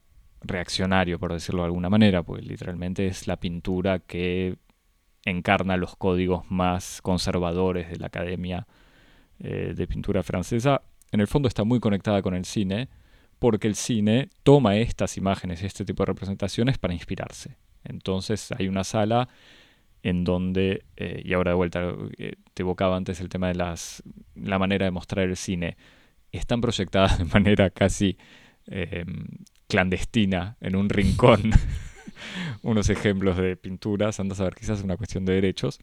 reaccionario, 0.43 1.19
por 1.19 1.33
decirlo 1.33 1.63
de 1.63 1.67
alguna 1.67 1.89
manera, 1.89 2.23
pues 2.23 2.45
literalmente 2.45 3.07
es 3.07 3.27
la 3.27 3.37
pintura 3.39 4.01
que 4.01 4.57
encarna 5.25 5.77
los 5.77 5.97
códigos 5.97 6.51
más 6.51 7.01
conservadores 7.01 7.91
de 7.91 7.97
la 7.97 8.07
Academia 8.09 8.67
eh, 9.39 9.73
de 9.75 9.87
Pintura 9.87 10.23
Francesa, 10.23 10.83
en 11.13 11.21
el 11.21 11.27
fondo 11.27 11.49
está 11.49 11.65
muy 11.65 11.79
conectada 11.79 12.23
con 12.23 12.35
el 12.35 12.45
cine, 12.45 12.89
porque 13.39 13.69
el 13.69 13.75
cine 13.75 14.31
toma 14.43 14.77
estas 14.77 15.17
imágenes 15.17 15.63
este 15.63 15.85
tipo 15.85 16.03
de 16.03 16.07
representaciones 16.07 16.79
para 16.79 16.95
inspirarse. 16.95 17.57
Entonces 17.85 18.53
hay 18.53 18.69
una 18.69 18.85
sala 18.85 19.29
en 20.03 20.25
donde, 20.25 20.85
eh, 20.97 21.23
y 21.25 21.33
ahora 21.33 21.53
de 21.53 21.57
vuelta, 21.57 21.95
eh, 22.19 22.37
te 22.55 22.63
evocaba 22.63 22.97
antes 22.97 23.21
el 23.21 23.29
tema 23.29 23.49
de 23.49 23.55
las, 23.55 24.03
la 24.35 24.59
manera 24.59 24.85
de 24.85 24.91
mostrar 24.91 25.29
el 25.29 25.37
cine, 25.37 25.77
están 26.39 26.61
proyectadas 26.61 27.19
de 27.19 27.25
manera 27.25 27.71
casi 27.71 28.17
eh, 28.67 29.05
clandestina 29.69 30.57
en 30.61 30.77
un 30.77 30.89
rincón 30.89 31.51
unos 32.63 32.89
ejemplos 32.91 33.37
de 33.37 33.57
pinturas, 33.57 34.21
andas 34.21 34.41
a 34.41 34.45
ver, 34.45 34.55
quizás 34.55 34.79
es 34.79 34.85
una 34.85 34.97
cuestión 34.97 35.25
de 35.25 35.35
derechos, 35.35 35.81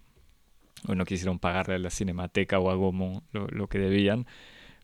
o 0.87 0.95
no 0.95 1.05
quisieron 1.05 1.39
pagarle 1.39 1.75
a 1.75 1.79
la 1.79 1.89
Cinemateca 1.89 2.59
o 2.59 2.69
a 2.69 2.75
Gomo 2.75 3.23
lo, 3.31 3.47
lo 3.47 3.67
que 3.67 3.79
debían, 3.79 4.25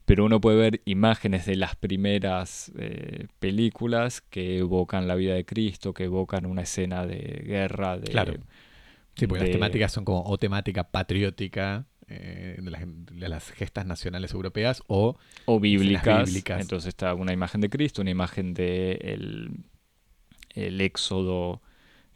pero 0.06 0.26
uno 0.26 0.40
puede 0.40 0.58
ver 0.58 0.82
imágenes 0.86 1.46
de 1.46 1.56
las 1.56 1.76
primeras 1.76 2.72
eh, 2.78 3.28
películas 3.40 4.22
que 4.22 4.60
evocan 4.60 5.08
la 5.08 5.16
vida 5.16 5.34
de 5.34 5.46
Cristo, 5.46 5.94
que 5.94 6.04
evocan 6.04 6.46
una 6.46 6.62
escena 6.64 7.06
de 7.06 7.44
guerra, 7.46 7.98
de, 7.98 8.12
Claro. 8.12 8.34
Sí, 9.16 9.28
porque 9.28 9.46
de- 9.46 9.50
las 9.50 9.56
temáticas 9.58 9.92
son 9.94 10.04
como 10.06 10.24
o 10.24 10.38
temática 10.38 10.84
patriótica 10.92 11.86
eh, 12.08 12.58
de, 12.62 12.72
las, 12.72 12.82
de 12.86 13.30
las 13.30 13.52
gestas 13.52 13.86
nacionales 13.86 14.34
europeas 14.34 14.84
o 14.88 15.18
o 15.46 15.60
bíblicas. 15.60 16.28
bíblicas. 16.28 16.62
Entonces 16.62 16.90
está 16.90 17.14
una 17.14 17.34
imagen 17.34 17.62
de 17.62 17.70
Cristo, 17.70 18.02
una 18.02 18.12
imagen 18.12 18.54
de 18.54 18.94
el, 19.02 19.66
el 20.54 20.82
éxodo 20.82 21.62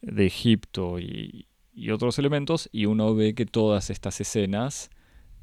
de 0.01 0.25
Egipto 0.25 0.99
y, 0.99 1.47
y 1.73 1.91
otros 1.91 2.19
elementos, 2.19 2.69
y 2.71 2.85
uno 2.85 3.15
ve 3.15 3.33
que 3.33 3.45
todas 3.45 3.89
estas 3.89 4.21
escenas 4.21 4.89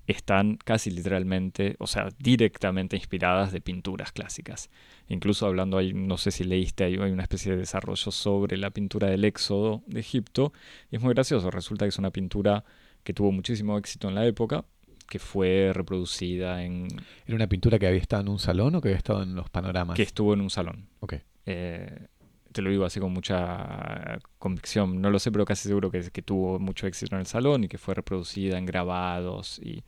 están 0.06 0.56
casi 0.56 0.90
literalmente, 0.90 1.74
o 1.80 1.88
sea, 1.88 2.10
directamente 2.18 2.94
inspiradas 2.94 3.50
de 3.50 3.60
pinturas 3.60 4.12
clásicas. 4.12 4.70
Incluso 5.08 5.46
hablando 5.46 5.78
ahí, 5.78 5.92
no 5.92 6.16
sé 6.16 6.30
si 6.30 6.44
leíste, 6.44 6.84
hay, 6.84 6.94
hay 6.94 7.10
una 7.10 7.24
especie 7.24 7.52
de 7.52 7.58
desarrollo 7.58 8.12
sobre 8.12 8.56
la 8.56 8.70
pintura 8.70 9.08
del 9.08 9.24
éxodo 9.24 9.82
de 9.88 9.98
Egipto, 9.98 10.52
y 10.92 10.96
es 10.96 11.02
muy 11.02 11.12
gracioso, 11.12 11.50
resulta 11.50 11.84
que 11.84 11.88
es 11.88 11.98
una 11.98 12.12
pintura 12.12 12.64
que 13.06 13.14
tuvo 13.14 13.30
muchísimo 13.30 13.78
éxito 13.78 14.08
en 14.08 14.16
la 14.16 14.26
época, 14.26 14.64
que 15.08 15.20
fue 15.20 15.70
reproducida 15.72 16.64
en, 16.64 16.88
era 17.24 17.36
una 17.36 17.46
pintura 17.46 17.78
que 17.78 17.86
había 17.86 18.00
estado 18.00 18.22
en 18.22 18.28
un 18.28 18.40
salón 18.40 18.74
o 18.74 18.80
que 18.80 18.88
había 18.88 18.98
estado 18.98 19.22
en 19.22 19.36
los 19.36 19.48
panoramas. 19.48 19.94
que 19.94 20.02
estuvo 20.02 20.34
en 20.34 20.40
un 20.40 20.50
salón. 20.50 20.88
Ok. 20.98 21.14
Eh, 21.46 22.08
te 22.50 22.62
lo 22.62 22.70
digo 22.70 22.84
así 22.84 22.98
con 22.98 23.12
mucha 23.12 24.18
convicción, 24.40 25.00
no 25.00 25.10
lo 25.12 25.20
sé, 25.20 25.30
pero 25.30 25.44
casi 25.44 25.68
seguro 25.68 25.88
que, 25.88 26.10
que 26.10 26.22
tuvo 26.22 26.58
mucho 26.58 26.88
éxito 26.88 27.14
en 27.14 27.20
el 27.20 27.26
salón 27.26 27.62
y 27.62 27.68
que 27.68 27.78
fue 27.78 27.94
reproducida 27.94 28.58
en 28.58 28.66
grabados 28.66 29.60
y, 29.60 29.84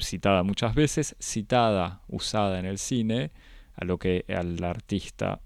citada 0.00 0.42
muchas 0.44 0.74
veces, 0.74 1.14
citada, 1.20 2.00
usada 2.08 2.58
en 2.58 2.64
el 2.64 2.78
cine, 2.78 3.32
a 3.74 3.84
lo 3.84 3.98
que 3.98 4.24
al 4.28 4.64
artista, 4.64 5.42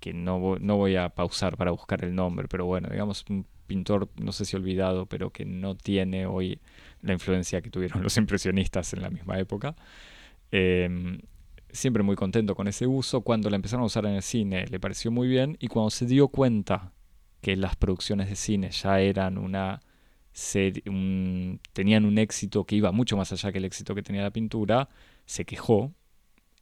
que 0.00 0.12
no, 0.12 0.56
no 0.58 0.76
voy 0.76 0.96
a 0.96 1.10
pausar 1.10 1.56
para 1.56 1.70
buscar 1.70 2.04
el 2.04 2.16
nombre, 2.16 2.48
pero 2.48 2.66
bueno, 2.66 2.88
digamos 2.90 3.24
un 3.30 3.46
pintor, 3.70 4.08
no 4.16 4.32
sé 4.32 4.44
si 4.44 4.56
olvidado, 4.56 5.06
pero 5.06 5.30
que 5.30 5.44
no 5.44 5.76
tiene 5.76 6.26
hoy 6.26 6.58
la 7.02 7.12
influencia 7.12 7.62
que 7.62 7.70
tuvieron 7.70 8.02
los 8.06 8.16
impresionistas 8.16 8.92
en 8.94 9.02
la 9.02 9.10
misma 9.10 9.38
época. 9.38 9.76
Em, 10.50 11.20
siempre 11.70 12.02
muy 12.02 12.16
contento 12.16 12.56
con 12.56 12.66
ese 12.66 12.88
uso. 12.88 13.20
Cuando 13.20 13.48
la 13.48 13.54
empezaron 13.54 13.84
a 13.84 13.86
usar 13.86 14.06
en 14.06 14.14
el 14.14 14.22
cine 14.22 14.66
le 14.66 14.80
pareció 14.80 15.12
muy 15.12 15.28
bien 15.28 15.56
y 15.60 15.68
cuando 15.68 15.90
se 15.90 16.06
dio 16.06 16.26
cuenta 16.28 16.92
que 17.40 17.56
las 17.56 17.76
producciones 17.76 18.28
de 18.28 18.34
cine 18.34 18.70
ya 18.72 19.00
eran 19.00 19.38
una 19.38 19.80
serie, 20.32 20.82
tenían 21.72 22.04
un 22.04 22.18
éxito 22.18 22.64
que 22.64 22.74
iba 22.74 22.90
mucho 22.90 23.16
más 23.16 23.30
allá 23.32 23.52
que 23.52 23.58
el 23.58 23.64
éxito 23.64 23.94
que 23.94 24.02
tenía 24.02 24.22
la 24.22 24.32
pintura, 24.32 24.88
se 25.26 25.44
quejó 25.44 25.94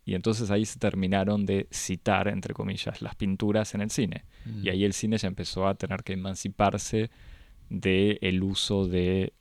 y 0.09 0.15
entonces 0.15 0.51
ahí 0.51 0.65
se 0.65 0.79
terminaron 0.79 1.45
de 1.45 1.69
citar, 1.71 2.29
entre 2.29 2.55
comillas, 2.55 3.03
las 3.03 3.15
pinturas 3.15 3.75
en 3.75 3.83
el 3.83 3.91
cine. 3.91 4.25
Mm. 4.47 4.65
Y 4.67 4.71
ahí 4.71 4.85
el 4.87 4.95
cine 4.95 5.19
ya 5.19 5.29
empezó 5.29 5.69
a 5.69 5.75
tener 5.75 6.03
que 6.03 6.15
emanciparse 6.15 7.11
del 7.69 8.43
uso 8.43 8.89
de 8.89 9.35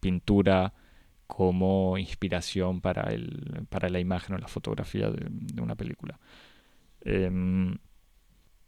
pintura 0.00 0.74
como 1.28 1.96
inspiración 1.96 2.80
para, 2.80 3.12
el, 3.12 3.66
para 3.68 3.88
la 3.88 4.00
imagen 4.00 4.34
o 4.34 4.38
la 4.38 4.48
fotografía 4.48 5.10
de, 5.10 5.28
de 5.30 5.62
una 5.62 5.76
película. 5.76 6.18
Em, 7.02 7.78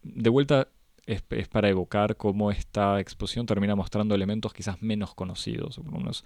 de 0.05 0.31
vuelta, 0.31 0.69
es, 1.07 1.25
es 1.31 1.49
para 1.49 1.69
evocar 1.69 2.17
cómo 2.17 2.53
esta 2.53 3.01
exposición 3.01 3.47
termina 3.47 3.75
mostrando 3.75 4.15
elementos 4.15 4.55
quizás 4.55 4.81
menos 4.81 5.13
conocidos, 5.13 5.81
menos 5.83 6.25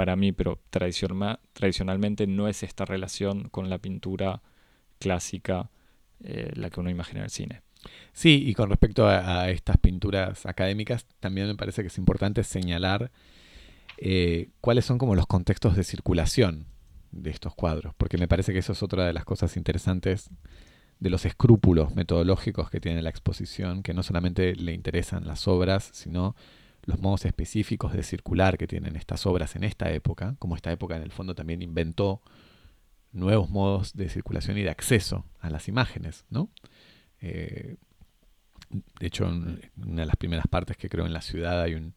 para 0.00 0.16
mí, 0.16 0.32
pero 0.32 0.58
tradicional- 0.70 1.40
tradicionalmente 1.52 2.26
no 2.26 2.48
es 2.48 2.62
esta 2.62 2.86
relación 2.86 3.50
con 3.50 3.68
la 3.68 3.76
pintura 3.76 4.40
clásica 4.98 5.68
eh, 6.24 6.52
la 6.54 6.70
que 6.70 6.80
uno 6.80 6.88
imagina 6.88 7.20
en 7.20 7.24
el 7.24 7.30
cine. 7.30 7.60
Sí, 8.14 8.42
y 8.46 8.54
con 8.54 8.70
respecto 8.70 9.06
a, 9.06 9.42
a 9.42 9.50
estas 9.50 9.76
pinturas 9.76 10.46
académicas, 10.46 11.04
también 11.20 11.48
me 11.48 11.54
parece 11.54 11.82
que 11.82 11.88
es 11.88 11.98
importante 11.98 12.44
señalar 12.44 13.10
eh, 13.98 14.48
cuáles 14.62 14.86
son 14.86 14.96
como 14.96 15.14
los 15.14 15.26
contextos 15.26 15.76
de 15.76 15.84
circulación 15.84 16.64
de 17.12 17.28
estos 17.28 17.54
cuadros, 17.54 17.92
porque 17.98 18.16
me 18.16 18.26
parece 18.26 18.54
que 18.54 18.60
eso 18.60 18.72
es 18.72 18.82
otra 18.82 19.04
de 19.04 19.12
las 19.12 19.26
cosas 19.26 19.54
interesantes 19.58 20.30
de 20.98 21.10
los 21.10 21.26
escrúpulos 21.26 21.94
metodológicos 21.94 22.70
que 22.70 22.80
tiene 22.80 23.02
la 23.02 23.10
exposición, 23.10 23.82
que 23.82 23.92
no 23.92 24.02
solamente 24.02 24.54
le 24.56 24.72
interesan 24.72 25.26
las 25.26 25.46
obras, 25.46 25.90
sino 25.92 26.36
los 26.84 26.98
modos 27.00 27.24
específicos 27.24 27.92
de 27.92 28.02
circular 28.02 28.56
que 28.58 28.66
tienen 28.66 28.96
estas 28.96 29.26
obras 29.26 29.56
en 29.56 29.64
esta 29.64 29.90
época, 29.92 30.36
como 30.38 30.56
esta 30.56 30.72
época 30.72 30.96
en 30.96 31.02
el 31.02 31.12
fondo 31.12 31.34
también 31.34 31.62
inventó 31.62 32.22
nuevos 33.12 33.50
modos 33.50 33.92
de 33.94 34.08
circulación 34.08 34.56
y 34.58 34.62
de 34.62 34.70
acceso 34.70 35.26
a 35.40 35.50
las 35.50 35.68
imágenes, 35.68 36.24
¿no? 36.30 36.48
Eh, 37.20 37.76
de 38.70 39.06
hecho, 39.06 39.26
en 39.26 39.60
una 39.76 40.02
de 40.02 40.06
las 40.06 40.16
primeras 40.16 40.46
partes 40.46 40.76
que 40.76 40.88
creo 40.88 41.04
en 41.06 41.12
la 41.12 41.22
ciudad 41.22 41.60
hay 41.60 41.74
un- 41.74 41.92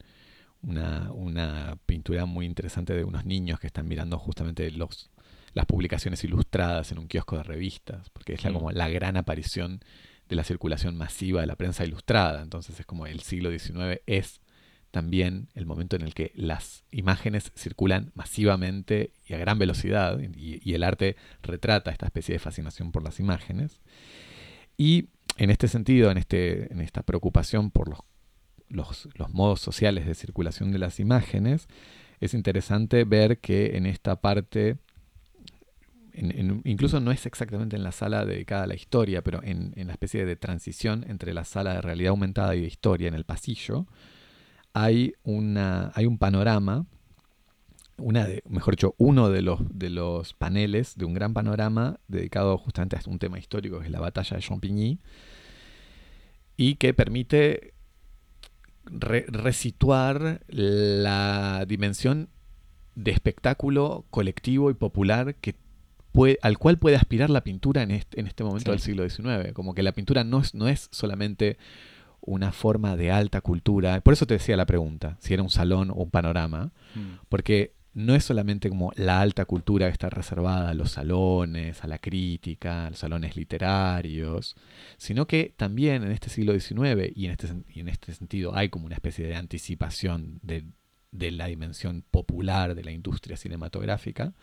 una, 0.62 1.12
una 1.12 1.76
pintura 1.86 2.24
muy 2.26 2.46
interesante 2.46 2.94
de 2.94 3.04
unos 3.04 3.24
niños 3.24 3.60
que 3.60 3.66
están 3.66 3.86
mirando 3.86 4.18
justamente 4.18 4.70
los, 4.72 5.10
las 5.52 5.66
publicaciones 5.66 6.24
ilustradas 6.24 6.90
en 6.90 6.98
un 6.98 7.06
kiosco 7.06 7.36
de 7.36 7.42
revistas, 7.44 8.10
porque 8.10 8.32
es 8.34 8.42
la, 8.44 8.50
Mm. 8.50 8.54
como 8.54 8.72
la 8.72 8.88
gran 8.88 9.16
aparición 9.16 9.80
de 10.28 10.36
la 10.36 10.42
circulación 10.42 10.96
masiva 10.96 11.42
de 11.42 11.46
la 11.46 11.54
prensa 11.56 11.84
ilustrada. 11.84 12.42
Entonces 12.42 12.80
es 12.80 12.86
como 12.86 13.06
el 13.06 13.20
siglo 13.20 13.50
XIX 13.50 14.00
es 14.06 14.40
también 14.94 15.48
el 15.54 15.66
momento 15.66 15.96
en 15.96 16.02
el 16.02 16.14
que 16.14 16.30
las 16.36 16.84
imágenes 16.92 17.50
circulan 17.56 18.12
masivamente 18.14 19.10
y 19.26 19.34
a 19.34 19.38
gran 19.38 19.58
velocidad, 19.58 20.20
y, 20.20 20.72
el 20.72 20.84
arte 20.84 21.16
retrata 21.42 21.90
esta 21.90 22.06
especie 22.06 22.34
de 22.34 22.38
fascinación 22.38 22.92
por 22.92 23.02
las 23.02 23.18
imágenes. 23.18 23.80
Y 24.76 25.08
en 25.36 25.50
este 25.50 25.66
sentido, 25.66 26.12
en, 26.12 26.18
este, 26.18 26.72
en 26.72 26.80
esta 26.80 27.02
preocupación 27.02 27.72
por 27.72 27.88
los, 27.88 27.98
los, 28.68 29.08
los 29.16 29.34
modos 29.34 29.60
sociales 29.60 30.06
de 30.06 30.14
circulación 30.14 30.70
de 30.70 30.78
las 30.78 31.00
imágenes, 31.00 31.66
es 32.20 32.32
interesante 32.32 33.02
ver 33.02 33.40
que 33.40 33.76
en 33.76 33.86
esta 33.86 34.20
parte 34.20 34.76
incluso 36.64 37.00
no 37.00 37.10
es 37.10 37.26
exactamente 37.26 37.74
en 37.74 37.82
la 37.82 37.90
sala 37.90 38.24
dedicada 38.24 38.62
a 38.62 38.66
la 38.68 38.74
historia, 38.74 39.22
pero 39.22 39.42
en, 39.42 39.72
la 39.74 39.92
especie 39.92 40.24
de 40.24 40.36
transición 40.36 41.04
entre 41.08 41.34
la 41.34 41.44
sala 41.44 41.74
de 41.74 41.80
realidad 41.80 42.10
aumentada 42.10 42.54
y 42.54 42.60
de 42.60 42.68
historia, 42.68 43.08
en 43.08 43.14
el 43.14 43.24
pasillo, 43.24 43.86
hay, 44.74 45.14
una, 45.22 45.92
hay 45.94 46.04
un 46.04 46.18
panorama, 46.18 46.84
una 47.96 48.26
de, 48.26 48.42
mejor 48.48 48.74
dicho, 48.74 48.94
uno 48.98 49.30
de 49.30 49.40
los, 49.40 49.60
de 49.70 49.88
los 49.88 50.34
paneles 50.34 50.96
de 50.96 51.04
un 51.04 51.14
gran 51.14 51.32
panorama 51.32 52.00
dedicado 52.08 52.58
justamente 52.58 52.96
a 52.96 53.00
un 53.08 53.20
tema 53.20 53.38
histórico, 53.38 53.78
que 53.78 53.86
es 53.86 53.90
la 53.92 54.00
batalla 54.00 54.36
de 54.36 54.42
Champigny, 54.42 54.98
y 56.56 56.74
que 56.74 56.92
permite 56.92 57.72
resituar 58.86 60.42
la 60.48 61.64
dimensión 61.66 62.28
de 62.96 63.12
espectáculo 63.12 64.04
colectivo 64.10 64.70
y 64.70 64.74
popular 64.74 65.36
que 65.36 65.54
al 66.42 66.58
cual 66.58 66.78
puede 66.78 66.96
aspirar 66.96 67.28
la 67.28 67.42
pintura 67.42 67.82
en 67.82 67.90
este, 67.90 68.20
en 68.20 68.28
este 68.28 68.44
momento 68.44 68.70
del 68.70 68.78
siglo 68.80 69.08
XIX. 69.08 69.52
Como 69.52 69.74
que 69.74 69.82
la 69.82 69.92
pintura 69.92 70.22
no 70.22 70.40
es, 70.40 70.54
no 70.54 70.68
es 70.68 70.88
solamente 70.92 71.58
una 72.26 72.52
forma 72.52 72.96
de 72.96 73.10
alta 73.10 73.40
cultura. 73.40 74.00
Por 74.00 74.12
eso 74.12 74.26
te 74.26 74.34
decía 74.34 74.56
la 74.56 74.66
pregunta, 74.66 75.16
si 75.20 75.34
era 75.34 75.42
un 75.42 75.50
salón 75.50 75.90
o 75.90 75.94
un 75.94 76.10
panorama, 76.10 76.72
mm. 76.94 77.26
porque 77.28 77.74
no 77.94 78.14
es 78.14 78.24
solamente 78.24 78.68
como 78.68 78.92
la 78.96 79.20
alta 79.20 79.44
cultura 79.44 79.86
que 79.86 79.92
está 79.92 80.10
reservada 80.10 80.70
a 80.70 80.74
los 80.74 80.90
salones, 80.90 81.84
a 81.84 81.86
la 81.86 81.98
crítica, 81.98 82.86
a 82.86 82.90
los 82.90 82.98
salones 82.98 83.36
literarios, 83.36 84.56
sino 84.96 85.26
que 85.26 85.54
también 85.56 86.02
en 86.02 86.10
este 86.10 86.28
siglo 86.28 86.58
XIX, 86.58 87.12
y 87.14 87.26
en 87.26 87.30
este, 87.30 87.48
y 87.72 87.80
en 87.80 87.88
este 87.88 88.12
sentido 88.12 88.56
hay 88.56 88.68
como 88.68 88.86
una 88.86 88.96
especie 88.96 89.26
de 89.26 89.36
anticipación 89.36 90.40
de, 90.42 90.64
de 91.12 91.30
la 91.30 91.46
dimensión 91.46 92.04
popular 92.10 92.74
de 92.74 92.82
la 92.82 92.90
industria 92.90 93.36
cinematográfica, 93.36 94.34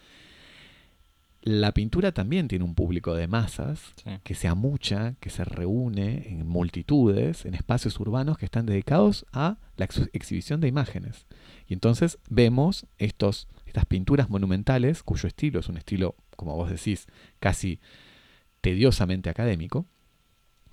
la 1.44 1.74
pintura 1.74 2.12
también 2.12 2.48
tiene 2.48 2.66
un 2.66 2.76
público 2.76 3.16
de 3.16 3.28
masas 3.28 3.94
que 4.24 4.36
se 4.36 4.48
amucha, 4.48 5.16
que 5.20 5.32
se 5.32 5.44
reúne 5.44 6.28
en 6.30 6.48
multitudes, 6.48 7.46
en 7.46 7.56
espacios 7.56 8.00
urbanos 8.00 8.38
que 8.38 8.46
están 8.46 8.68
dedicados 8.68 9.26
a 9.34 9.58
la 9.76 9.86
exhibición 10.14 10.62
de 10.62 10.68
imágenes. 10.68 11.26
Y 11.68 11.74
entonces 11.74 12.20
vemos 12.30 12.86
estos, 13.00 13.48
estas 13.66 13.86
pinturas 13.86 14.30
monumentales, 14.30 15.02
cuyo 15.02 15.28
estilo 15.28 15.60
es 15.60 15.70
un 15.70 15.78
estilo, 15.78 16.16
como 16.36 16.56
vos 16.56 16.70
decís, 16.70 17.08
casi 17.40 17.80
tediosamente 18.62 19.32
académico, 19.32 19.88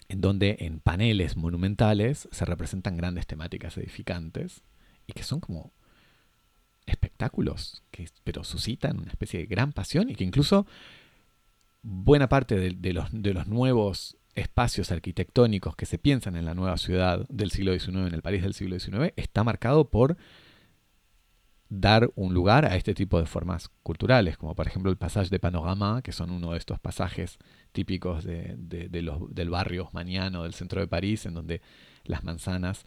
en 0.08 0.20
donde 0.20 0.58
en 0.60 0.80
paneles 0.80 1.36
monumentales 1.36 2.28
se 2.30 2.44
representan 2.44 2.96
grandes 2.98 3.26
temáticas 3.26 3.78
edificantes 3.78 4.62
y 5.06 5.14
que 5.14 5.22
son 5.22 5.40
como 5.40 5.72
espectáculos, 6.88 7.82
que, 7.90 8.08
pero 8.24 8.44
suscitan 8.44 8.98
una 8.98 9.10
especie 9.10 9.40
de 9.40 9.46
gran 9.46 9.72
pasión 9.72 10.10
y 10.10 10.14
que 10.14 10.24
incluso 10.24 10.66
buena 11.82 12.28
parte 12.28 12.56
de, 12.56 12.92
los, 12.92 13.08
de 13.12 13.34
los 13.34 13.46
nuevos 13.46 14.16
espacios 14.34 14.92
arquitectónicos 14.92 15.76
que 15.76 15.86
se 15.86 15.98
piensan 15.98 16.36
en 16.36 16.44
la 16.44 16.54
nueva 16.54 16.76
ciudad 16.76 17.26
del 17.28 17.50
siglo 17.50 17.72
XIX, 17.72 18.08
en 18.08 18.14
el 18.14 18.22
París 18.22 18.42
del 18.42 18.54
siglo 18.54 18.78
XIX, 18.78 19.12
está 19.16 19.44
marcado 19.44 19.90
por 19.90 20.16
dar 21.70 22.10
un 22.14 22.32
lugar 22.32 22.64
a 22.64 22.76
este 22.76 22.94
tipo 22.94 23.18
de 23.20 23.26
formas 23.26 23.68
culturales, 23.82 24.38
como 24.38 24.54
por 24.54 24.66
ejemplo 24.66 24.90
el 24.90 24.96
pasaje 24.96 25.28
de 25.28 25.38
Panorama, 25.38 26.00
que 26.02 26.12
son 26.12 26.30
uno 26.30 26.52
de 26.52 26.58
estos 26.58 26.80
pasajes 26.80 27.38
típicos 27.72 28.24
de, 28.24 28.88
los, 29.02 29.34
del 29.34 29.50
barrio 29.50 29.84
osmaniano 29.84 30.44
del 30.44 30.54
centro 30.54 30.80
de 30.80 30.88
París, 30.88 31.26
en 31.26 31.34
donde 31.34 31.60
las 32.04 32.24
manzanas 32.24 32.84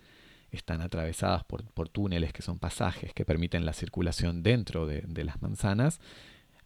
están 0.51 0.81
atravesadas 0.81 1.43
por, 1.45 1.89
túneles 1.89 2.33
que 2.33 2.41
son 2.41 2.59
pasajes 2.59 3.13
que 3.13 3.25
permiten 3.25 3.65
la 3.65 3.73
circulación 3.73 4.43
dentro 4.43 4.85
de, 4.85 5.23
las 5.23 5.41
manzanas. 5.41 5.99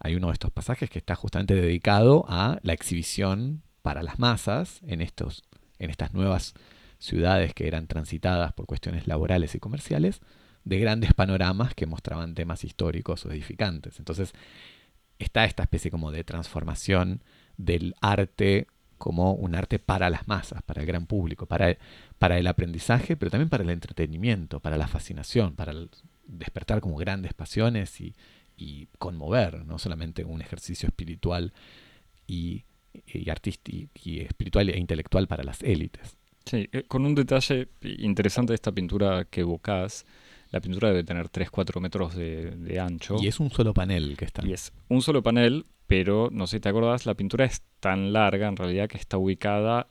Hay 0.00 0.14
uno 0.16 0.26
de 0.28 0.34
estos 0.34 0.50
pasajes 0.50 0.90
que 0.90 0.98
está 0.98 1.14
justamente 1.14 1.54
dedicado 1.54 2.24
a 2.28 2.58
la 2.62 2.72
exhibición 2.72 3.62
para 3.82 4.02
las 4.02 4.18
masas 4.18 4.80
en, 4.86 5.00
estos, 5.00 5.44
en 5.78 5.90
estas 5.90 6.12
nuevas 6.12 6.54
ciudades 6.98 7.54
que 7.54 7.68
eran 7.68 7.86
transitadas 7.86 8.52
por 8.52 8.66
cuestiones 8.66 9.06
laborales 9.06 9.54
y 9.54 9.60
comerciales, 9.60 10.20
de 10.64 10.80
grandes 10.80 11.14
panoramas 11.14 11.74
que 11.74 11.86
mostraban 11.86 12.34
temas 12.34 12.64
históricos 12.64 13.24
o 13.24 13.30
edificantes. 13.30 14.00
Entonces 14.00 14.32
está 15.18 15.44
esta 15.44 15.62
especie 15.62 15.90
como 15.90 16.10
de 16.10 16.24
transformación 16.24 17.22
del 17.56 17.94
arte 18.00 18.66
como 18.98 19.32
un 19.32 19.54
arte 19.54 19.78
para 19.78 20.10
las 20.10 20.26
masas, 20.28 20.62
para 20.62 20.80
el 20.80 20.86
gran 20.86 21.06
público, 21.06 21.46
para 21.46 21.76
para 22.18 22.38
el 22.38 22.46
aprendizaje, 22.46 23.16
pero 23.16 23.30
también 23.30 23.48
para 23.48 23.62
el 23.62 23.70
entretenimiento, 23.70 24.60
para 24.60 24.76
la 24.76 24.88
fascinación, 24.88 25.54
para 25.54 25.74
despertar 26.26 26.80
como 26.80 26.96
grandes 26.96 27.34
pasiones 27.34 28.00
y, 28.00 28.14
conmover, 28.98 29.66
no 29.66 29.78
solamente 29.78 30.24
un 30.24 30.40
ejercicio 30.40 30.88
espiritual 30.88 31.52
y, 32.26 32.64
artístico 33.30 33.92
y 34.02 34.20
espiritual 34.20 34.70
e 34.70 34.78
intelectual 34.78 35.28
para 35.28 35.44
las 35.44 35.62
élites. 35.62 36.16
Sí, 36.46 36.68
eh, 36.72 36.84
con 36.88 37.04
un 37.04 37.14
detalle 37.14 37.68
interesante 37.82 38.52
de 38.52 38.54
esta 38.54 38.72
pintura 38.72 39.26
que 39.26 39.42
evocás, 39.42 40.06
la 40.50 40.60
pintura 40.60 40.88
debe 40.88 41.04
tener 41.04 41.28
3-4 41.28 41.80
metros 41.80 42.14
de, 42.14 42.80
ancho. 42.80 43.16
Y 43.20 43.26
es 43.26 43.40
un 43.40 43.50
solo 43.50 43.74
panel 43.74 44.16
que 44.16 44.24
está. 44.24 44.46
Y 44.46 44.54
es 44.54 44.72
un 44.88 45.02
solo 45.02 45.22
panel, 45.22 45.66
pero 45.86 46.28
no 46.32 46.46
sé 46.46 46.56
si 46.56 46.60
te 46.60 46.68
acordás, 46.68 47.06
la 47.06 47.14
pintura 47.14 47.44
es 47.44 47.62
tan 47.80 48.12
larga 48.12 48.48
en 48.48 48.56
realidad 48.56 48.88
que 48.88 48.98
está 48.98 49.18
ubicada 49.18 49.88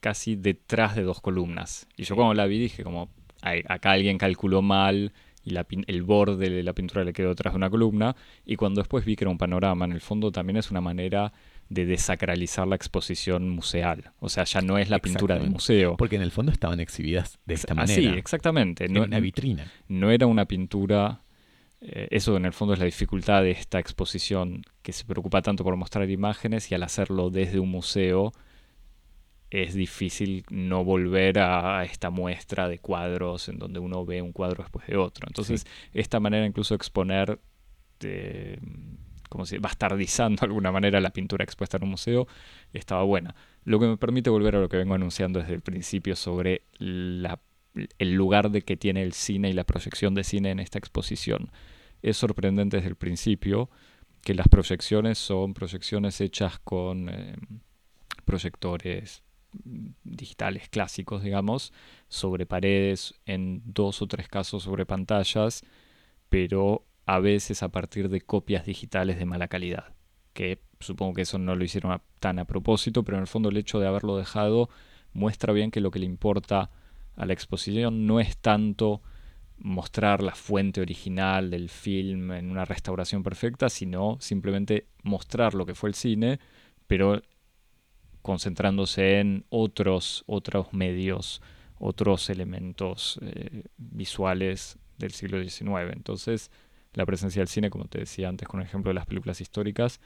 casi 0.00 0.36
detrás 0.36 0.96
de 0.96 1.02
dos 1.02 1.20
columnas. 1.20 1.86
Y 1.96 2.04
yo 2.04 2.16
cuando 2.16 2.34
la 2.34 2.46
vi 2.46 2.58
dije 2.58 2.82
como, 2.82 3.10
acá 3.42 3.92
alguien 3.92 4.18
calculó 4.18 4.62
mal 4.62 5.12
y 5.44 5.56
el 5.86 6.02
borde 6.02 6.50
de 6.50 6.62
la 6.62 6.74
pintura 6.74 7.04
le 7.04 7.12
quedó 7.12 7.30
detrás 7.30 7.54
de 7.54 7.56
una 7.56 7.70
columna. 7.70 8.14
Y 8.44 8.56
cuando 8.56 8.80
después 8.80 9.04
vi 9.04 9.16
que 9.16 9.24
era 9.24 9.30
un 9.30 9.38
panorama, 9.38 9.84
en 9.84 9.92
el 9.92 10.00
fondo 10.00 10.30
también 10.30 10.58
es 10.58 10.70
una 10.70 10.80
manera 10.80 11.32
de 11.70 11.86
desacralizar 11.86 12.66
la 12.66 12.76
exposición 12.76 13.48
museal. 13.48 14.12
O 14.20 14.28
sea, 14.28 14.44
ya 14.44 14.60
no 14.60 14.78
es 14.78 14.90
la 14.90 14.98
pintura 14.98 15.38
del 15.38 15.50
museo. 15.50 15.96
Porque 15.96 16.16
en 16.16 16.22
el 16.22 16.32
fondo 16.32 16.52
estaban 16.52 16.80
exhibidas 16.80 17.38
de 17.46 17.54
esta 17.54 17.74
manera. 17.74 18.00
Sí, 18.00 18.06
exactamente. 18.06 18.88
No, 18.88 19.04
en 19.04 19.10
una 19.10 19.20
vitrina. 19.20 19.70
No 19.86 20.10
era 20.10 20.26
una 20.26 20.44
pintura... 20.44 21.22
Eh, 21.80 22.08
eso 22.10 22.36
en 22.36 22.44
el 22.44 22.52
fondo 22.52 22.74
es 22.74 22.80
la 22.80 22.86
dificultad 22.86 23.42
de 23.42 23.52
esta 23.52 23.78
exposición 23.78 24.62
que 24.82 24.92
se 24.92 25.04
preocupa 25.04 25.42
tanto 25.42 25.64
por 25.64 25.76
mostrar 25.76 26.10
imágenes 26.10 26.70
y 26.70 26.74
al 26.74 26.82
hacerlo 26.82 27.30
desde 27.30 27.60
un 27.60 27.70
museo 27.70 28.32
es 29.50 29.74
difícil 29.74 30.44
no 30.50 30.84
volver 30.84 31.38
a, 31.38 31.82
esta 31.84 32.10
muestra 32.10 32.68
de 32.68 32.78
cuadros 32.78 33.48
en 33.48 33.58
donde 33.58 33.78
uno 33.78 34.04
ve 34.04 34.20
un 34.20 34.32
cuadro 34.32 34.62
después 34.62 34.86
de 34.86 34.96
otro. 34.96 35.26
Entonces, 35.26 35.66
esta 35.94 36.20
manera 36.20 36.44
incluso 36.44 36.74
de 36.74 36.76
exponer, 36.76 37.40
de, 37.98 38.58
como 39.30 39.46
si 39.46 39.58
bastardizando 39.58 40.40
de 40.40 40.46
alguna 40.46 40.70
manera 40.70 41.00
la 41.00 41.10
pintura 41.10 41.44
expuesta 41.44 41.78
en 41.78 41.84
un 41.84 41.90
museo, 41.90 42.26
estaba 42.74 43.02
buena. 43.04 43.34
Lo 43.64 43.78
que 43.80 43.86
me 43.86 43.96
permite 43.96 44.28
volver 44.28 44.56
a 44.56 44.60
lo 44.60 44.68
que 44.68 44.76
vengo 44.76 44.94
anunciando 44.94 45.40
desde 45.40 45.54
el 45.54 45.62
principio 45.62 46.14
sobre 46.14 46.62
el 47.74 48.14
lugar 48.14 48.50
de 48.50 48.62
que 48.62 48.76
tiene 48.76 49.02
el 49.02 49.12
cine 49.12 49.50
y 49.50 49.52
la 49.52 49.64
proyección 49.64 50.14
de 50.14 50.24
cine 50.24 50.50
en 50.50 50.60
esta 50.60 50.78
exposición. 50.78 51.50
Es 52.02 52.16
sorprendente 52.16 52.76
desde 52.78 52.90
el 52.90 52.96
principio 52.96 53.70
que 54.22 54.34
las 54.34 54.48
proyecciones 54.48 55.18
son 55.18 55.54
proyecciones 55.54 56.20
hechas 56.20 56.58
con 56.58 57.08
eh, 57.08 57.36
proyectores 58.24 59.22
digitales 60.04 60.68
clásicos, 60.68 61.22
digamos, 61.22 61.72
sobre 62.08 62.46
paredes, 62.46 63.14
en 63.24 63.62
dos 63.64 64.02
o 64.02 64.06
tres 64.06 64.28
casos 64.28 64.64
sobre 64.64 64.86
pantallas, 64.86 65.64
pero 66.28 66.84
a 67.06 67.18
veces 67.20 67.62
a 67.62 67.70
partir 67.70 68.08
de 68.08 68.20
copias 68.20 68.66
digitales 68.66 69.18
de 69.18 69.24
mala 69.24 69.48
calidad, 69.48 69.94
que 70.34 70.60
supongo 70.80 71.14
que 71.14 71.22
eso 71.22 71.38
no 71.38 71.56
lo 71.56 71.64
hicieron 71.64 72.00
tan 72.20 72.38
a 72.38 72.44
propósito, 72.44 73.02
pero 73.02 73.16
en 73.16 73.22
el 73.22 73.28
fondo 73.28 73.48
el 73.48 73.56
hecho 73.56 73.80
de 73.80 73.88
haberlo 73.88 74.16
dejado 74.16 74.68
muestra 75.14 75.52
bien 75.52 75.70
que 75.70 75.80
lo 75.80 75.90
que 75.90 75.98
le 75.98 76.06
importa 76.06 76.70
a 77.18 77.26
la 77.26 77.32
exposición 77.32 78.06
no 78.06 78.20
es 78.20 78.38
tanto 78.38 79.02
mostrar 79.58 80.22
la 80.22 80.36
fuente 80.36 80.80
original 80.80 81.50
del 81.50 81.68
film 81.68 82.30
en 82.30 82.50
una 82.50 82.64
restauración 82.64 83.24
perfecta, 83.24 83.68
sino 83.68 84.16
simplemente 84.20 84.86
mostrar 85.02 85.54
lo 85.54 85.66
que 85.66 85.74
fue 85.74 85.88
el 85.88 85.96
cine, 85.96 86.38
pero 86.86 87.20
concentrándose 88.22 89.18
en 89.18 89.44
otros, 89.48 90.22
otros 90.26 90.72
medios, 90.72 91.42
otros 91.80 92.30
elementos 92.30 93.18
eh, 93.22 93.64
visuales 93.76 94.78
del 94.96 95.10
siglo 95.10 95.42
XIX. 95.42 95.92
Entonces, 95.92 96.52
la 96.92 97.04
presencia 97.04 97.40
del 97.40 97.48
cine, 97.48 97.68
como 97.68 97.86
te 97.86 97.98
decía 97.98 98.28
antes 98.28 98.46
con 98.46 98.60
el 98.60 98.66
ejemplo 98.66 98.90
de 98.90 98.94
las 98.94 99.06
películas 99.06 99.40
históricas, 99.40 100.00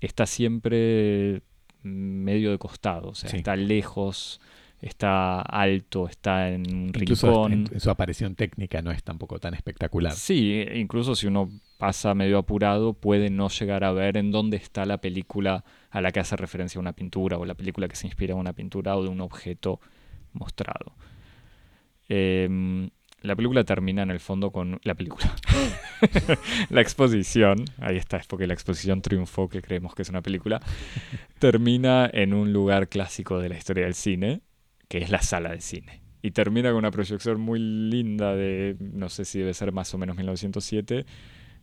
está 0.00 0.24
siempre 0.24 1.42
medio 1.82 2.50
de 2.50 2.58
costado, 2.58 3.08
o 3.10 3.14
sea, 3.14 3.30
está 3.30 3.56
lejos, 3.56 4.40
está 4.80 5.40
alto, 5.40 6.08
está 6.08 6.50
en 6.50 6.72
un 6.74 6.92
rincón. 6.92 7.52
En, 7.52 7.80
su 7.80 7.90
aparición 7.90 8.34
técnica 8.34 8.82
no 8.82 8.90
es 8.90 9.02
tampoco 9.02 9.38
tan 9.38 9.54
espectacular. 9.54 10.12
Sí, 10.12 10.64
incluso 10.74 11.14
si 11.14 11.26
uno 11.26 11.50
pasa 11.78 12.14
medio 12.14 12.38
apurado, 12.38 12.94
puede 12.94 13.30
no 13.30 13.48
llegar 13.48 13.84
a 13.84 13.92
ver 13.92 14.16
en 14.16 14.30
dónde 14.30 14.56
está 14.56 14.84
la 14.86 14.98
película 14.98 15.64
a 15.90 16.00
la 16.00 16.12
que 16.12 16.20
hace 16.20 16.36
referencia 16.36 16.80
una 16.80 16.92
pintura 16.92 17.38
o 17.38 17.44
la 17.44 17.54
película 17.54 17.88
que 17.88 17.96
se 17.96 18.06
inspira 18.06 18.34
en 18.34 18.40
una 18.40 18.52
pintura 18.52 18.96
o 18.96 19.02
de 19.02 19.08
un 19.08 19.20
objeto 19.20 19.80
mostrado. 20.32 20.94
Em, 22.08 22.90
la 23.22 23.34
película 23.34 23.64
termina 23.64 24.02
en 24.02 24.10
el 24.10 24.20
fondo 24.20 24.50
con 24.52 24.78
la 24.84 24.94
película. 24.94 25.34
la 26.70 26.80
exposición, 26.80 27.64
ahí 27.78 27.96
está, 27.96 28.18
es 28.18 28.26
porque 28.26 28.46
la 28.46 28.54
exposición 28.54 29.02
triunfó, 29.02 29.48
que 29.48 29.62
creemos 29.62 29.94
que 29.94 30.02
es 30.02 30.08
una 30.08 30.22
película, 30.22 30.60
termina 31.38 32.08
en 32.12 32.34
un 32.34 32.52
lugar 32.52 32.88
clásico 32.88 33.38
de 33.38 33.48
la 33.48 33.56
historia 33.56 33.84
del 33.84 33.94
cine, 33.94 34.42
que 34.88 34.98
es 34.98 35.10
la 35.10 35.22
sala 35.22 35.50
de 35.50 35.60
cine. 35.60 36.02
Y 36.22 36.32
termina 36.32 36.70
con 36.70 36.78
una 36.78 36.90
proyección 36.90 37.40
muy 37.40 37.58
linda 37.58 38.34
de, 38.34 38.76
no 38.80 39.08
sé 39.08 39.24
si 39.24 39.38
debe 39.38 39.54
ser 39.54 39.72
más 39.72 39.92
o 39.94 39.98
menos 39.98 40.16
1907, 40.16 41.06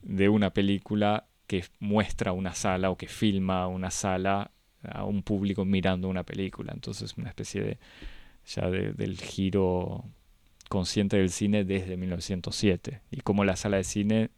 de 0.02 0.30
una 0.30 0.54
película 0.54 1.28
que 1.48 1.66
muestra 1.80 2.32
una 2.32 2.54
sala 2.54 2.90
o 2.90 2.98
que 2.98 3.08
filma 3.08 3.68
una 3.68 3.92
sala 3.92 4.52
a 4.84 5.06
un 5.06 5.24
público 5.24 5.66
mirando 5.66 6.08
una 6.08 6.24
película. 6.24 6.72
Entonces 6.74 7.18
una 7.18 7.30
especie 7.30 7.62
de 7.62 7.80
ya 8.46 8.70
del 8.70 9.18
giro 9.20 10.06
consciente 10.70 11.18
del 11.18 11.30
cine 11.30 11.64
desde 11.64 11.98
1907 11.98 13.02
y 13.12 13.22
como 13.22 13.46
la 13.46 13.56
sala 13.56 13.78
de 13.78 13.84
cine 13.84 14.32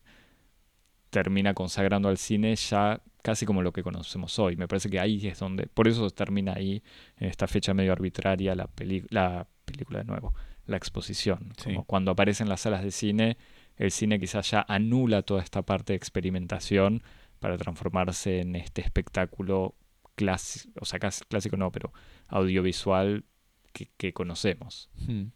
termina 1.10 1.54
consagrando 1.54 2.10
al 2.10 2.18
cine 2.18 2.56
ya 2.56 3.02
casi 3.26 3.48
como 3.48 3.64
lo 3.64 3.74
que 3.74 3.82
conocemos 3.82 4.38
hoy. 4.38 4.56
Me 4.56 4.68
parece 4.68 4.88
que 4.88 5.00
ahí 5.00 5.26
es 5.26 5.40
donde, 5.40 5.66
por 5.66 5.88
eso 5.88 6.08
termina 6.12 6.54
ahí, 6.54 6.84
en 7.18 7.28
esta 7.28 7.48
fecha 7.48 7.74
medio 7.74 7.92
arbitraria, 7.92 8.54
la, 8.54 8.70
la 9.10 9.48
película 9.66 9.98
de 9.98 10.06
nuevo, 10.06 10.36
la 10.68 10.78
exposición. 10.78 11.52
Como 11.64 11.86
cuando 11.86 12.12
aparecen 12.12 12.48
las 12.50 12.62
salas 12.62 12.84
de 12.84 12.92
cine, 12.92 13.38
el 13.78 13.90
cine 13.90 14.20
quizás 14.20 14.52
ya 14.52 14.64
anula 14.68 15.24
toda 15.24 15.42
esta 15.42 15.64
parte 15.64 15.94
de 15.94 15.98
experimentación 15.98 17.02
para 17.40 17.58
transformarse 17.58 18.42
en 18.42 18.56
este 18.56 18.82
espectáculo 18.82 19.74
clásico, 20.14 20.72
o 20.80 20.86
sea, 20.86 21.00
clásico 21.00 21.58
no, 21.58 21.72
pero 21.72 21.92
audiovisual 22.28 23.26
que, 23.74 24.14
conocemos. 24.14 24.92
Hmm. 25.08 25.30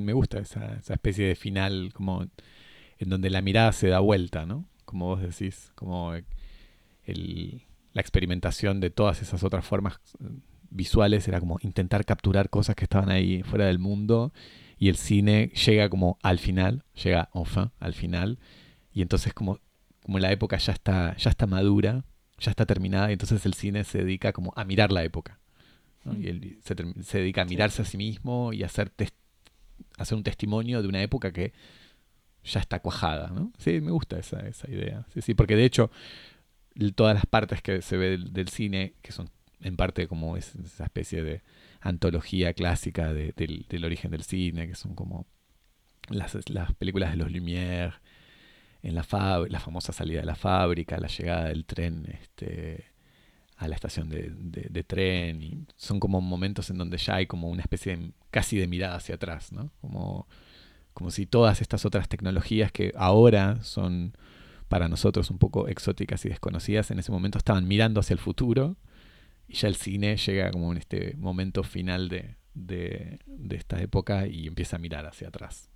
me 0.00 0.12
gusta 0.14 0.40
esa, 0.40 0.74
esa, 0.74 0.94
especie 0.94 1.28
de 1.28 1.36
final 1.36 1.92
como 1.94 2.26
en 2.98 3.08
donde 3.08 3.30
la 3.30 3.40
mirada 3.40 3.70
se 3.70 3.86
da 3.86 4.00
vuelta, 4.00 4.46
¿no? 4.46 4.68
Como 4.84 5.06
vos 5.06 5.22
decís, 5.22 5.70
como 5.76 6.12
el, 7.06 7.62
la 7.92 8.02
experimentación 8.02 8.80
de 8.80 8.90
todas 8.90 9.22
esas 9.22 9.42
otras 9.42 9.64
formas 9.64 9.98
eh, 10.20 10.28
visuales 10.68 11.26
era 11.28 11.40
como 11.40 11.58
intentar 11.62 12.04
capturar 12.04 12.50
cosas 12.50 12.76
que 12.76 12.84
estaban 12.84 13.10
ahí 13.10 13.42
fuera 13.42 13.66
del 13.66 13.78
mundo 13.78 14.32
y 14.78 14.88
el 14.88 14.96
cine 14.96 15.48
llega 15.48 15.88
como 15.88 16.18
al 16.22 16.38
final, 16.38 16.84
llega 17.02 17.30
enfin, 17.32 17.70
al 17.80 17.94
final 17.94 18.38
y 18.92 19.02
entonces 19.02 19.32
como, 19.32 19.60
como 20.02 20.18
la 20.18 20.30
época 20.30 20.58
ya 20.58 20.72
está, 20.72 21.16
ya 21.16 21.30
está 21.30 21.46
madura, 21.46 22.04
ya 22.38 22.50
está 22.50 22.66
terminada 22.66 23.08
y 23.10 23.14
entonces 23.14 23.46
el 23.46 23.54
cine 23.54 23.84
se 23.84 23.98
dedica 23.98 24.32
como 24.32 24.52
a 24.56 24.64
mirar 24.64 24.92
la 24.92 25.02
época. 25.02 25.38
Y 26.20 26.28
él 26.28 26.58
se, 26.62 27.18
dedica 27.18 27.42
a 27.42 27.44
mirarse 27.46 27.82
a 27.82 27.84
sí 27.84 27.96
mismo 27.96 28.52
y 28.52 28.62
a 28.62 28.66
hacer, 28.66 28.92
hacer 29.98 30.16
un 30.16 30.22
testimonio 30.22 30.80
de 30.80 30.86
una 30.86 31.02
época 31.02 31.32
que 31.32 31.52
ya 32.44 32.60
está 32.60 32.78
cuajada, 32.78 33.30
¿no? 33.30 33.52
Sí, 33.58 33.80
me 33.80 33.90
gusta 33.90 34.16
esa, 34.16 34.46
esa 34.46 34.70
idea. 34.70 35.04
Sí, 35.12 35.20
sí, 35.20 35.34
porque 35.34 35.56
de 35.56 35.64
hecho 35.64 35.90
todas 36.94 37.14
las 37.14 37.26
partes 37.26 37.62
que 37.62 37.82
se 37.82 37.96
ve 37.96 38.18
del, 38.18 38.48
cine, 38.48 38.94
que 39.02 39.12
son 39.12 39.30
en 39.60 39.76
parte 39.76 40.06
como 40.08 40.36
esa 40.36 40.84
especie 40.84 41.22
de 41.22 41.42
antología 41.80 42.52
clásica 42.52 43.12
del, 43.12 43.84
origen 43.84 44.10
del 44.10 44.22
cine, 44.22 44.68
que 44.68 44.74
son 44.74 44.94
como 44.94 45.26
las, 46.08 46.36
las 46.50 46.72
películas 46.74 47.10
de 47.12 47.16
los 47.16 47.30
Lumière, 47.30 47.94
en 48.82 48.94
la, 48.94 49.06
la 49.48 49.60
famosa 49.60 49.92
salida 49.92 50.20
de 50.20 50.26
la 50.26 50.36
fábrica, 50.36 50.98
la 50.98 51.08
llegada 51.08 51.46
del 51.46 51.64
tren 51.64 52.06
este, 52.08 52.84
a 53.56 53.68
la 53.68 53.74
estación 53.74 54.08
de, 54.10 54.84
tren 54.86 55.42
y 55.42 55.66
son 55.76 55.98
como 55.98 56.20
momentos 56.20 56.70
en 56.70 56.78
donde 56.78 56.98
ya 56.98 57.16
hay 57.16 57.26
como 57.26 57.48
una 57.48 57.62
especie 57.62 57.96
de, 57.96 58.12
casi 58.30 58.58
de 58.58 58.66
mirada 58.66 58.96
hacia 58.96 59.14
atrás, 59.14 59.50
¿no? 59.50 59.70
Como, 59.80 60.28
como 60.92 61.10
si 61.10 61.26
todas 61.26 61.62
estas 61.62 61.84
otras 61.84 62.08
tecnologías 62.08 62.70
que 62.70 62.92
ahora 62.96 63.62
son 63.62 64.16
para 64.68 64.88
nosotros 64.88 65.30
un 65.30 65.38
poco 65.38 65.68
exóticas 65.68 66.24
y 66.24 66.28
desconocidas, 66.28 66.90
en 66.90 66.98
ese 66.98 67.12
momento 67.12 67.38
estaban 67.38 67.68
mirando 67.68 68.00
hacia 68.00 68.14
el 68.14 68.20
futuro 68.20 68.76
y 69.48 69.54
ya 69.54 69.68
el 69.68 69.76
cine 69.76 70.16
llega 70.16 70.50
como 70.50 70.72
en 70.72 70.78
este 70.78 71.14
momento 71.16 71.62
final 71.62 72.08
de, 72.08 72.36
de, 72.54 73.20
de 73.26 73.56
esta 73.56 73.80
época 73.80 74.26
y 74.26 74.46
empieza 74.46 74.76
a 74.76 74.78
mirar 74.78 75.06
hacia 75.06 75.28
atrás. 75.28 75.70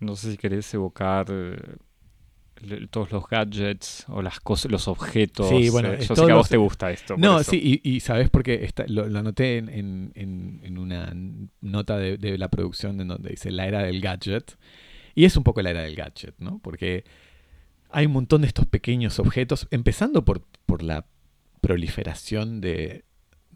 No 0.00 0.16
sé 0.16 0.32
si 0.32 0.36
querés 0.38 0.72
evocar 0.72 1.26
eh, 1.28 2.86
todos 2.90 3.10
los 3.10 3.26
gadgets 3.28 4.04
o 4.08 4.22
las 4.22 4.40
cosas, 4.40 4.70
los 4.70 4.88
objetos. 4.88 5.48
Sí, 5.48 5.70
bueno, 5.70 5.94
yo 5.94 6.14
sé 6.14 6.24
que 6.24 6.32
a 6.32 6.36
vos 6.36 6.48
te 6.48 6.56
gusta 6.56 6.90
esto. 6.90 7.16
No, 7.16 7.42
sí, 7.42 7.80
y, 7.82 8.00
sabes 8.00 8.30
porque 8.30 8.68
lo, 8.86 9.08
lo, 9.08 9.18
anoté 9.18 9.58
en, 9.58 9.68
en, 10.14 10.60
en, 10.62 10.78
una 10.78 11.12
nota 11.60 11.96
de, 11.96 12.16
de, 12.16 12.38
la 12.38 12.48
producción 12.48 13.00
en 13.00 13.08
donde 13.08 13.30
dice 13.30 13.50
la 13.50 13.66
era 13.66 13.82
del 13.82 14.00
gadget. 14.00 14.56
Y 15.18 15.24
es 15.24 15.36
un 15.36 15.42
poco 15.42 15.60
la 15.62 15.70
era 15.70 15.82
del 15.82 15.96
gadget, 15.96 16.36
¿no? 16.38 16.60
Porque 16.60 17.02
hay 17.90 18.06
un 18.06 18.12
montón 18.12 18.42
de 18.42 18.46
estos 18.46 18.66
pequeños 18.66 19.18
objetos, 19.18 19.66
empezando 19.72 20.24
por, 20.24 20.42
por 20.64 20.84
la 20.84 21.06
proliferación 21.60 22.60
de, 22.60 23.04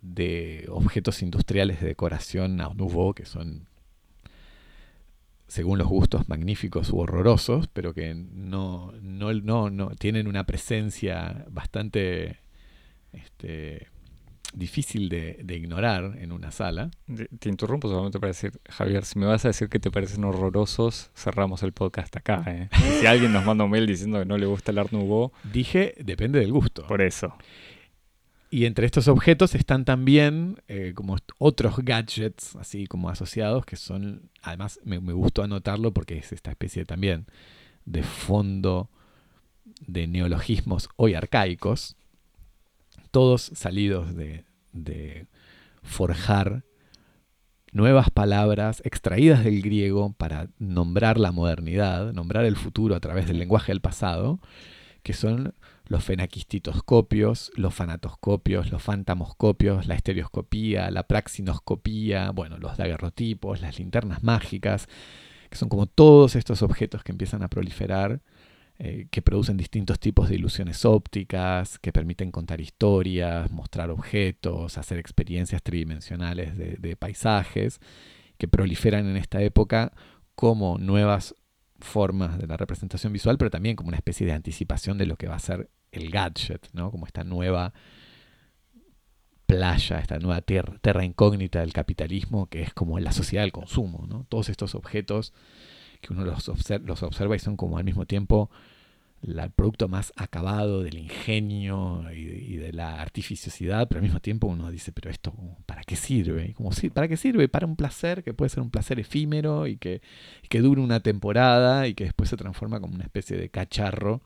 de 0.00 0.66
objetos 0.68 1.22
industriales 1.22 1.80
de 1.80 1.86
decoración 1.86 2.60
a 2.60 2.74
Nouveau, 2.74 3.14
que 3.14 3.26
son 3.26 3.68
según 5.46 5.78
los 5.78 5.86
gustos, 5.86 6.28
magníficos 6.28 6.90
u 6.90 6.98
horrorosos, 6.98 7.68
pero 7.68 7.94
que 7.94 8.12
no, 8.12 8.92
no, 9.00 9.32
no, 9.32 9.70
no 9.70 9.90
tienen 9.90 10.26
una 10.26 10.44
presencia 10.44 11.44
bastante 11.48 12.40
este, 13.12 13.86
difícil 14.53 15.09
de, 15.09 15.44
ignorar 15.48 16.16
en 16.18 16.32
una 16.32 16.50
sala. 16.50 16.90
Te 17.38 17.48
interrumpo 17.48 17.88
solamente 17.88 18.18
para 18.20 18.28
decir, 18.28 18.53
Javier, 18.68 19.05
si 19.05 19.18
me 19.18 19.26
vas 19.26 19.44
a 19.44 19.48
decir 19.48 19.68
que 19.68 19.78
te 19.78 19.90
parecen 19.90 20.24
horrorosos, 20.24 21.11
cerramos 21.14 21.62
el 21.62 21.72
podcast 21.72 22.16
acá. 22.16 22.44
¿eh? 22.46 22.68
si 23.00 23.07
alguien 23.07 23.32
nos 23.32 23.44
manda 23.44 23.64
un 23.64 23.70
mail 23.70 23.86
diciendo 23.86 24.18
que 24.18 24.24
no 24.24 24.38
le 24.38 24.46
gusta 24.46 24.72
el 24.72 24.78
Art 24.78 24.92
Nouveau... 24.92 25.32
Dije, 25.53 25.94
depende 25.98 26.38
del 26.40 26.53
gusto. 26.53 26.86
Por 26.86 27.03
eso. 27.03 27.34
Y 28.53 28.66
entre 28.66 28.84
estos 28.84 29.09
objetos 29.09 29.55
están 29.55 29.86
también 29.86 30.61
eh, 30.68 30.92
como 30.94 31.16
otros 31.38 31.76
gadgets, 31.78 32.55
así 32.57 32.86
como 32.86 33.09
asociados, 33.09 33.64
que 33.64 33.76
son, 33.76 34.28
además 34.42 34.78
me, 34.84 34.98
gustó 34.98 35.42
anotarlo 35.42 35.92
porque 35.94 36.18
es 36.18 36.32
esta 36.32 36.50
especie 36.50 36.84
también 36.84 37.24
de 37.86 38.03
fondo 38.03 38.90
de 39.86 40.07
neologismos 40.07 40.90
hoy 40.96 41.14
arcaicos, 41.14 41.96
todos 43.12 43.52
salidos 43.54 44.16
de, 44.16 44.44
de 44.72 45.28
forjar 45.82 46.64
nuevas 47.70 48.10
palabras 48.10 48.82
extraídas 48.84 49.44
del 49.44 49.62
griego 49.62 50.12
para 50.18 50.48
nombrar 50.58 51.18
la 51.18 51.32
modernidad, 51.32 52.12
nombrar 52.12 52.44
el 52.44 52.56
futuro 52.56 52.94
a 52.94 53.00
través 53.00 53.26
del 53.26 53.38
lenguaje 53.38 53.72
del 53.72 53.80
pasado, 53.80 54.40
que 55.02 55.12
son 55.12 55.54
los 55.86 56.04
fenaquistitoscopios, 56.04 57.50
los 57.54 57.74
fanatoscopios, 57.74 58.70
los 58.70 58.82
fantamoscopios, 58.82 59.86
la 59.86 59.94
estereoscopía, 59.94 60.90
la 60.90 61.06
praxinoscopía, 61.06 62.30
bueno, 62.30 62.58
los 62.58 62.76
daguerrotipos, 62.76 63.60
las 63.60 63.78
linternas 63.78 64.22
mágicas, 64.22 64.88
que 65.50 65.56
son 65.56 65.68
como 65.68 65.86
todos 65.86 66.36
estos 66.36 66.62
objetos 66.62 67.02
que 67.02 67.12
empiezan 67.12 67.42
a 67.42 67.48
proliferar, 67.48 68.20
eh, 68.85 69.07
que 69.12 69.22
producen 69.22 69.57
distintos 69.57 70.01
tipos 70.01 70.28
de 70.28 70.35
ilusiones 70.35 70.85
ópticas, 70.85 71.78
que 71.78 71.93
permiten 71.93 72.33
contar 72.33 72.61
historias, 72.61 73.49
mostrar 73.53 73.91
objetos, 73.91 74.76
hacer 74.76 74.99
experiencias 74.99 75.62
tridimensionales 75.62 76.59
de, 76.59 76.97
paisajes, 76.97 77.78
que 78.39 78.49
proliferan 78.49 79.07
en 79.07 79.16
esta 79.16 79.41
época 79.41 79.93
como 80.35 80.78
nuevas 80.78 81.37
formas 81.78 82.39
de 82.39 82.49
la 82.49 82.57
representación 82.57 83.12
visual, 83.12 83.39
pero 83.39 83.53
también 83.53 83.76
como 83.76 83.87
una 83.87 83.99
especie 83.99 84.26
de 84.26 84.33
anticipación 84.33 84.99
de 84.99 85.07
lo 85.07 85.14
que 85.14 85.28
va 85.28 85.37
a 85.37 85.39
ser 85.39 85.70
el 85.93 86.11
gadget, 86.11 86.68
¿no? 86.72 86.91
Como 86.91 87.07
esta 87.07 87.22
nueva 87.22 87.72
playa, 89.47 90.01
esta 90.01 90.18
nueva 90.18 90.41
tierra, 90.41 91.05
incógnita 91.05 91.61
del 91.61 91.72
capitalismo, 91.72 92.47
que 92.49 92.62
es 92.62 92.74
como 92.74 92.99
la 92.99 93.12
sociedad 93.12 93.45
del 93.45 93.53
consumo, 93.53 94.07
¿no? 94.09 94.26
Todos 94.28 94.49
estos 94.49 94.74
objetos 94.74 95.33
que 96.01 96.12
uno 96.12 96.24
los, 96.24 96.49
los 96.49 97.03
observa 97.05 97.37
y 97.37 97.39
son 97.39 97.57
como 97.57 97.78
al 97.78 97.85
mismo 97.85 98.07
tiempo 98.07 98.51
el 99.22 99.50
producto 99.52 99.88
más 99.88 100.12
acabado 100.16 100.82
del 100.82 100.98
ingenio 100.98 102.04
y, 102.12 102.56
de 102.56 102.72
la 102.72 103.00
artificiosidad, 103.00 103.86
pero 103.88 104.00
al 104.00 104.02
mismo 104.02 104.20
tiempo 104.20 104.48
uno 104.48 104.70
dice, 104.70 104.92
pero 104.92 105.10
esto, 105.10 105.32
¿para 105.64 105.82
qué 105.82 105.94
sirve? 105.94 106.54
Como, 106.54 106.70
¿Para 106.92 107.08
qué 107.08 107.16
sirve? 107.16 107.48
Para 107.48 107.66
un 107.66 107.76
placer 107.76 108.24
que 108.24 108.34
puede 108.34 108.48
ser 108.48 108.62
un 108.62 108.70
placer 108.70 108.98
efímero 108.98 109.66
y 109.66 109.76
que, 109.76 110.02
que 110.48 110.60
dure 110.60 110.80
una 110.80 111.00
temporada 111.00 111.86
y 111.86 111.94
que 111.94 112.04
después 112.04 112.30
se 112.30 112.36
transforma 112.36 112.80
como 112.80 112.94
una 112.94 113.04
especie 113.04 113.36
de 113.36 113.48
cacharro 113.48 114.22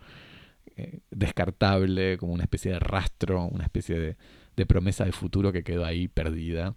eh, 0.77 1.01
descartable, 1.11 2.17
como 2.17 2.33
una 2.33 2.45
especie 2.45 2.73
de 2.73 2.79
rastro, 2.79 3.45
una 3.45 3.65
especie 3.65 4.17
de, 4.57 4.67
promesa 4.67 5.05
de 5.05 5.13
futuro 5.13 5.53
que 5.53 5.63
quedó 5.63 5.85
ahí 5.85 6.09
perdida. 6.09 6.75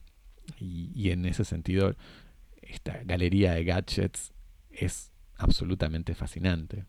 Y, 0.59 0.91
y 0.93 1.11
en 1.11 1.25
ese 1.25 1.45
sentido, 1.45 1.95
esta 2.61 3.01
galería 3.05 3.53
de 3.53 3.63
gadgets 3.63 4.33
es 4.71 5.11
absolutamente 5.37 6.15
fascinante. 6.15 6.85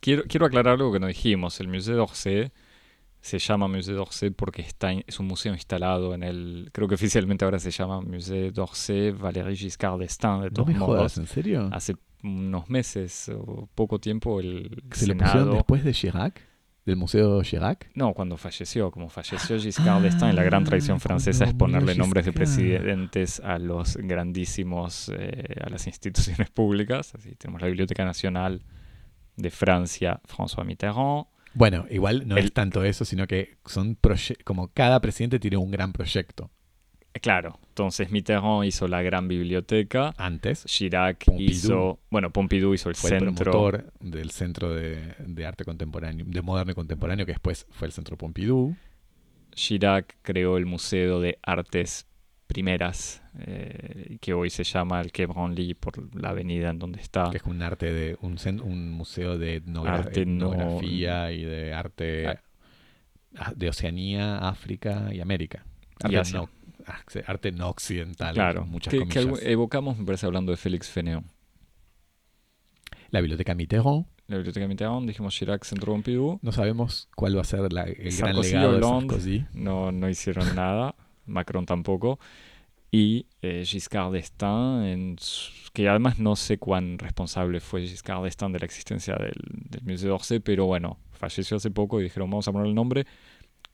Quiero, 0.00 0.24
quiero 0.28 0.46
aclarar 0.46 0.74
algo 0.74 0.92
que 0.92 1.00
no 1.00 1.06
dijimos. 1.06 1.58
El 1.60 1.68
Museo 1.68 1.96
d'Orsay 1.96 2.50
se 3.20 3.38
llama 3.38 3.66
Musée 3.68 3.94
d'Orsay 3.94 4.30
porque 4.30 4.62
está, 4.62 4.92
es 4.92 5.18
un 5.18 5.26
museo 5.26 5.52
instalado 5.52 6.14
en 6.14 6.22
el. 6.22 6.70
Creo 6.72 6.86
que 6.88 6.94
oficialmente 6.94 7.44
ahora 7.44 7.58
se 7.58 7.70
llama 7.70 8.00
Musée 8.00 8.50
d'Orsay 8.52 9.10
Valéry 9.10 9.56
Giscard 9.56 9.98
d'Estaing. 9.98 10.42
De 10.42 10.48
¿No 10.50 10.54
todos 10.54 10.68
me 10.68 10.74
modos, 10.74 10.96
jodas, 10.96 11.18
en 11.18 11.26
serio? 11.26 11.68
hace 11.72 11.96
unos 12.22 12.68
meses 12.68 13.28
o 13.34 13.68
poco 13.74 13.98
tiempo 14.00 14.40
el 14.40 14.82
¿Se 14.92 15.06
le 15.06 15.14
pusieron 15.14 15.30
Senado. 15.40 15.52
después 15.54 15.84
de 15.84 15.92
Chirac? 15.92 16.42
¿Del 16.86 16.96
Museo 16.96 17.42
Chirac? 17.42 17.90
No, 17.94 18.14
cuando 18.14 18.36
falleció, 18.38 18.90
como 18.90 19.08
falleció 19.10 19.58
Giscard 19.58 20.02
d'Estaing, 20.02 20.34
la 20.34 20.42
gran 20.42 20.64
tradición 20.64 20.96
Ah, 20.96 21.00
francesa 21.00 21.44
es 21.44 21.54
ponerle 21.54 21.94
nombres 21.96 22.24
de 22.24 22.32
presidentes 22.32 23.40
a 23.40 23.58
los 23.58 23.96
grandísimos, 23.96 25.10
eh, 25.14 25.56
a 25.62 25.68
las 25.70 25.86
instituciones 25.86 26.50
públicas. 26.50 27.14
Así 27.14 27.34
tenemos 27.34 27.60
la 27.60 27.66
Biblioteca 27.66 28.04
Nacional 28.04 28.62
de 29.38 29.50
Francia, 29.50 30.20
François 30.26 30.64
Mitterrand. 30.66 31.24
Bueno, 31.54 31.86
igual 31.90 32.28
no 32.28 32.36
El- 32.36 32.44
es 32.46 32.52
tanto 32.52 32.84
eso, 32.84 33.04
sino 33.04 33.26
que 33.26 33.56
son 33.64 33.96
como 34.44 34.68
cada 34.68 35.00
presidente 35.00 35.38
tiene 35.40 35.56
un 35.56 35.70
gran 35.70 35.92
proyecto. 35.92 36.50
Eh, 37.14 37.20
Claro, 37.20 37.58
entonces 37.68 38.10
Mitterrand 38.10 38.64
hizo 38.64 38.86
la 38.86 39.00
gran 39.02 39.26
biblioteca, 39.28 40.14
Antes 40.18 40.64
Chirac 40.66 41.24
Pompidou. 41.24 41.50
hizo, 41.50 41.98
bueno, 42.10 42.30
Pompidou 42.30 42.74
hizo 42.74 42.90
el 42.90 42.94
fue 42.96 43.10
el 43.10 43.20
centro. 43.20 43.44
promotor 43.52 43.92
del 44.00 44.30
Centro 44.30 44.74
de, 44.74 45.14
de 45.18 45.46
Arte 45.46 45.64
Contemporáneo, 45.64 46.26
de 46.28 46.42
Moderno 46.42 46.72
y 46.72 46.74
Contemporáneo, 46.74 47.24
que 47.24 47.32
después 47.32 47.66
fue 47.70 47.86
el 47.86 47.92
Centro 47.92 48.16
Pompidou. 48.18 48.76
Chirac 49.54 50.16
creó 50.22 50.56
el 50.58 50.66
Museo 50.66 51.20
de 51.20 51.38
Artes 51.42 52.06
Primeras, 52.48 53.22
eh, 53.40 54.16
que 54.22 54.32
hoy 54.32 54.48
se 54.48 54.64
llama 54.64 55.00
el 55.02 55.12
Quai 55.12 55.26
Branly 55.26 55.74
por 55.74 56.12
la 56.20 56.30
avenida 56.30 56.70
en 56.70 56.78
donde 56.78 56.98
está. 57.00 57.28
que 57.30 57.36
es 57.36 57.42
un 57.44 57.62
arte 57.62 57.92
de 57.92 58.16
un, 58.22 58.36
un 58.64 58.90
museo 58.90 59.36
de 59.38 59.56
etnogra- 59.62 59.98
Arte 59.98 60.24
no- 60.24 60.54
etnografía 60.54 61.30
y 61.30 61.44
de 61.44 61.74
arte 61.74 62.26
Ah. 63.36 63.52
de 63.54 63.68
Oceanía, 63.68 64.38
África 64.38 65.10
y 65.12 65.20
América. 65.20 65.66
Arte, 66.02 66.32
no, 66.32 66.48
arte 67.26 67.52
no 67.52 67.68
occidental, 67.68 68.32
Claro, 68.34 68.64
muchas 68.64 68.92
que, 68.92 69.00
comillas. 69.00 69.42
evocamos, 69.42 69.98
me 69.98 70.06
parece, 70.06 70.24
hablando 70.24 70.50
de 70.50 70.56
Félix 70.56 70.88
Fénéon. 70.90 71.26
La 73.10 73.20
biblioteca 73.20 73.54
Mitterrand, 73.54 74.06
La 74.26 74.36
biblioteca 74.36 74.66
Mitterrand, 74.66 75.06
dijimos 75.06 75.34
Chirac, 75.34 75.64
Centro 75.64 75.92
Pompidou. 75.92 76.38
no 76.42 76.52
sabemos 76.52 77.08
cuál 77.14 77.36
va 77.36 77.42
a 77.42 77.44
ser 77.44 77.70
la- 77.72 77.84
el 77.84 78.16
gran 78.16 78.40
legado 78.40 78.72
de. 78.74 78.80
Sarkozy. 78.82 79.46
No, 79.52 79.92
no 79.92 80.08
hicieron 80.08 80.44
nada. 80.56 80.94
Macron 81.28 81.66
tampoco. 81.66 82.18
Y 82.90 83.26
eh, 83.42 83.64
Giscard 83.66 84.12
d'Estaing, 84.12 84.82
en 84.84 85.16
su- 85.18 85.52
que 85.74 85.88
además 85.88 86.18
no 86.18 86.36
sé 86.36 86.56
cuán 86.58 86.98
responsable 86.98 87.60
fue 87.60 87.86
Giscard 87.86 88.22
d'Estaing 88.24 88.52
de 88.52 88.58
la 88.60 88.64
existencia 88.64 89.14
del, 89.16 89.34
del 89.68 89.82
Musée 89.82 90.08
d'Orsay, 90.08 90.40
pero 90.40 90.64
bueno, 90.64 90.98
falleció 91.12 91.58
hace 91.58 91.70
poco 91.70 92.00
y 92.00 92.04
dijeron 92.04 92.30
vamos 92.30 92.48
a 92.48 92.52
poner 92.52 92.66
el 92.66 92.74
nombre 92.74 93.06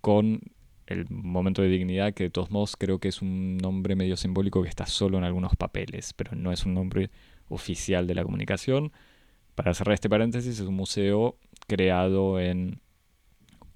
con 0.00 0.40
el 0.86 1.06
momento 1.08 1.62
de 1.62 1.68
dignidad, 1.68 2.12
que 2.12 2.24
de 2.24 2.30
todos 2.30 2.50
modos 2.50 2.76
creo 2.76 2.98
que 2.98 3.08
es 3.08 3.22
un 3.22 3.56
nombre 3.56 3.94
medio 3.94 4.16
simbólico 4.16 4.62
que 4.62 4.68
está 4.68 4.84
solo 4.84 5.16
en 5.16 5.24
algunos 5.24 5.54
papeles, 5.56 6.12
pero 6.12 6.34
no 6.34 6.52
es 6.52 6.66
un 6.66 6.74
nombre 6.74 7.10
oficial 7.48 8.06
de 8.06 8.14
la 8.16 8.24
comunicación. 8.24 8.92
Para 9.54 9.72
cerrar 9.74 9.94
este 9.94 10.10
paréntesis, 10.10 10.58
es 10.58 10.66
un 10.66 10.74
museo 10.74 11.38
creado 11.68 12.40
en 12.40 12.80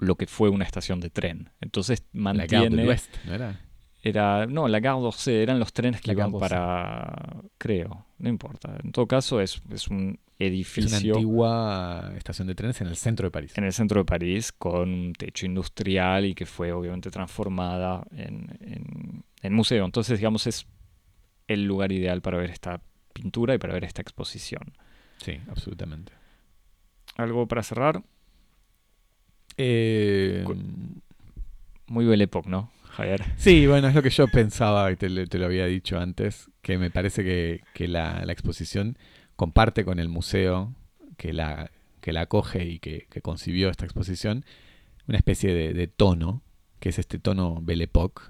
lo 0.01 0.17
que 0.17 0.27
fue 0.27 0.49
una 0.51 0.65
estación 0.65 1.01
de 1.01 1.11
tren. 1.11 1.51
Entonces 1.61 2.05
La 2.13 2.33
Gare 2.35 2.71
mantiene... 2.71 2.89
West, 2.89 3.15
¿no 3.25 3.35
era? 3.35 3.61
Era, 4.09 4.47
no, 4.47 4.69
la 4.69 4.81
Gare 4.81 5.01
d'Orsay, 5.01 5.37
eran 5.37 5.59
los 5.59 5.73
trenes 5.73 6.01
que 6.01 6.09
La 6.09 6.13
iban 6.15 6.33
para, 6.33 7.43
creo, 7.59 8.07
no 8.19 8.29
importa. 8.29 8.77
En 8.83 8.93
todo 8.93 9.07
caso 9.07 9.41
es, 9.41 9.61
es 9.71 9.89
un 9.89 10.19
Es 10.39 10.39
una 10.39 10.47
edificio 10.47 10.97
antigua 11.15 12.13
estación 12.17 12.49
de 12.49 12.55
trenes 12.55 12.81
en 12.81 12.87
el 12.89 12.97
centro 12.97 13.27
de 13.27 13.31
París. 13.31 13.57
en 13.59 13.65
el 13.65 13.73
centro 13.73 14.01
de 14.01 14.05
París 14.05 14.53
con 14.53 14.89
un 14.89 15.13
techo 15.13 15.47
industrial 15.47 16.25
y 16.25 16.35
que 16.35 16.47
fue 16.47 16.73
obviamente 16.73 17.11
transformada 17.11 18.07
en, 18.13 18.57
en- 18.61 19.25
en 19.43 19.53
museo. 19.55 19.85
Entonces, 19.85 20.19
digamos, 20.19 20.47
es 20.47 20.67
el 21.47 21.65
lugar 21.65 21.93
ideal 21.93 22.21
para 22.23 22.39
ver 22.39 22.51
esta 22.51 22.81
pintura 23.13 23.55
y 23.55 23.59
para 23.59 23.73
ver 23.75 23.85
esta 23.85 24.03
exposición. 24.03 24.63
Sí, 25.19 25.39
absolutamente. 25.51 26.13
¿Algo 27.17 27.47
para 27.49 27.63
cerrar? 27.63 28.03
Eh, 29.57 30.45
Muy 31.87 32.05
Belle 32.05 32.25
Époque, 32.25 32.49
¿no, 32.49 32.71
Sí, 33.37 33.67
bueno, 33.67 33.89
es 33.89 33.95
lo 33.95 34.03
que 34.03 34.11
yo 34.11 34.27
pensaba 34.29 34.95
te, 34.97 35.27
te 35.27 35.39
lo 35.39 35.47
había 35.47 35.67
dicho 35.67 35.99
antes, 35.99 36.51
que 36.63 36.79
me 36.79 36.91
parece 36.91 37.23
que, 37.25 37.89
la, 37.89 38.25
exposición 38.29 38.99
comparte 39.37 39.85
con 39.85 39.99
el 40.01 40.09
museo 40.09 40.75
que 41.17 41.33
la, 41.33 41.71
que 42.01 42.13
la 42.13 42.23
acoge 42.23 42.65
y 42.65 42.79
que, 42.81 43.07
concibió 43.23 43.71
esta 43.71 43.85
exposición 43.85 44.45
una 45.07 45.19
especie 45.19 45.55
de, 45.55 45.73
de 45.73 45.87
tono, 45.87 46.43
que 46.81 46.91
es 46.91 46.99
este 46.99 47.19
tono 47.19 47.61
Belle 47.63 47.85
Époque, 47.85 48.23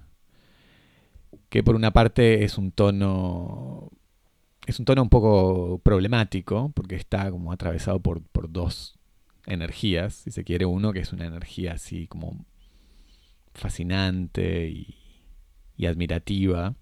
que 1.48 1.62
por 1.62 1.74
una 1.74 1.92
parte 1.92 2.44
es 2.44 2.58
un 2.58 2.70
tono 2.72 3.90
es 4.66 4.78
un 4.78 4.84
tono 4.84 5.02
un 5.02 5.08
poco 5.08 5.80
problemático 5.82 6.72
porque 6.74 6.94
está 6.94 7.30
como 7.30 7.52
atravesado 7.52 8.00
por, 8.00 8.22
por 8.22 8.52
dos 8.52 8.98
energías, 9.46 10.14
si 10.14 10.30
se 10.30 10.44
quiere, 10.44 10.66
uno 10.66 10.92
que 10.92 11.00
es 11.00 11.12
una 11.14 11.26
energía 11.26 11.72
así 11.72 12.06
como 12.06 12.44
fascinante 13.54 14.68
y, 14.68 15.86
admirativa, 15.86 16.74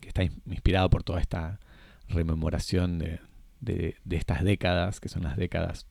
que 0.00 0.08
está 0.08 0.22
in- 0.22 0.42
inspirado 0.46 0.90
por 0.90 1.02
toda 1.02 1.20
esta 1.20 1.60
rememoración 2.08 2.98
de, 2.98 3.20
estas 4.10 4.42
décadas, 4.44 5.00
que 5.00 5.08
son 5.08 5.22
las 5.22 5.36
décadas 5.36 5.86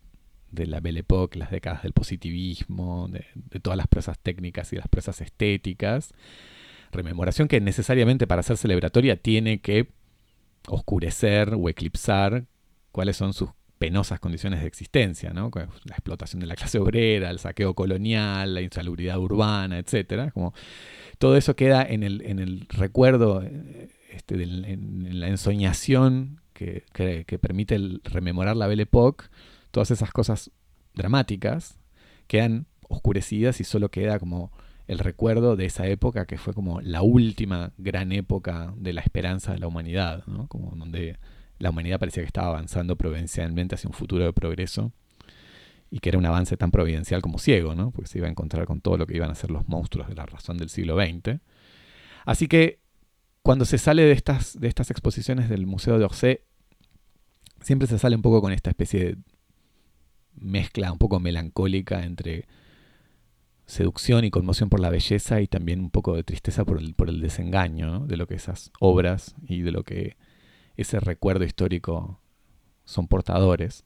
de 0.51 0.65
la 0.65 0.79
Belle 0.79 1.01
Époque, 1.01 1.39
las 1.39 1.51
décadas 1.51 1.83
del 1.83 1.93
positivismo, 1.93 3.07
de, 3.07 3.25
de 3.35 3.59
todas 3.59 3.77
las 3.77 3.87
prosas 3.87 4.17
técnicas 4.19 4.73
y 4.73 4.75
las 4.75 4.87
prosas 4.87 5.21
estéticas. 5.21 6.13
Rememoración 6.91 7.47
que 7.47 7.61
necesariamente 7.61 8.25
para 8.27 8.43
ser 8.43 8.57
celebratoria 8.57 9.15
tiene 9.15 9.61
que 9.61 9.89
oscurecer 10.67 11.53
o 11.55 11.69
eclipsar 11.69 12.45
cuáles 12.91 13.17
son 13.17 13.33
sus 13.33 13.49
penosas 13.79 14.19
condiciones 14.19 14.59
de 14.61 14.67
existencia, 14.67 15.31
¿no? 15.31 15.49
La 15.85 15.95
explotación 15.95 16.41
de 16.41 16.45
la 16.47 16.55
clase 16.55 16.77
obrera, 16.79 17.29
el 17.31 17.39
saqueo 17.39 17.73
colonial, 17.73 18.53
la 18.53 18.61
insalubridad 18.61 19.17
urbana, 19.17 19.79
etcétera. 19.79 20.31
Como 20.31 20.53
todo 21.17 21.37
eso 21.37 21.55
queda 21.55 21.83
en 21.83 22.03
el, 22.03 22.67
recuerdo, 22.69 23.41
eh, 23.41 23.89
este, 24.11 24.43
en, 24.43 25.19
la 25.19 25.29
ensoñación 25.29 26.41
que, 26.53 26.83
permite 27.41 27.79
rememorar 28.03 28.57
la 28.57 28.67
Belle 28.67 28.83
Époque. 28.83 29.25
Todas 29.71 29.91
esas 29.91 30.11
cosas 30.11 30.51
dramáticas 30.93 31.79
quedan 32.27 32.67
oscurecidas 32.89 33.61
y 33.61 33.63
solo 33.63 33.89
queda 33.89 34.19
como 34.19 34.51
el 34.87 34.99
recuerdo 34.99 35.55
de 35.55 35.65
esa 35.65 35.87
época 35.87 36.25
que 36.25 36.37
fue 36.37 36.53
como 36.53 36.81
la 36.81 37.01
última 37.01 37.71
gran 37.77 38.11
época 38.11 38.73
de 38.75 38.91
la 38.91 39.01
esperanza 39.01 39.53
de 39.53 39.59
la 39.59 39.67
humanidad. 39.67 40.25
Como 40.49 40.71
donde 40.75 41.17
la 41.59 41.69
humanidad 41.69 41.99
parecía 41.99 42.23
que 42.23 42.27
estaba 42.27 42.47
avanzando 42.47 42.95
providencialmente 42.95 43.75
hacia 43.75 43.89
un 43.89 43.93
futuro 43.93 44.25
de 44.25 44.33
progreso 44.33 44.91
y 45.91 45.99
que 45.99 46.09
era 46.09 46.17
un 46.17 46.25
avance 46.25 46.55
tan 46.57 46.71
providencial 46.71 47.21
como 47.21 47.37
ciego, 47.37 47.75
¿no? 47.75 47.91
Porque 47.91 48.09
se 48.09 48.19
iba 48.19 48.27
a 48.27 48.31
encontrar 48.31 48.65
con 48.65 48.81
todo 48.81 48.97
lo 48.97 49.05
que 49.05 49.15
iban 49.15 49.31
a 49.31 49.35
ser 49.35 49.51
los 49.51 49.67
monstruos 49.67 50.07
de 50.07 50.15
la 50.15 50.25
razón 50.25 50.57
del 50.57 50.69
siglo 50.69 50.95
XX. 50.95 51.39
Así 52.25 52.47
que 52.47 52.79
cuando 53.41 53.65
se 53.65 53.77
sale 53.77 54.03
de 54.03 54.11
estas, 54.11 54.59
de 54.59 54.67
estas 54.67 54.91
exposiciones 54.91 55.49
del 55.49 55.65
Museo 55.65 55.97
de 55.97 56.05
Orsay, 56.05 56.39
siempre 57.61 57.87
se 57.87 57.99
sale 57.99 58.15
un 58.15 58.21
poco 58.21 58.41
con 58.41 58.53
esta 58.53 58.69
especie 58.69 59.03
de 59.03 59.17
mezcla 60.35 60.91
un 60.91 60.97
poco 60.97 61.19
melancólica 61.19 62.03
entre 62.03 62.47
seducción 63.65 64.23
y 64.25 64.31
conmoción 64.31 64.69
por 64.69 64.79
la 64.79 64.89
belleza 64.89 65.41
y 65.41 65.47
también 65.47 65.79
un 65.79 65.91
poco 65.91 66.15
de 66.15 66.23
tristeza 66.23 66.65
por 66.65 66.79
el, 66.79 66.95
por 66.95 67.09
el 67.09 67.21
desengaño 67.21 68.05
de 68.07 68.17
lo 68.17 68.25
que 68.25 68.35
esas 68.35 68.71
obras 68.79 69.35
y 69.47 69.61
de 69.61 69.71
lo 69.71 69.83
que 69.83 70.17
ese 70.81 70.99
recuerdo 70.99 71.43
histórico 71.45 72.19
son 72.85 73.07
portadores. 73.07 73.85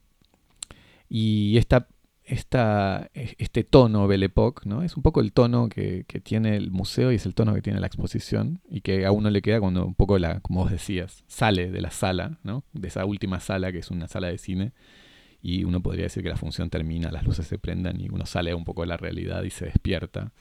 Y 1.10 1.58
esta, 1.58 1.88
este 2.24 3.64
tono 3.64 4.08
Belle 4.08 4.28
Époque, 4.28 4.62
¿no? 4.66 4.82
es 4.82 4.96
un 4.96 5.04
poco 5.04 5.20
el 5.22 5.34
tono 5.34 5.70
que, 5.70 6.06
que 6.08 6.20
tiene 6.20 6.56
el 6.56 6.72
museo 6.72 7.12
y 7.12 7.16
es 7.16 7.26
el 7.26 7.36
tono 7.36 7.54
que 7.54 7.62
tiene 7.62 7.80
la 7.80 7.88
exposición 7.88 8.62
y 8.70 8.82
que 8.82 9.06
a 9.06 9.12
uno 9.12 9.30
le 9.30 9.42
queda 9.42 9.60
cuando 9.60 9.86
un 9.86 9.96
poco, 9.96 10.18
la, 10.18 10.40
como 10.40 10.62
vos 10.62 10.72
decías, 10.72 11.24
sale 11.28 11.70
de 11.70 11.82
la 11.82 11.92
sala, 11.92 12.40
¿no? 12.44 12.64
de 12.74 12.88
esa 12.88 13.06
última 13.06 13.40
sala 13.40 13.72
que 13.72 13.80
es 13.80 13.92
una 13.92 14.08
sala 14.08 14.28
de 14.28 14.38
cine 14.38 14.72
y 15.42 15.66
uno 15.66 15.82
podría 15.82 16.04
decir 16.06 16.24
que 16.24 16.30
la 16.30 16.38
función 16.38 16.70
termina, 16.70 17.12
las 17.12 17.26
luces 17.26 17.46
se 17.46 17.60
prendan 17.60 18.00
y 18.00 18.08
uno 18.10 18.26
sale 18.26 18.54
un 18.54 18.64
poco 18.64 18.82
de 18.82 18.88
la 18.88 18.98
realidad 18.98 19.44
y 19.44 19.50
se 19.50 19.66
despierta. 19.66 20.32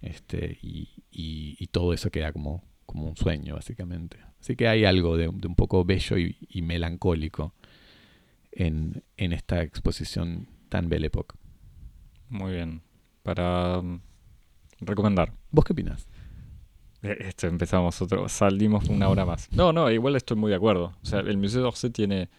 Este, 0.00 0.58
y- 0.62 0.88
y 1.12 1.66
todo 1.68 1.92
eso 1.92 2.10
queda 2.10 2.32
como, 2.32 2.64
como 2.86 3.08
un 3.08 3.16
sueño, 3.16 3.54
básicamente. 3.54 4.18
Así 4.40 4.56
que 4.56 4.68
hay 4.68 4.84
algo 4.84 5.16
de, 5.16 5.30
de 5.32 5.46
un 5.46 5.54
poco 5.54 5.84
bello 5.84 6.18
y, 6.18 6.36
y 6.48 6.62
melancólico 6.62 7.54
en, 8.50 9.02
en 9.16 9.32
esta 9.32 9.62
exposición 9.62 10.48
tan 10.68 10.88
Belle 10.88 11.06
Époque. 11.06 11.36
Muy 12.28 12.52
bien. 12.52 12.82
Para 13.22 13.80
mm, 13.82 14.00
recomendar. 14.80 15.32
¿Vos 15.50 15.64
qué 15.64 15.72
opinás? 15.72 16.06
Eh, 17.02 17.16
Esto 17.20 17.46
empezamos 17.46 18.00
otro, 18.02 18.28
salimos 18.28 18.88
una 18.88 19.08
hora 19.08 19.24
más. 19.24 19.50
No, 19.52 19.72
no, 19.72 19.90
igual 19.90 20.16
estoy 20.16 20.36
muy 20.36 20.50
de 20.50 20.56
acuerdo. 20.56 20.94
O 21.02 21.06
sea, 21.06 21.20
el 21.20 21.36
Museo 21.36 21.62
d'Orsay 21.62 21.90
tiene 21.90 22.30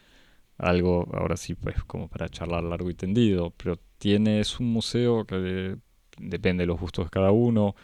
algo, 0.58 1.08
ahora 1.14 1.38
sí, 1.38 1.56
pues 1.56 1.84
como 1.84 2.08
para 2.08 2.30
charlar 2.30 2.64
largo 2.64 2.90
y 2.90 2.94
tendido, 2.96 3.52
pero 3.52 3.78
tiene, 3.98 4.40
es 4.40 4.60
un 4.60 4.72
museo 4.72 5.26
que 5.26 5.78
depende 6.18 6.64
de 6.64 6.68
los 6.68 6.80
gustos 6.80 7.06
de 7.06 7.10
cada 7.10 7.32
uno, 7.32 7.76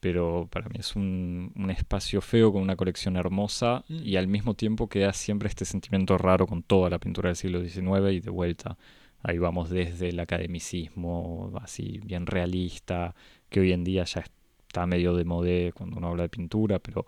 pero 0.00 0.48
para 0.50 0.68
mí 0.68 0.76
es 0.78 0.96
un, 0.96 1.52
un 1.56 1.70
espacio 1.70 2.20
feo 2.20 2.52
con 2.52 2.62
una 2.62 2.76
colección 2.76 3.16
hermosa 3.16 3.84
Mm. 3.88 4.00
y 4.04 4.16
al 4.16 4.26
mismo 4.28 4.54
tiempo 4.54 4.88
queda 4.88 5.12
siempre 5.12 5.48
este 5.48 5.64
sentimiento 5.64 6.16
raro 6.18 6.46
con 6.46 6.62
toda 6.62 6.90
la 6.90 6.98
pintura 6.98 7.28
del 7.28 7.36
siglo 7.36 7.60
XIX 7.62 8.12
y 8.12 8.20
de 8.20 8.30
vuelta. 8.30 8.76
Ahí 9.22 9.38
vamos 9.38 9.68
desde 9.70 10.08
el 10.08 10.20
academicismo 10.20 11.52
así 11.62 12.00
bien 12.04 12.26
realista, 12.26 13.14
que 13.50 13.60
hoy 13.60 13.72
en 13.72 13.84
día 13.84 14.04
ya 14.04 14.20
está 14.20 14.86
medio 14.86 15.14
de 15.14 15.24
modé 15.24 15.72
cuando 15.74 15.96
uno 15.98 16.08
habla 16.08 16.22
de 16.24 16.28
pintura, 16.30 16.78
pero 16.78 17.06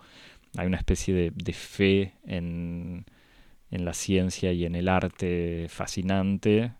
hay 0.56 0.66
una 0.66 0.76
especie 0.76 1.14
de, 1.14 1.30
de 1.34 1.52
fe 1.54 2.14
en, 2.26 3.06
en 3.70 3.84
la 3.84 3.94
ciencia 3.94 4.52
y 4.52 4.64
en 4.66 4.74
el 4.74 4.88
arte 4.88 5.66
fascinante, 5.68 6.72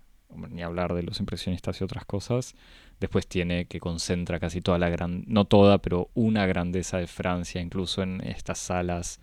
ni 0.51 0.63
hablar 0.63 0.95
de 0.95 1.03
los 1.03 1.21
impresionistas 1.21 1.81
y 1.81 1.85
otras 1.85 2.05
cosas. 2.05 2.55
Después 3.03 3.27
tiene 3.27 3.65
que 3.67 3.81
concentra 3.81 4.39
casi 4.39 4.61
toda 4.61 4.79
la 4.79 4.89
gran, 4.89 5.25
no 5.27 5.45
toda, 5.45 5.79
pero 5.79 6.11
una 6.15 6.47
grandeza 6.47 6.99
de 6.99 7.09
Francia, 7.09 7.61
incluso 7.61 8.01
en 8.05 8.21
estas 8.21 8.59
salas 8.61 9.19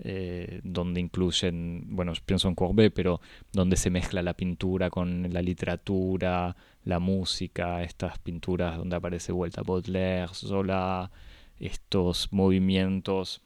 eh, 0.00 0.60
donde 0.62 1.00
incluyen, 1.00 1.86
bueno, 1.88 2.12
pienso 2.26 2.48
en 2.48 2.54
Courbet, 2.54 2.92
pero 2.92 3.22
donde 3.50 3.76
se 3.76 3.88
mezcla 3.88 4.20
la 4.22 4.34
pintura 4.34 4.90
con 4.90 5.32
la 5.32 5.40
literatura, 5.40 6.54
la 6.84 6.98
música, 6.98 7.82
estas 7.82 8.18
pinturas 8.18 8.76
donde 8.76 8.96
aparece 8.96 9.32
vuelta 9.32 9.62
Baudelaire, 9.62 10.28
Zola, 10.34 11.10
estos 11.58 12.30
movimientos, 12.30 13.40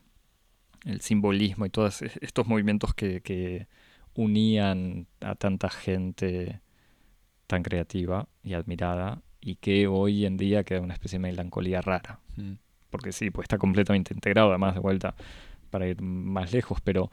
el 0.84 1.00
simbolismo 1.02 1.66
y 1.66 1.70
todos 1.70 2.02
es- 2.02 2.16
estos 2.20 2.48
movimientos 2.48 2.94
que, 2.94 3.20
que 3.22 3.68
unían 4.14 5.06
a 5.20 5.36
tanta 5.36 5.70
gente 5.70 6.60
tan 7.46 7.62
creativa 7.62 8.26
y 8.42 8.54
admirada 8.54 9.22
y 9.42 9.56
que 9.56 9.86
hoy 9.88 10.24
en 10.26 10.36
día 10.38 10.64
queda 10.64 10.80
una 10.80 10.94
especie 10.94 11.18
de 11.18 11.24
melancolía 11.24 11.82
rara 11.82 12.20
Mm. 12.36 12.52
porque 12.90 13.12
sí, 13.12 13.30
pues 13.30 13.44
está 13.46 13.58
completamente 13.58 14.14
integrado, 14.14 14.50
además 14.50 14.74
de 14.74 14.80
vuelta 14.80 15.14
para 15.70 15.86
ir 15.88 16.00
más 16.02 16.52
lejos, 16.52 16.80
pero 16.82 17.10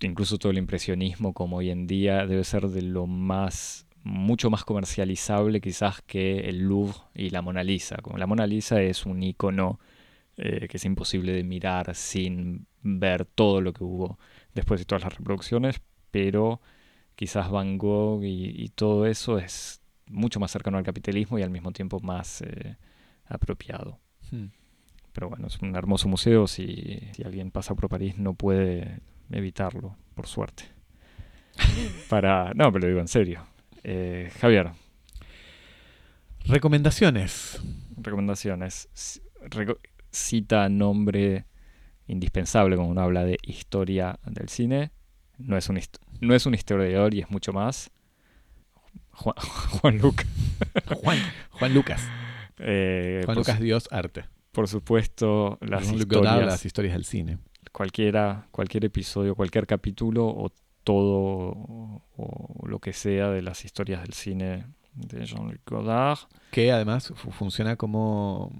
incluso 0.00 0.38
todo 0.38 0.52
el 0.52 0.58
impresionismo 0.58 1.32
como 1.34 1.58
hoy 1.58 1.70
en 1.70 1.86
día 1.86 2.26
debe 2.26 2.44
ser 2.44 2.68
de 2.68 2.82
lo 2.82 3.06
más, 3.06 3.86
mucho 4.02 4.50
más 4.50 4.64
comercializable 4.64 5.60
quizás 5.60 6.02
que 6.02 6.48
el 6.48 6.60
Louvre 6.60 6.94
y 7.14 7.30
la 7.30 7.42
Mona 7.42 7.62
Lisa. 7.64 7.96
Como 8.02 8.18
la 8.18 8.26
Mona 8.26 8.46
Lisa 8.46 8.80
es 8.82 9.04
un 9.06 9.22
icono 9.22 9.78
eh, 10.36 10.68
que 10.68 10.76
es 10.78 10.84
imposible 10.84 11.32
de 11.32 11.44
mirar 11.44 11.94
sin 11.94 12.66
ver 12.82 13.26
todo 13.26 13.60
lo 13.60 13.72
que 13.74 13.84
hubo 13.84 14.18
después 14.54 14.80
de 14.80 14.86
todas 14.86 15.04
las 15.04 15.16
reproducciones, 15.18 15.80
pero 16.10 16.60
quizás 17.14 17.50
Van 17.50 17.76
Gogh 17.78 18.24
y, 18.24 18.54
y 18.62 18.68
todo 18.70 19.06
eso 19.06 19.38
es 19.38 19.79
mucho 20.10 20.38
más 20.40 20.50
cercano 20.50 20.76
al 20.78 20.84
capitalismo 20.84 21.38
y 21.38 21.42
al 21.42 21.50
mismo 21.50 21.72
tiempo 21.72 22.00
más 22.00 22.42
eh, 22.42 22.76
apropiado. 23.26 23.98
Mm. 24.30 24.46
Pero 25.12 25.28
bueno, 25.28 25.46
es 25.48 25.58
un 25.60 25.74
hermoso 25.74 26.08
museo. 26.08 26.46
Si, 26.46 27.00
si 27.12 27.22
alguien 27.24 27.50
pasa 27.50 27.74
por 27.74 27.88
París, 27.88 28.16
no 28.18 28.34
puede 28.34 29.00
evitarlo, 29.30 29.96
por 30.14 30.26
suerte. 30.26 30.64
Para. 32.08 32.52
No, 32.54 32.70
pero 32.72 32.82
lo 32.82 32.88
digo 32.88 33.00
en 33.00 33.08
serio. 33.08 33.44
Eh, 33.82 34.30
Javier, 34.40 34.70
Recomendaciones. 36.46 37.60
recomendaciones. 37.96 38.88
Reco- 39.50 39.78
cita 40.10 40.68
nombre 40.68 41.44
indispensable 42.06 42.76
cuando 42.76 42.92
uno 42.92 43.00
habla 43.02 43.24
de 43.24 43.38
historia 43.42 44.18
del 44.26 44.48
cine. 44.48 44.90
No 45.38 45.56
es 45.56 45.68
un, 45.68 45.78
no 46.20 46.34
es 46.34 46.46
un 46.46 46.54
historiador 46.54 47.14
y 47.14 47.20
es 47.20 47.30
mucho 47.30 47.52
más. 47.52 47.90
Juan, 49.12 49.34
Juan 49.80 49.98
Luca. 49.98 50.24
Juan, 51.02 51.18
Juan 51.50 51.74
Lucas. 51.74 52.02
Eh, 52.58 53.22
Juan 53.24 53.36
Lucas 53.38 53.56
su- 53.58 53.62
Dios 53.64 53.88
Arte. 53.90 54.24
por 54.52 54.68
supuesto, 54.68 55.58
las 55.60 55.90
historias. 55.92 56.44
las 56.46 56.64
historias 56.66 56.94
del 56.94 57.04
cine. 57.04 57.38
cualquiera, 57.72 58.48
cualquier 58.50 58.84
episodio, 58.84 59.34
cualquier 59.34 59.66
capítulo 59.66 60.26
o 60.26 60.50
todo 60.84 61.08
o, 61.10 62.02
o 62.16 62.66
lo 62.66 62.78
que 62.80 62.92
sea 62.92 63.28
de 63.30 63.42
las 63.42 63.64
historias 63.64 64.02
del 64.02 64.12
cine 64.14 64.66
de 64.94 65.24
Jean-Luc 65.24 65.60
Godard. 65.66 66.18
Que 66.50 66.72
además 66.72 67.12
fu- 67.14 67.30
funciona 67.30 67.76
como 67.76 68.52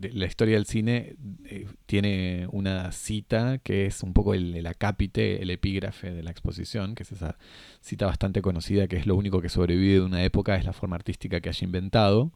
la 0.00 0.26
historia 0.26 0.54
del 0.54 0.66
cine 0.66 1.16
eh, 1.44 1.66
tiene 1.86 2.46
una 2.52 2.92
cita 2.92 3.58
que 3.58 3.86
es 3.86 4.02
un 4.02 4.12
poco 4.12 4.34
el, 4.34 4.54
el 4.54 4.66
acápite, 4.66 5.42
el 5.42 5.50
epígrafe 5.50 6.12
de 6.12 6.22
la 6.22 6.30
exposición, 6.30 6.94
que 6.94 7.02
es 7.02 7.12
esa 7.12 7.36
cita 7.80 8.06
bastante 8.06 8.40
conocida 8.42 8.86
que 8.86 8.96
es 8.96 9.06
lo 9.06 9.16
único 9.16 9.40
que 9.40 9.48
sobrevive 9.48 9.94
de 9.94 10.00
una 10.00 10.22
época 10.24 10.56
es 10.56 10.64
la 10.64 10.72
forma 10.72 10.96
artística 10.96 11.40
que 11.40 11.48
haya 11.48 11.64
inventado. 11.64 12.32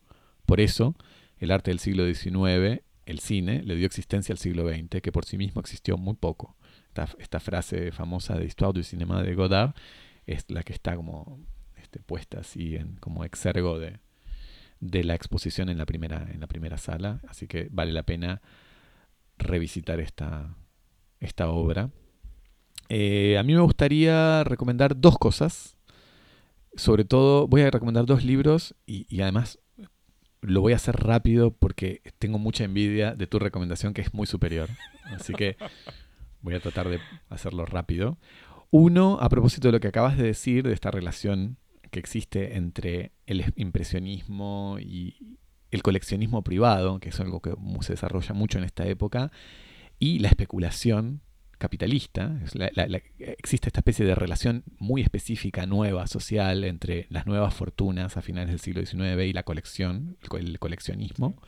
Por 0.46 0.60
eso, 0.60 0.96
el 1.38 1.50
arte 1.50 1.70
del 1.70 1.78
siglo 1.78 2.04
XIX, 2.04 2.82
el 3.06 3.18
cine, 3.20 3.62
le 3.62 3.76
dio 3.76 3.86
existencia 3.86 4.32
al 4.32 4.38
siglo 4.38 4.68
XX, 4.68 5.00
que 5.00 5.12
por 5.12 5.24
sí 5.24 5.38
mismo 5.38 5.60
existió 5.60 5.96
muy 5.96 6.14
poco. 6.14 6.56
Esta, 7.18 7.40
frase 7.40 7.90
famosa 7.90 8.36
de 8.36 8.44
Histoire 8.44 8.78
du 8.78 8.82
cinéma 8.82 9.22
de 9.22 9.34
Godard 9.34 9.74
es 10.26 10.44
la 10.48 10.62
que 10.62 10.74
está 10.74 10.94
como 10.94 11.40
este, 11.76 12.00
puesta 12.00 12.40
así 12.40 12.76
en, 12.76 12.96
como 12.96 13.24
exergo 13.24 13.78
de, 13.78 13.98
de 14.82 15.04
la 15.04 15.14
exposición 15.14 15.70
en 15.70 15.78
la 15.78 15.86
primera 15.86 16.28
en 16.30 16.40
la 16.40 16.48
primera 16.48 16.76
sala 16.76 17.20
así 17.28 17.46
que 17.46 17.68
vale 17.70 17.92
la 17.92 18.02
pena 18.02 18.42
revisitar 19.38 20.00
esta 20.00 20.54
esta 21.20 21.48
obra. 21.48 21.90
Eh, 22.88 23.38
a 23.38 23.42
mí 23.42 23.54
me 23.54 23.60
gustaría 23.60 24.44
recomendar 24.44 25.00
dos 25.00 25.18
cosas. 25.18 25.76
Sobre 26.74 27.04
todo 27.04 27.46
voy 27.46 27.62
a 27.62 27.70
recomendar 27.70 28.06
dos 28.06 28.24
libros 28.24 28.74
y, 28.86 29.06
y 29.14 29.20
además 29.20 29.58
lo 30.40 30.60
voy 30.60 30.72
a 30.72 30.76
hacer 30.76 30.96
rápido 30.96 31.52
porque 31.52 32.02
tengo 32.18 32.38
mucha 32.38 32.64
envidia 32.64 33.14
de 33.14 33.26
tu 33.26 33.38
recomendación 33.38 33.94
que 33.94 34.00
es 34.00 34.12
muy 34.12 34.26
superior. 34.26 34.68
Así 35.14 35.32
que 35.32 35.56
voy 36.40 36.54
a 36.54 36.60
tratar 36.60 36.88
de 36.88 36.98
hacerlo 37.28 37.66
rápido. 37.66 38.18
Uno 38.70 39.18
a 39.20 39.28
propósito 39.28 39.68
de 39.68 39.72
lo 39.72 39.80
que 39.80 39.88
acabas 39.88 40.16
de 40.16 40.24
decir 40.24 40.64
de 40.64 40.72
esta 40.72 40.90
relación 40.90 41.58
que 41.92 42.00
existe 42.00 42.56
entre 42.56 43.12
el 43.26 43.44
impresionismo 43.54 44.78
y 44.80 45.36
el 45.70 45.82
coleccionismo 45.82 46.42
privado, 46.42 46.98
que 46.98 47.10
es 47.10 47.20
algo 47.20 47.40
que 47.40 47.54
se 47.82 47.92
desarrolla 47.92 48.34
mucho 48.34 48.58
en 48.58 48.64
esta 48.64 48.86
época, 48.88 49.30
y 50.00 50.18
la 50.18 50.28
especulación 50.28 51.20
capitalista. 51.58 52.40
Existe 53.18 53.68
esta 53.68 53.80
especie 53.80 54.04
de 54.04 54.14
relación 54.16 54.64
muy 54.78 55.00
específica, 55.02 55.64
nueva, 55.66 56.08
social, 56.08 56.64
entre 56.64 57.06
las 57.08 57.26
nuevas 57.26 57.54
fortunas 57.54 58.16
a 58.16 58.22
finales 58.22 58.50
del 58.50 58.58
siglo 58.58 58.84
XIX 58.84 59.24
y 59.26 59.32
la 59.32 59.44
colección, 59.44 60.16
el, 60.22 60.28
co- 60.28 60.38
el 60.38 60.58
coleccionismo. 60.58 61.40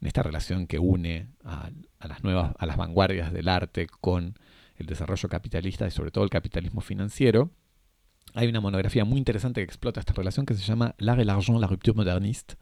En 0.00 0.08
esta 0.08 0.22
relación 0.22 0.66
que 0.66 0.78
une 0.78 1.28
a, 1.44 1.70
a 1.98 2.08
las 2.08 2.22
nuevas, 2.22 2.54
a 2.58 2.66
las 2.66 2.76
vanguardias 2.76 3.32
del 3.32 3.48
arte 3.48 3.86
con 3.86 4.34
el 4.76 4.86
desarrollo 4.86 5.28
capitalista 5.28 5.86
y 5.86 5.90
sobre 5.90 6.10
todo 6.10 6.24
el 6.24 6.30
capitalismo 6.30 6.80
financiero. 6.80 7.50
Hay 8.34 8.48
una 8.48 8.60
monografía 8.60 9.04
muy 9.04 9.18
interesante 9.18 9.60
que 9.60 9.64
explota 9.64 10.00
esta 10.00 10.12
relación 10.12 10.46
que 10.46 10.54
se 10.54 10.62
llama 10.62 10.94
L'art 10.98 11.20
et 11.20 11.26
l'argent, 11.26 11.58
la 11.60 11.66
rupture 11.66 11.94
moderniste. 11.96 12.54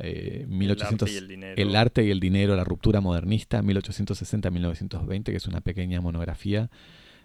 Eh, 0.00 0.44
1800, 0.48 1.08
el 1.16 1.26
dinero. 1.28 1.54
el 1.60 1.74
arte 1.74 2.04
y 2.04 2.10
el 2.10 2.20
dinero, 2.20 2.54
la 2.54 2.62
ruptura 2.64 3.00
modernista, 3.00 3.62
1860-1920, 3.62 5.24
que 5.24 5.36
es 5.36 5.46
una 5.48 5.60
pequeña 5.60 6.00
monografía 6.00 6.70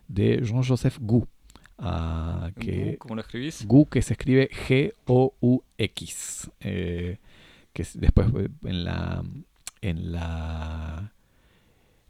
de 0.07 0.41
Jean-Joseph 0.43 0.97
Gou. 0.99 1.27
ah, 1.77 2.49
que, 2.59 2.97
¿Cómo 2.99 3.15
lo 3.15 3.21
escribís? 3.21 3.65
Gu 3.67 3.87
que 3.89 4.01
se 4.01 4.13
escribe 4.13 4.49
G-O-U-X. 4.67 6.51
eh, 6.61 7.17
que 7.73 7.81
es- 7.81 7.99
después 7.99 8.27
eh, 8.35 8.49
en 8.63 8.83
la. 8.83 9.23
En 9.81 10.11
la. 10.11 11.11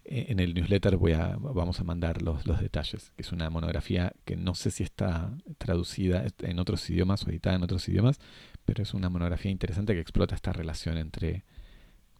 En 0.06 0.40
el 0.40 0.54
newsletter 0.54 0.98
vamos 0.98 1.80
a 1.80 1.84
mandar 1.84 2.22
los, 2.22 2.44
detalles. 2.60 3.14
Es 3.18 3.32
una 3.32 3.50
monografía 3.50 4.14
que 4.26 4.36
no 4.36 4.54
sé 4.54 4.70
si 4.70 4.84
está 4.84 5.32
traducida 5.58 6.26
en 6.40 6.60
otros 6.60 6.90
idiomas 6.90 7.26
o 7.26 7.30
editada 7.30 7.56
en 7.56 7.64
otros 7.64 7.88
idiomas, 7.88 8.20
pero 8.66 8.84
es 8.84 8.94
una 8.94 9.10
monografía 9.10 9.52
interesante 9.52 9.94
que 9.94 10.02
explota 10.02 10.36
esta 10.36 10.52
relación 10.52 10.98
entre 10.98 11.46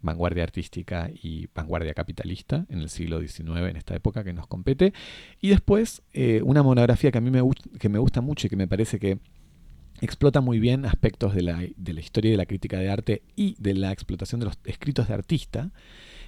vanguardia 0.02 0.44
artística 0.44 1.10
y 1.14 1.48
vanguardia 1.54 1.94
capitalista 1.94 2.66
en 2.70 2.80
el 2.80 2.90
siglo 2.90 3.20
XIX, 3.20 3.70
en 3.70 3.78
esta 3.78 3.96
época 3.96 4.24
que 4.24 4.34
nos 4.34 4.48
compete. 4.48 4.94
Y 5.42 5.50
después, 5.50 6.04
eh, 6.14 6.42
una 6.44 6.62
monografía 6.62 7.12
que 7.12 7.18
a 7.18 7.22
mí 7.22 7.32
me, 7.32 7.42
me 7.42 8.00
gusta 8.00 8.22
mucho 8.22 8.48
y 8.48 8.50
que 8.50 8.56
me 8.56 8.68
parece 8.68 9.00
que 9.00 9.20
explota 10.02 10.42
muy 10.42 10.60
bien 10.60 10.86
aspectos 10.86 11.34
de 11.34 11.42
la, 11.42 11.64
de 11.76 11.94
la 11.94 12.00
historia 12.00 12.30
y 12.30 12.32
de 12.34 12.38
la 12.38 12.46
crítica 12.46 12.78
de 12.78 12.90
arte 12.90 13.24
y 13.36 13.56
de 13.60 13.74
la 13.74 13.92
explotación 13.92 14.40
de 14.40 14.48
los 14.48 14.60
escritos 14.66 15.08
de 15.08 15.14
artista, 15.14 15.72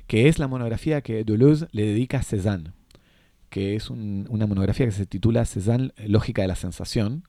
que 0.08 0.28
es 0.28 0.40
la 0.40 0.48
monografía 0.48 1.02
que 1.02 1.24
Deleuze 1.24 1.68
le 1.72 1.84
dedica 1.86 2.20
a 2.20 2.24
Cézanne, 2.24 2.72
que 3.50 3.76
es 3.76 3.90
un- 3.90 4.28
una 4.30 4.46
monografía 4.48 4.86
que 4.86 4.92
se 4.92 5.06
titula 5.06 5.46
Cézanne, 5.46 5.92
Lógica 6.08 6.42
de 6.42 6.48
la 6.50 6.56
Sensación. 6.56 7.24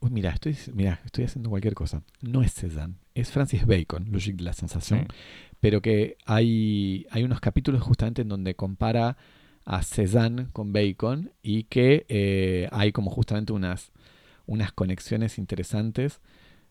Uy, 0.00 0.10
mira, 0.10 0.30
estoy, 0.30 0.56
mira, 0.74 1.00
estoy 1.04 1.24
haciendo 1.24 1.48
cualquier 1.50 1.74
cosa. 1.74 2.02
No 2.20 2.42
es 2.42 2.52
Cézanne, 2.54 2.94
es 3.14 3.30
Francis 3.30 3.66
Bacon, 3.66 4.06
Logique 4.10 4.38
de 4.38 4.44
la 4.44 4.52
Sensación 4.52 5.06
Sí. 5.08 5.16
pero 5.60 5.80
que 5.80 6.16
hay, 6.26 7.06
hay 7.10 7.22
unos 7.22 7.40
capítulos 7.40 7.82
justamente 7.82 8.22
en 8.22 8.28
donde 8.28 8.54
compara 8.56 9.16
a 9.64 9.82
Cézanne 9.84 10.48
con 10.52 10.72
Bacon 10.72 11.30
y 11.40 11.64
que 11.64 12.04
eh, 12.08 12.68
hay 12.72 12.90
como 12.90 13.12
justamente 13.12 13.52
unas, 13.52 13.92
unas 14.46 14.72
conexiones 14.72 15.38
interesantes 15.38 16.20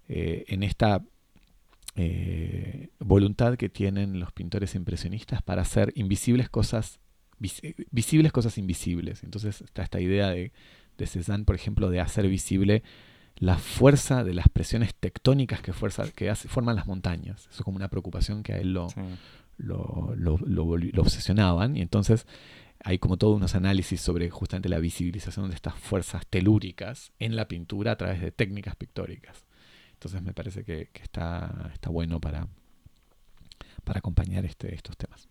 eh, 0.10 0.44
en 0.50 0.64
esta 0.64 1.02
eh, 1.96 2.90
voluntad 3.00 3.56
que 3.58 3.70
tienen 3.70 4.20
los 4.20 4.32
pintores 4.32 4.76
impresionistas 4.76 5.42
para 5.42 5.62
hacer 5.62 5.92
invisibles 5.96 6.50
cosas, 6.50 7.00
visibles 7.40 8.32
cosas 8.32 8.58
invisibles. 8.58 9.24
Entonces 9.24 9.62
está 9.62 9.84
esta 9.84 10.00
idea 10.00 10.30
de, 10.30 10.52
de 10.98 11.08
Cézanne, 11.08 11.46
por 11.46 11.56
ejemplo, 11.56 11.90
de 11.90 12.00
hacer 12.00 12.28
visible 12.28 12.84
la 13.36 13.58
fuerza 13.58 14.24
de 14.24 14.34
las 14.34 14.50
presiones 14.50 14.94
tectónicas 14.94 15.62
que, 15.62 15.74
fuerza, 15.74 16.10
que 16.12 16.34
forman 16.36 16.76
las 16.76 16.86
montañas. 16.86 17.48
Eso 17.48 17.60
es 17.60 17.62
como 17.62 17.78
una 17.78 17.90
preocupación 17.90 18.44
que 18.44 18.54
a 18.54 18.60
él 18.60 18.74
lo, 18.74 18.88
lo, 19.58 20.14
lo, 20.16 21.02
obsesionaban. 21.02 21.76
Y 21.76 21.82
entonces 21.82 22.28
hay 22.84 23.00
como 23.00 23.18
todos 23.18 23.36
unos 23.36 23.56
análisis 23.56 24.00
sobre 24.00 24.30
justamente 24.30 24.70
la 24.70 24.80
visibilización 24.80 25.50
de 25.50 25.56
estas 25.56 25.76
fuerzas 25.76 26.26
telúricas 26.28 27.12
en 27.20 27.36
la 27.36 27.48
pintura 27.48 27.94
a 27.94 27.98
través 27.98 28.22
de 28.22 28.32
técnicas 28.32 28.76
pictóricas. 28.76 29.44
Entonces 30.02 30.24
me 30.24 30.34
parece 30.34 30.64
que, 30.64 30.90
está, 31.04 31.70
está 31.76 31.92
bueno 31.92 32.20
para, 32.20 32.48
para 33.84 34.00
acompañar 34.00 34.46
este, 34.46 34.74
estos 34.74 34.98
temas. 34.98 35.30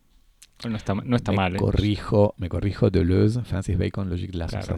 No 0.65 0.77
está, 0.77 0.95
no 0.95 1.17
está 1.17 1.33
me 1.33 1.39
mal. 1.39 1.57
¿eh? 1.57 1.59
Corrijo, 1.59 2.35
Me 2.39 2.49
corrijo 2.49 2.89
Deleuze, 2.89 3.43
Francis 3.43 3.77
Bacon, 3.77 4.09
Logique 4.09 4.31
de 4.31 4.39
la 4.39 4.47
claro. 4.47 4.77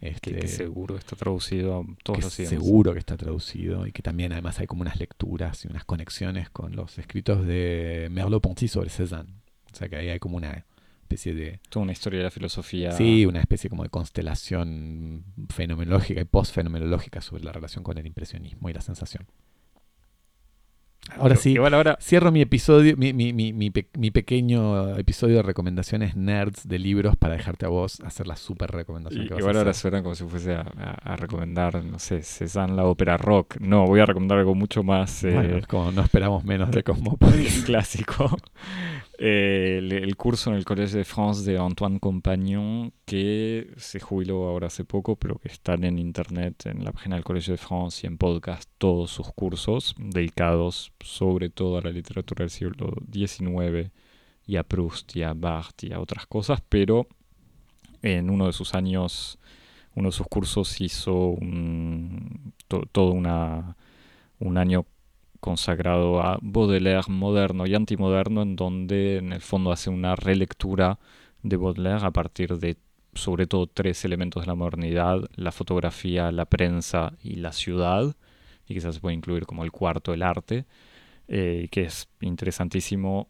Este, 0.00 0.34
que, 0.34 0.48
seguro 0.48 0.96
está 0.96 1.16
traducido 1.16 1.80
a 1.80 1.84
todos 2.02 2.24
los 2.24 2.38
idiomas. 2.38 2.64
Seguro 2.64 2.92
que 2.94 2.98
está 2.98 3.18
traducido 3.18 3.86
y 3.86 3.92
que 3.92 4.00
también 4.00 4.32
además 4.32 4.58
hay 4.58 4.66
como 4.66 4.80
unas 4.80 4.98
lecturas 4.98 5.66
y 5.66 5.68
unas 5.68 5.84
conexiones 5.84 6.48
con 6.48 6.74
los 6.74 6.96
escritos 6.98 7.44
de 7.46 8.08
Merleau-Ponty 8.10 8.68
sobre 8.68 8.88
Cézanne. 8.88 9.34
O 9.70 9.76
sea 9.76 9.90
que 9.90 9.96
ahí 9.96 10.08
hay 10.08 10.18
como 10.18 10.38
una 10.38 10.64
especie 11.04 11.34
de... 11.34 11.60
Toda 11.68 11.84
una 11.84 11.92
historia 11.92 12.18
de 12.18 12.24
la 12.24 12.30
filosofía. 12.30 12.92
Sí, 12.92 13.26
una 13.26 13.40
especie 13.40 13.70
como 13.70 13.84
de 13.84 13.90
constelación 13.90 15.24
fenomenológica 15.48 16.20
y 16.20 16.24
post-fenomenológica 16.24 17.20
sobre 17.20 17.44
la 17.44 17.52
relación 17.52 17.84
con 17.84 17.98
el 17.98 18.06
impresionismo 18.06 18.68
y 18.68 18.72
la 18.72 18.80
sensación. 18.80 19.26
Ahora 21.18 21.36
sí, 21.36 21.52
Igual 21.52 21.74
ahora... 21.74 21.98
cierro 22.00 22.32
mi 22.32 22.40
episodio, 22.40 22.96
mi, 22.96 23.12
mi, 23.12 23.32
mi, 23.32 23.52
mi, 23.52 24.10
pequeño 24.10 24.96
episodio 24.96 25.36
de 25.36 25.42
recomendaciones 25.42 26.16
nerds 26.16 26.66
de 26.66 26.78
libros 26.78 27.14
para 27.16 27.34
dejarte 27.34 27.66
a 27.66 27.68
vos 27.68 28.00
hacer 28.00 28.26
la 28.26 28.36
super 28.36 28.70
recomendación 28.70 29.26
que 29.26 29.34
vas 29.34 29.40
Igual 29.40 29.56
a 29.56 29.58
ahora 29.60 29.74
suena 29.74 30.02
como 30.02 30.14
si 30.14 30.24
fuese 30.24 30.54
a, 30.54 30.62
a, 30.62 31.16
recomendar, 31.16 31.84
no 31.84 31.98
sé, 31.98 32.22
Cézanne 32.22 32.74
la 32.74 32.86
ópera 32.86 33.18
rock. 33.18 33.58
No, 33.60 33.86
voy 33.86 34.00
a 34.00 34.06
recomendar 34.06 34.38
algo 34.38 34.54
mucho 34.54 34.82
más... 34.82 35.22
Eh, 35.24 35.34
bueno, 35.34 35.60
como 35.68 35.92
no 35.92 36.02
esperamos 36.02 36.42
menos 36.44 36.70
de 36.70 36.82
Cosmopolis. 36.82 37.64
clásico. 37.66 38.38
Eh, 39.16 39.78
el, 39.80 40.16
curso 40.16 40.50
en 40.50 40.56
el 40.56 40.64
Collège 40.64 40.96
de 40.96 41.04
France 41.04 41.48
de 41.48 41.56
Antoine 41.56 42.00
Compagnon, 42.00 42.92
que 43.04 43.72
se 43.76 44.00
jubiló 44.00 44.48
ahora 44.48 44.66
hace 44.66 44.84
poco, 44.84 45.16
pero 45.16 45.38
que 45.38 45.48
están 45.48 45.84
en 45.84 45.98
internet, 45.98 46.66
en 46.66 46.84
la 46.84 46.92
página 46.92 47.14
del 47.14 47.24
Collège 47.24 47.52
de 47.52 47.58
France 47.58 48.00
y 48.02 48.06
en 48.08 48.18
podcast, 48.18 48.68
todos 48.78 49.10
sus 49.10 49.32
cursos 49.32 49.94
dedicados 49.98 50.92
sobre 51.00 51.48
todo 51.48 51.78
a 51.78 51.82
la 51.82 51.90
literatura 51.90 52.42
del 52.42 52.50
siglo 52.50 52.92
XIX 53.12 53.92
y 54.46 54.56
a 54.56 54.64
Proust 54.64 55.14
y 55.16 55.22
a 55.22 55.32
Barthes 55.32 55.90
y 55.90 55.92
a 55.92 56.00
otras 56.00 56.26
cosas, 56.26 56.60
pero 56.68 57.06
en 58.02 58.30
uno 58.30 58.46
de 58.46 58.52
sus 58.52 58.74
años, 58.74 59.38
uno 59.94 60.08
de 60.08 60.12
sus 60.12 60.26
cursos 60.26 60.80
hizo 60.80 61.14
un, 61.14 62.52
to, 62.66 62.82
todo 62.90 63.12
una, 63.12 63.76
un 64.40 64.58
año 64.58 64.86
consagrado 65.44 66.22
a 66.22 66.38
Baudelaire 66.40 67.12
moderno 67.12 67.66
y 67.66 67.74
antimoderno, 67.74 68.40
en 68.40 68.56
donde 68.56 69.18
en 69.18 69.30
el 69.34 69.42
fondo 69.42 69.72
hace 69.72 69.90
una 69.90 70.16
relectura 70.16 70.98
de 71.42 71.58
Baudelaire 71.58 72.06
a 72.06 72.10
partir 72.10 72.56
de 72.56 72.78
sobre 73.12 73.46
todo 73.46 73.66
tres 73.66 74.06
elementos 74.06 74.42
de 74.42 74.46
la 74.46 74.54
modernidad, 74.54 75.28
la 75.34 75.52
fotografía, 75.52 76.32
la 76.32 76.46
prensa 76.46 77.12
y 77.22 77.34
la 77.36 77.52
ciudad, 77.52 78.16
y 78.66 78.72
quizás 78.72 78.94
se 78.94 79.02
puede 79.02 79.16
incluir 79.16 79.44
como 79.44 79.64
el 79.64 79.70
cuarto, 79.70 80.14
el 80.14 80.22
arte, 80.22 80.64
eh, 81.28 81.68
que 81.70 81.82
es 81.82 82.08
interesantísimo 82.22 83.28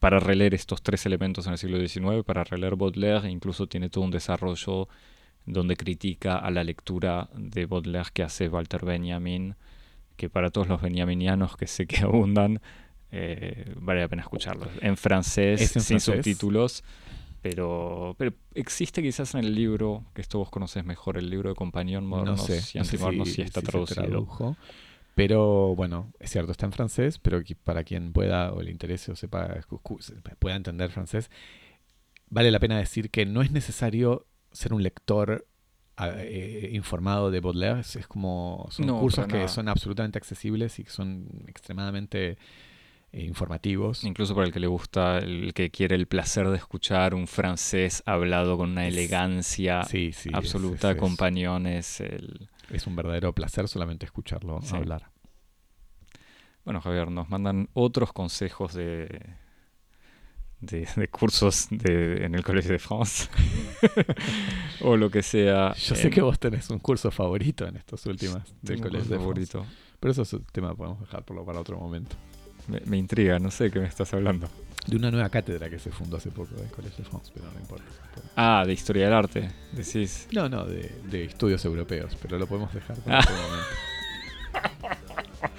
para 0.00 0.20
releer 0.20 0.52
estos 0.52 0.82
tres 0.82 1.06
elementos 1.06 1.46
en 1.46 1.52
el 1.52 1.58
siglo 1.58 1.78
XIX, 1.78 2.24
para 2.26 2.44
releer 2.44 2.76
Baudelaire, 2.76 3.30
incluso 3.30 3.66
tiene 3.68 3.88
todo 3.88 4.04
un 4.04 4.10
desarrollo 4.10 4.86
donde 5.46 5.76
critica 5.78 6.36
a 6.36 6.50
la 6.50 6.62
lectura 6.62 7.30
de 7.34 7.64
Baudelaire 7.64 8.10
que 8.12 8.22
hace 8.22 8.50
Walter 8.50 8.84
Benjamin, 8.84 9.56
que 10.16 10.30
para 10.30 10.50
todos 10.50 10.68
los 10.68 10.80
benjaminianos 10.80 11.56
que 11.56 11.66
sé 11.66 11.86
que 11.86 11.98
abundan, 12.02 12.60
eh, 13.10 13.72
vale 13.76 14.00
la 14.00 14.08
pena 14.08 14.22
escucharlo. 14.22 14.66
En 14.80 14.96
francés, 14.96 15.60
en 15.60 15.68
sin 15.68 15.82
francés? 15.82 16.02
subtítulos, 16.04 16.84
pero, 17.42 18.14
pero 18.18 18.32
existe 18.54 19.02
quizás 19.02 19.34
en 19.34 19.40
el 19.40 19.54
libro, 19.54 20.04
que 20.14 20.22
esto 20.22 20.38
vos 20.38 20.50
conoces 20.50 20.84
mejor, 20.84 21.18
el 21.18 21.28
libro 21.28 21.50
de 21.50 21.54
Compañón 21.54 22.06
Modernos 22.06 22.40
no 22.40 22.46
sé, 22.46 22.54
y 22.54 22.56
no 22.56 22.62
sé 22.62 22.78
Antimodernos, 22.78 23.28
si, 23.28 23.34
sí 23.34 23.42
está 23.42 23.60
si 23.60 23.66
traducido. 23.66 24.02
tradujo. 24.06 24.56
Pero 25.14 25.76
bueno, 25.76 26.12
es 26.18 26.30
cierto, 26.30 26.50
está 26.50 26.66
en 26.66 26.72
francés, 26.72 27.18
pero 27.18 27.40
para 27.62 27.84
quien 27.84 28.12
pueda 28.12 28.52
o 28.52 28.62
le 28.62 28.70
interese 28.70 29.12
o 29.12 29.16
sepa, 29.16 29.60
pueda 30.38 30.56
entender 30.56 30.90
francés, 30.90 31.30
vale 32.30 32.50
la 32.50 32.58
pena 32.58 32.78
decir 32.78 33.10
que 33.10 33.26
no 33.26 33.42
es 33.42 33.52
necesario 33.52 34.26
ser 34.50 34.72
un 34.72 34.82
lector 34.82 35.46
eh, 35.98 36.70
informado 36.72 37.30
de 37.30 37.40
Baudelaire, 37.40 37.80
es, 37.80 37.96
es 37.96 38.06
como 38.06 38.66
son 38.70 38.86
No, 38.86 38.98
cursos 38.98 39.26
que 39.26 39.48
son 39.48 39.68
absolutamente 39.68 40.18
accesibles 40.18 40.78
y 40.78 40.84
que 40.84 40.90
son 40.90 41.28
extremadamente 41.46 42.36
eh, 43.12 43.22
informativos. 43.22 44.02
Incluso 44.04 44.34
para 44.34 44.46
el 44.46 44.52
que 44.52 44.58
le 44.60 44.66
gusta, 44.66 45.18
el 45.18 45.52
que 45.54 45.70
quiere 45.70 45.94
el 45.94 46.06
placer 46.06 46.48
de 46.48 46.56
escuchar 46.56 47.14
un 47.14 47.26
francés 47.28 48.02
hablado 48.06 48.56
con 48.56 48.70
una 48.70 48.86
elegancia 48.88 49.84
Sí, 49.84 50.12
sí, 50.12 50.30
es- 50.30 50.34
absoluta, 50.34 50.90
es- 50.90 50.96
es- 50.96 51.00
Compañón 51.00 51.66
es 51.66 52.00
el... 52.00 52.48
Es 52.70 52.86
un 52.86 52.96
verdadero 52.96 53.32
placer 53.32 53.68
solamente 53.68 54.04
escucharlo 54.06 54.60
Sí. 54.62 54.74
hablar. 54.74 55.10
Bueno, 56.64 56.80
Javier, 56.80 57.10
nos 57.10 57.28
mandan 57.28 57.68
otros 57.74 58.12
consejos 58.12 58.72
de, 58.72 59.34
de, 60.66 60.88
de 60.96 61.08
cursos 61.08 61.66
de, 61.70 62.24
en 62.24 62.34
el 62.34 62.42
Collège 62.44 62.68
de 62.68 62.78
France 62.78 63.28
o 64.80 64.96
lo 64.96 65.10
que 65.10 65.22
sea. 65.22 65.74
Yo 65.74 65.94
sé 65.94 66.10
que 66.10 66.20
vos 66.22 66.38
tenés 66.38 66.70
un 66.70 66.78
curso 66.78 67.10
favorito 67.10 67.66
en 67.66 67.76
estos 67.76 68.04
últimos 68.06 68.42
del 68.62 68.80
Colegio 68.80 69.00
de 69.00 69.04
France. 69.16 69.18
favorito. 69.18 69.66
Pero 70.00 70.12
eso 70.12 70.22
es 70.22 70.32
un 70.32 70.44
tema 70.52 70.70
que 70.70 70.76
podemos 70.76 71.00
dejarlo 71.00 71.44
para 71.44 71.60
otro 71.60 71.78
momento. 71.78 72.16
Me, 72.68 72.80
me 72.86 72.96
intriga, 72.96 73.38
no 73.38 73.50
sé 73.50 73.64
de 73.64 73.70
qué 73.70 73.80
me 73.80 73.86
estás 73.86 74.12
hablando. 74.14 74.48
De 74.86 74.96
una 74.96 75.10
nueva 75.10 75.30
cátedra 75.30 75.70
que 75.70 75.78
se 75.78 75.90
fundó 75.90 76.18
hace 76.18 76.30
poco 76.30 76.54
del 76.56 76.68
Colegio 76.70 77.04
de 77.04 77.10
France, 77.10 77.30
pero 77.34 77.46
no 77.50 77.58
importa. 77.58 77.84
Ah, 78.36 78.64
de 78.66 78.72
historia 78.74 79.04
del 79.06 79.14
arte, 79.14 79.50
decís. 79.72 80.28
No, 80.32 80.48
no, 80.48 80.64
de, 80.66 80.90
de 81.10 81.24
estudios 81.24 81.64
europeos, 81.64 82.16
pero 82.20 82.38
lo 82.38 82.46
podemos 82.46 82.72
dejar 82.74 82.96
para 82.98 83.18
Ah. 83.18 83.22
otro 83.24 83.34
momento. 83.34 84.94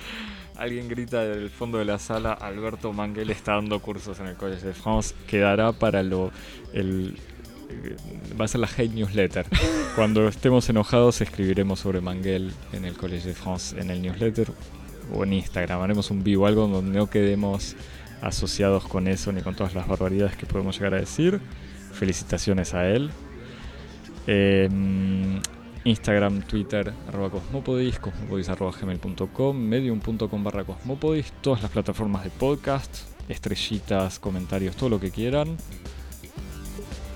Alguien 0.57 0.87
grita 0.87 1.21
del 1.21 1.49
fondo 1.49 1.77
de 1.77 1.85
la 1.85 1.99
sala, 1.99 2.33
Alberto 2.33 2.93
Manguel 2.93 3.29
está 3.29 3.53
dando 3.53 3.79
cursos 3.79 4.19
en 4.19 4.27
el 4.27 4.35
Collège 4.35 4.67
de 4.67 4.73
France, 4.73 5.13
quedará 5.27 5.73
para 5.73 6.01
lo... 6.01 6.31
El, 6.73 7.17
eh, 7.69 7.95
va 8.39 8.45
a 8.45 8.47
ser 8.47 8.61
la 8.61 8.67
hate 8.67 8.93
newsletter. 8.93 9.45
Cuando 9.95 10.27
estemos 10.27 10.69
enojados 10.69 11.19
escribiremos 11.21 11.79
sobre 11.79 11.99
Manguel 11.99 12.53
en 12.71 12.85
el 12.85 12.93
Collège 12.93 13.27
de 13.29 13.33
France, 13.33 13.79
en 13.79 13.89
el 13.89 14.01
newsletter 14.01 14.47
o 15.13 15.23
en 15.23 15.33
Instagram. 15.33 15.81
Haremos 15.81 16.09
un 16.11 16.23
vivo, 16.23 16.47
algo 16.47 16.67
donde 16.67 16.97
no 16.97 17.09
quedemos 17.09 17.75
asociados 18.21 18.85
con 18.85 19.07
eso 19.07 19.31
ni 19.31 19.41
con 19.41 19.55
todas 19.55 19.75
las 19.75 19.87
barbaridades 19.87 20.35
que 20.35 20.45
podemos 20.45 20.77
llegar 20.77 20.93
a 20.93 20.99
decir. 20.99 21.39
Felicitaciones 21.91 22.73
a 22.73 22.87
él. 22.87 23.11
Em, 24.27 25.41
Instagram, 25.85 26.41
Twitter, 26.41 26.91
arroba 27.07 27.29
cosmopodis, 27.29 27.99
cosmopodis 27.99 28.49
arroba 28.49 28.73
gmail.com, 28.79 29.57
medium.com 29.57 30.43
barra 30.43 30.63
cosmopodis, 30.63 31.31
todas 31.41 31.61
las 31.61 31.71
plataformas 31.71 32.23
de 32.23 32.31
podcast, 32.31 32.97
estrellitas, 33.29 34.19
comentarios, 34.19 34.75
todo 34.75 34.89
lo 34.89 34.99
que 34.99 35.11
quieran. 35.11 35.57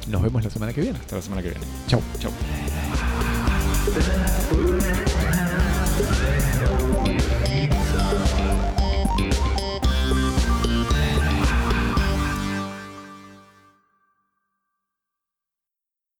Nos 0.07 0.21
vemos 0.21 0.43
la 0.43 0.49
semana 0.49 0.73
que 0.73 0.81
viene. 0.81 0.97
Hasta 0.97 1.17
la 1.17 1.21
semana 1.21 1.41
que 1.41 1.49
viene. 1.49 1.65
Chau. 1.87 2.01
Chau. 2.19 2.31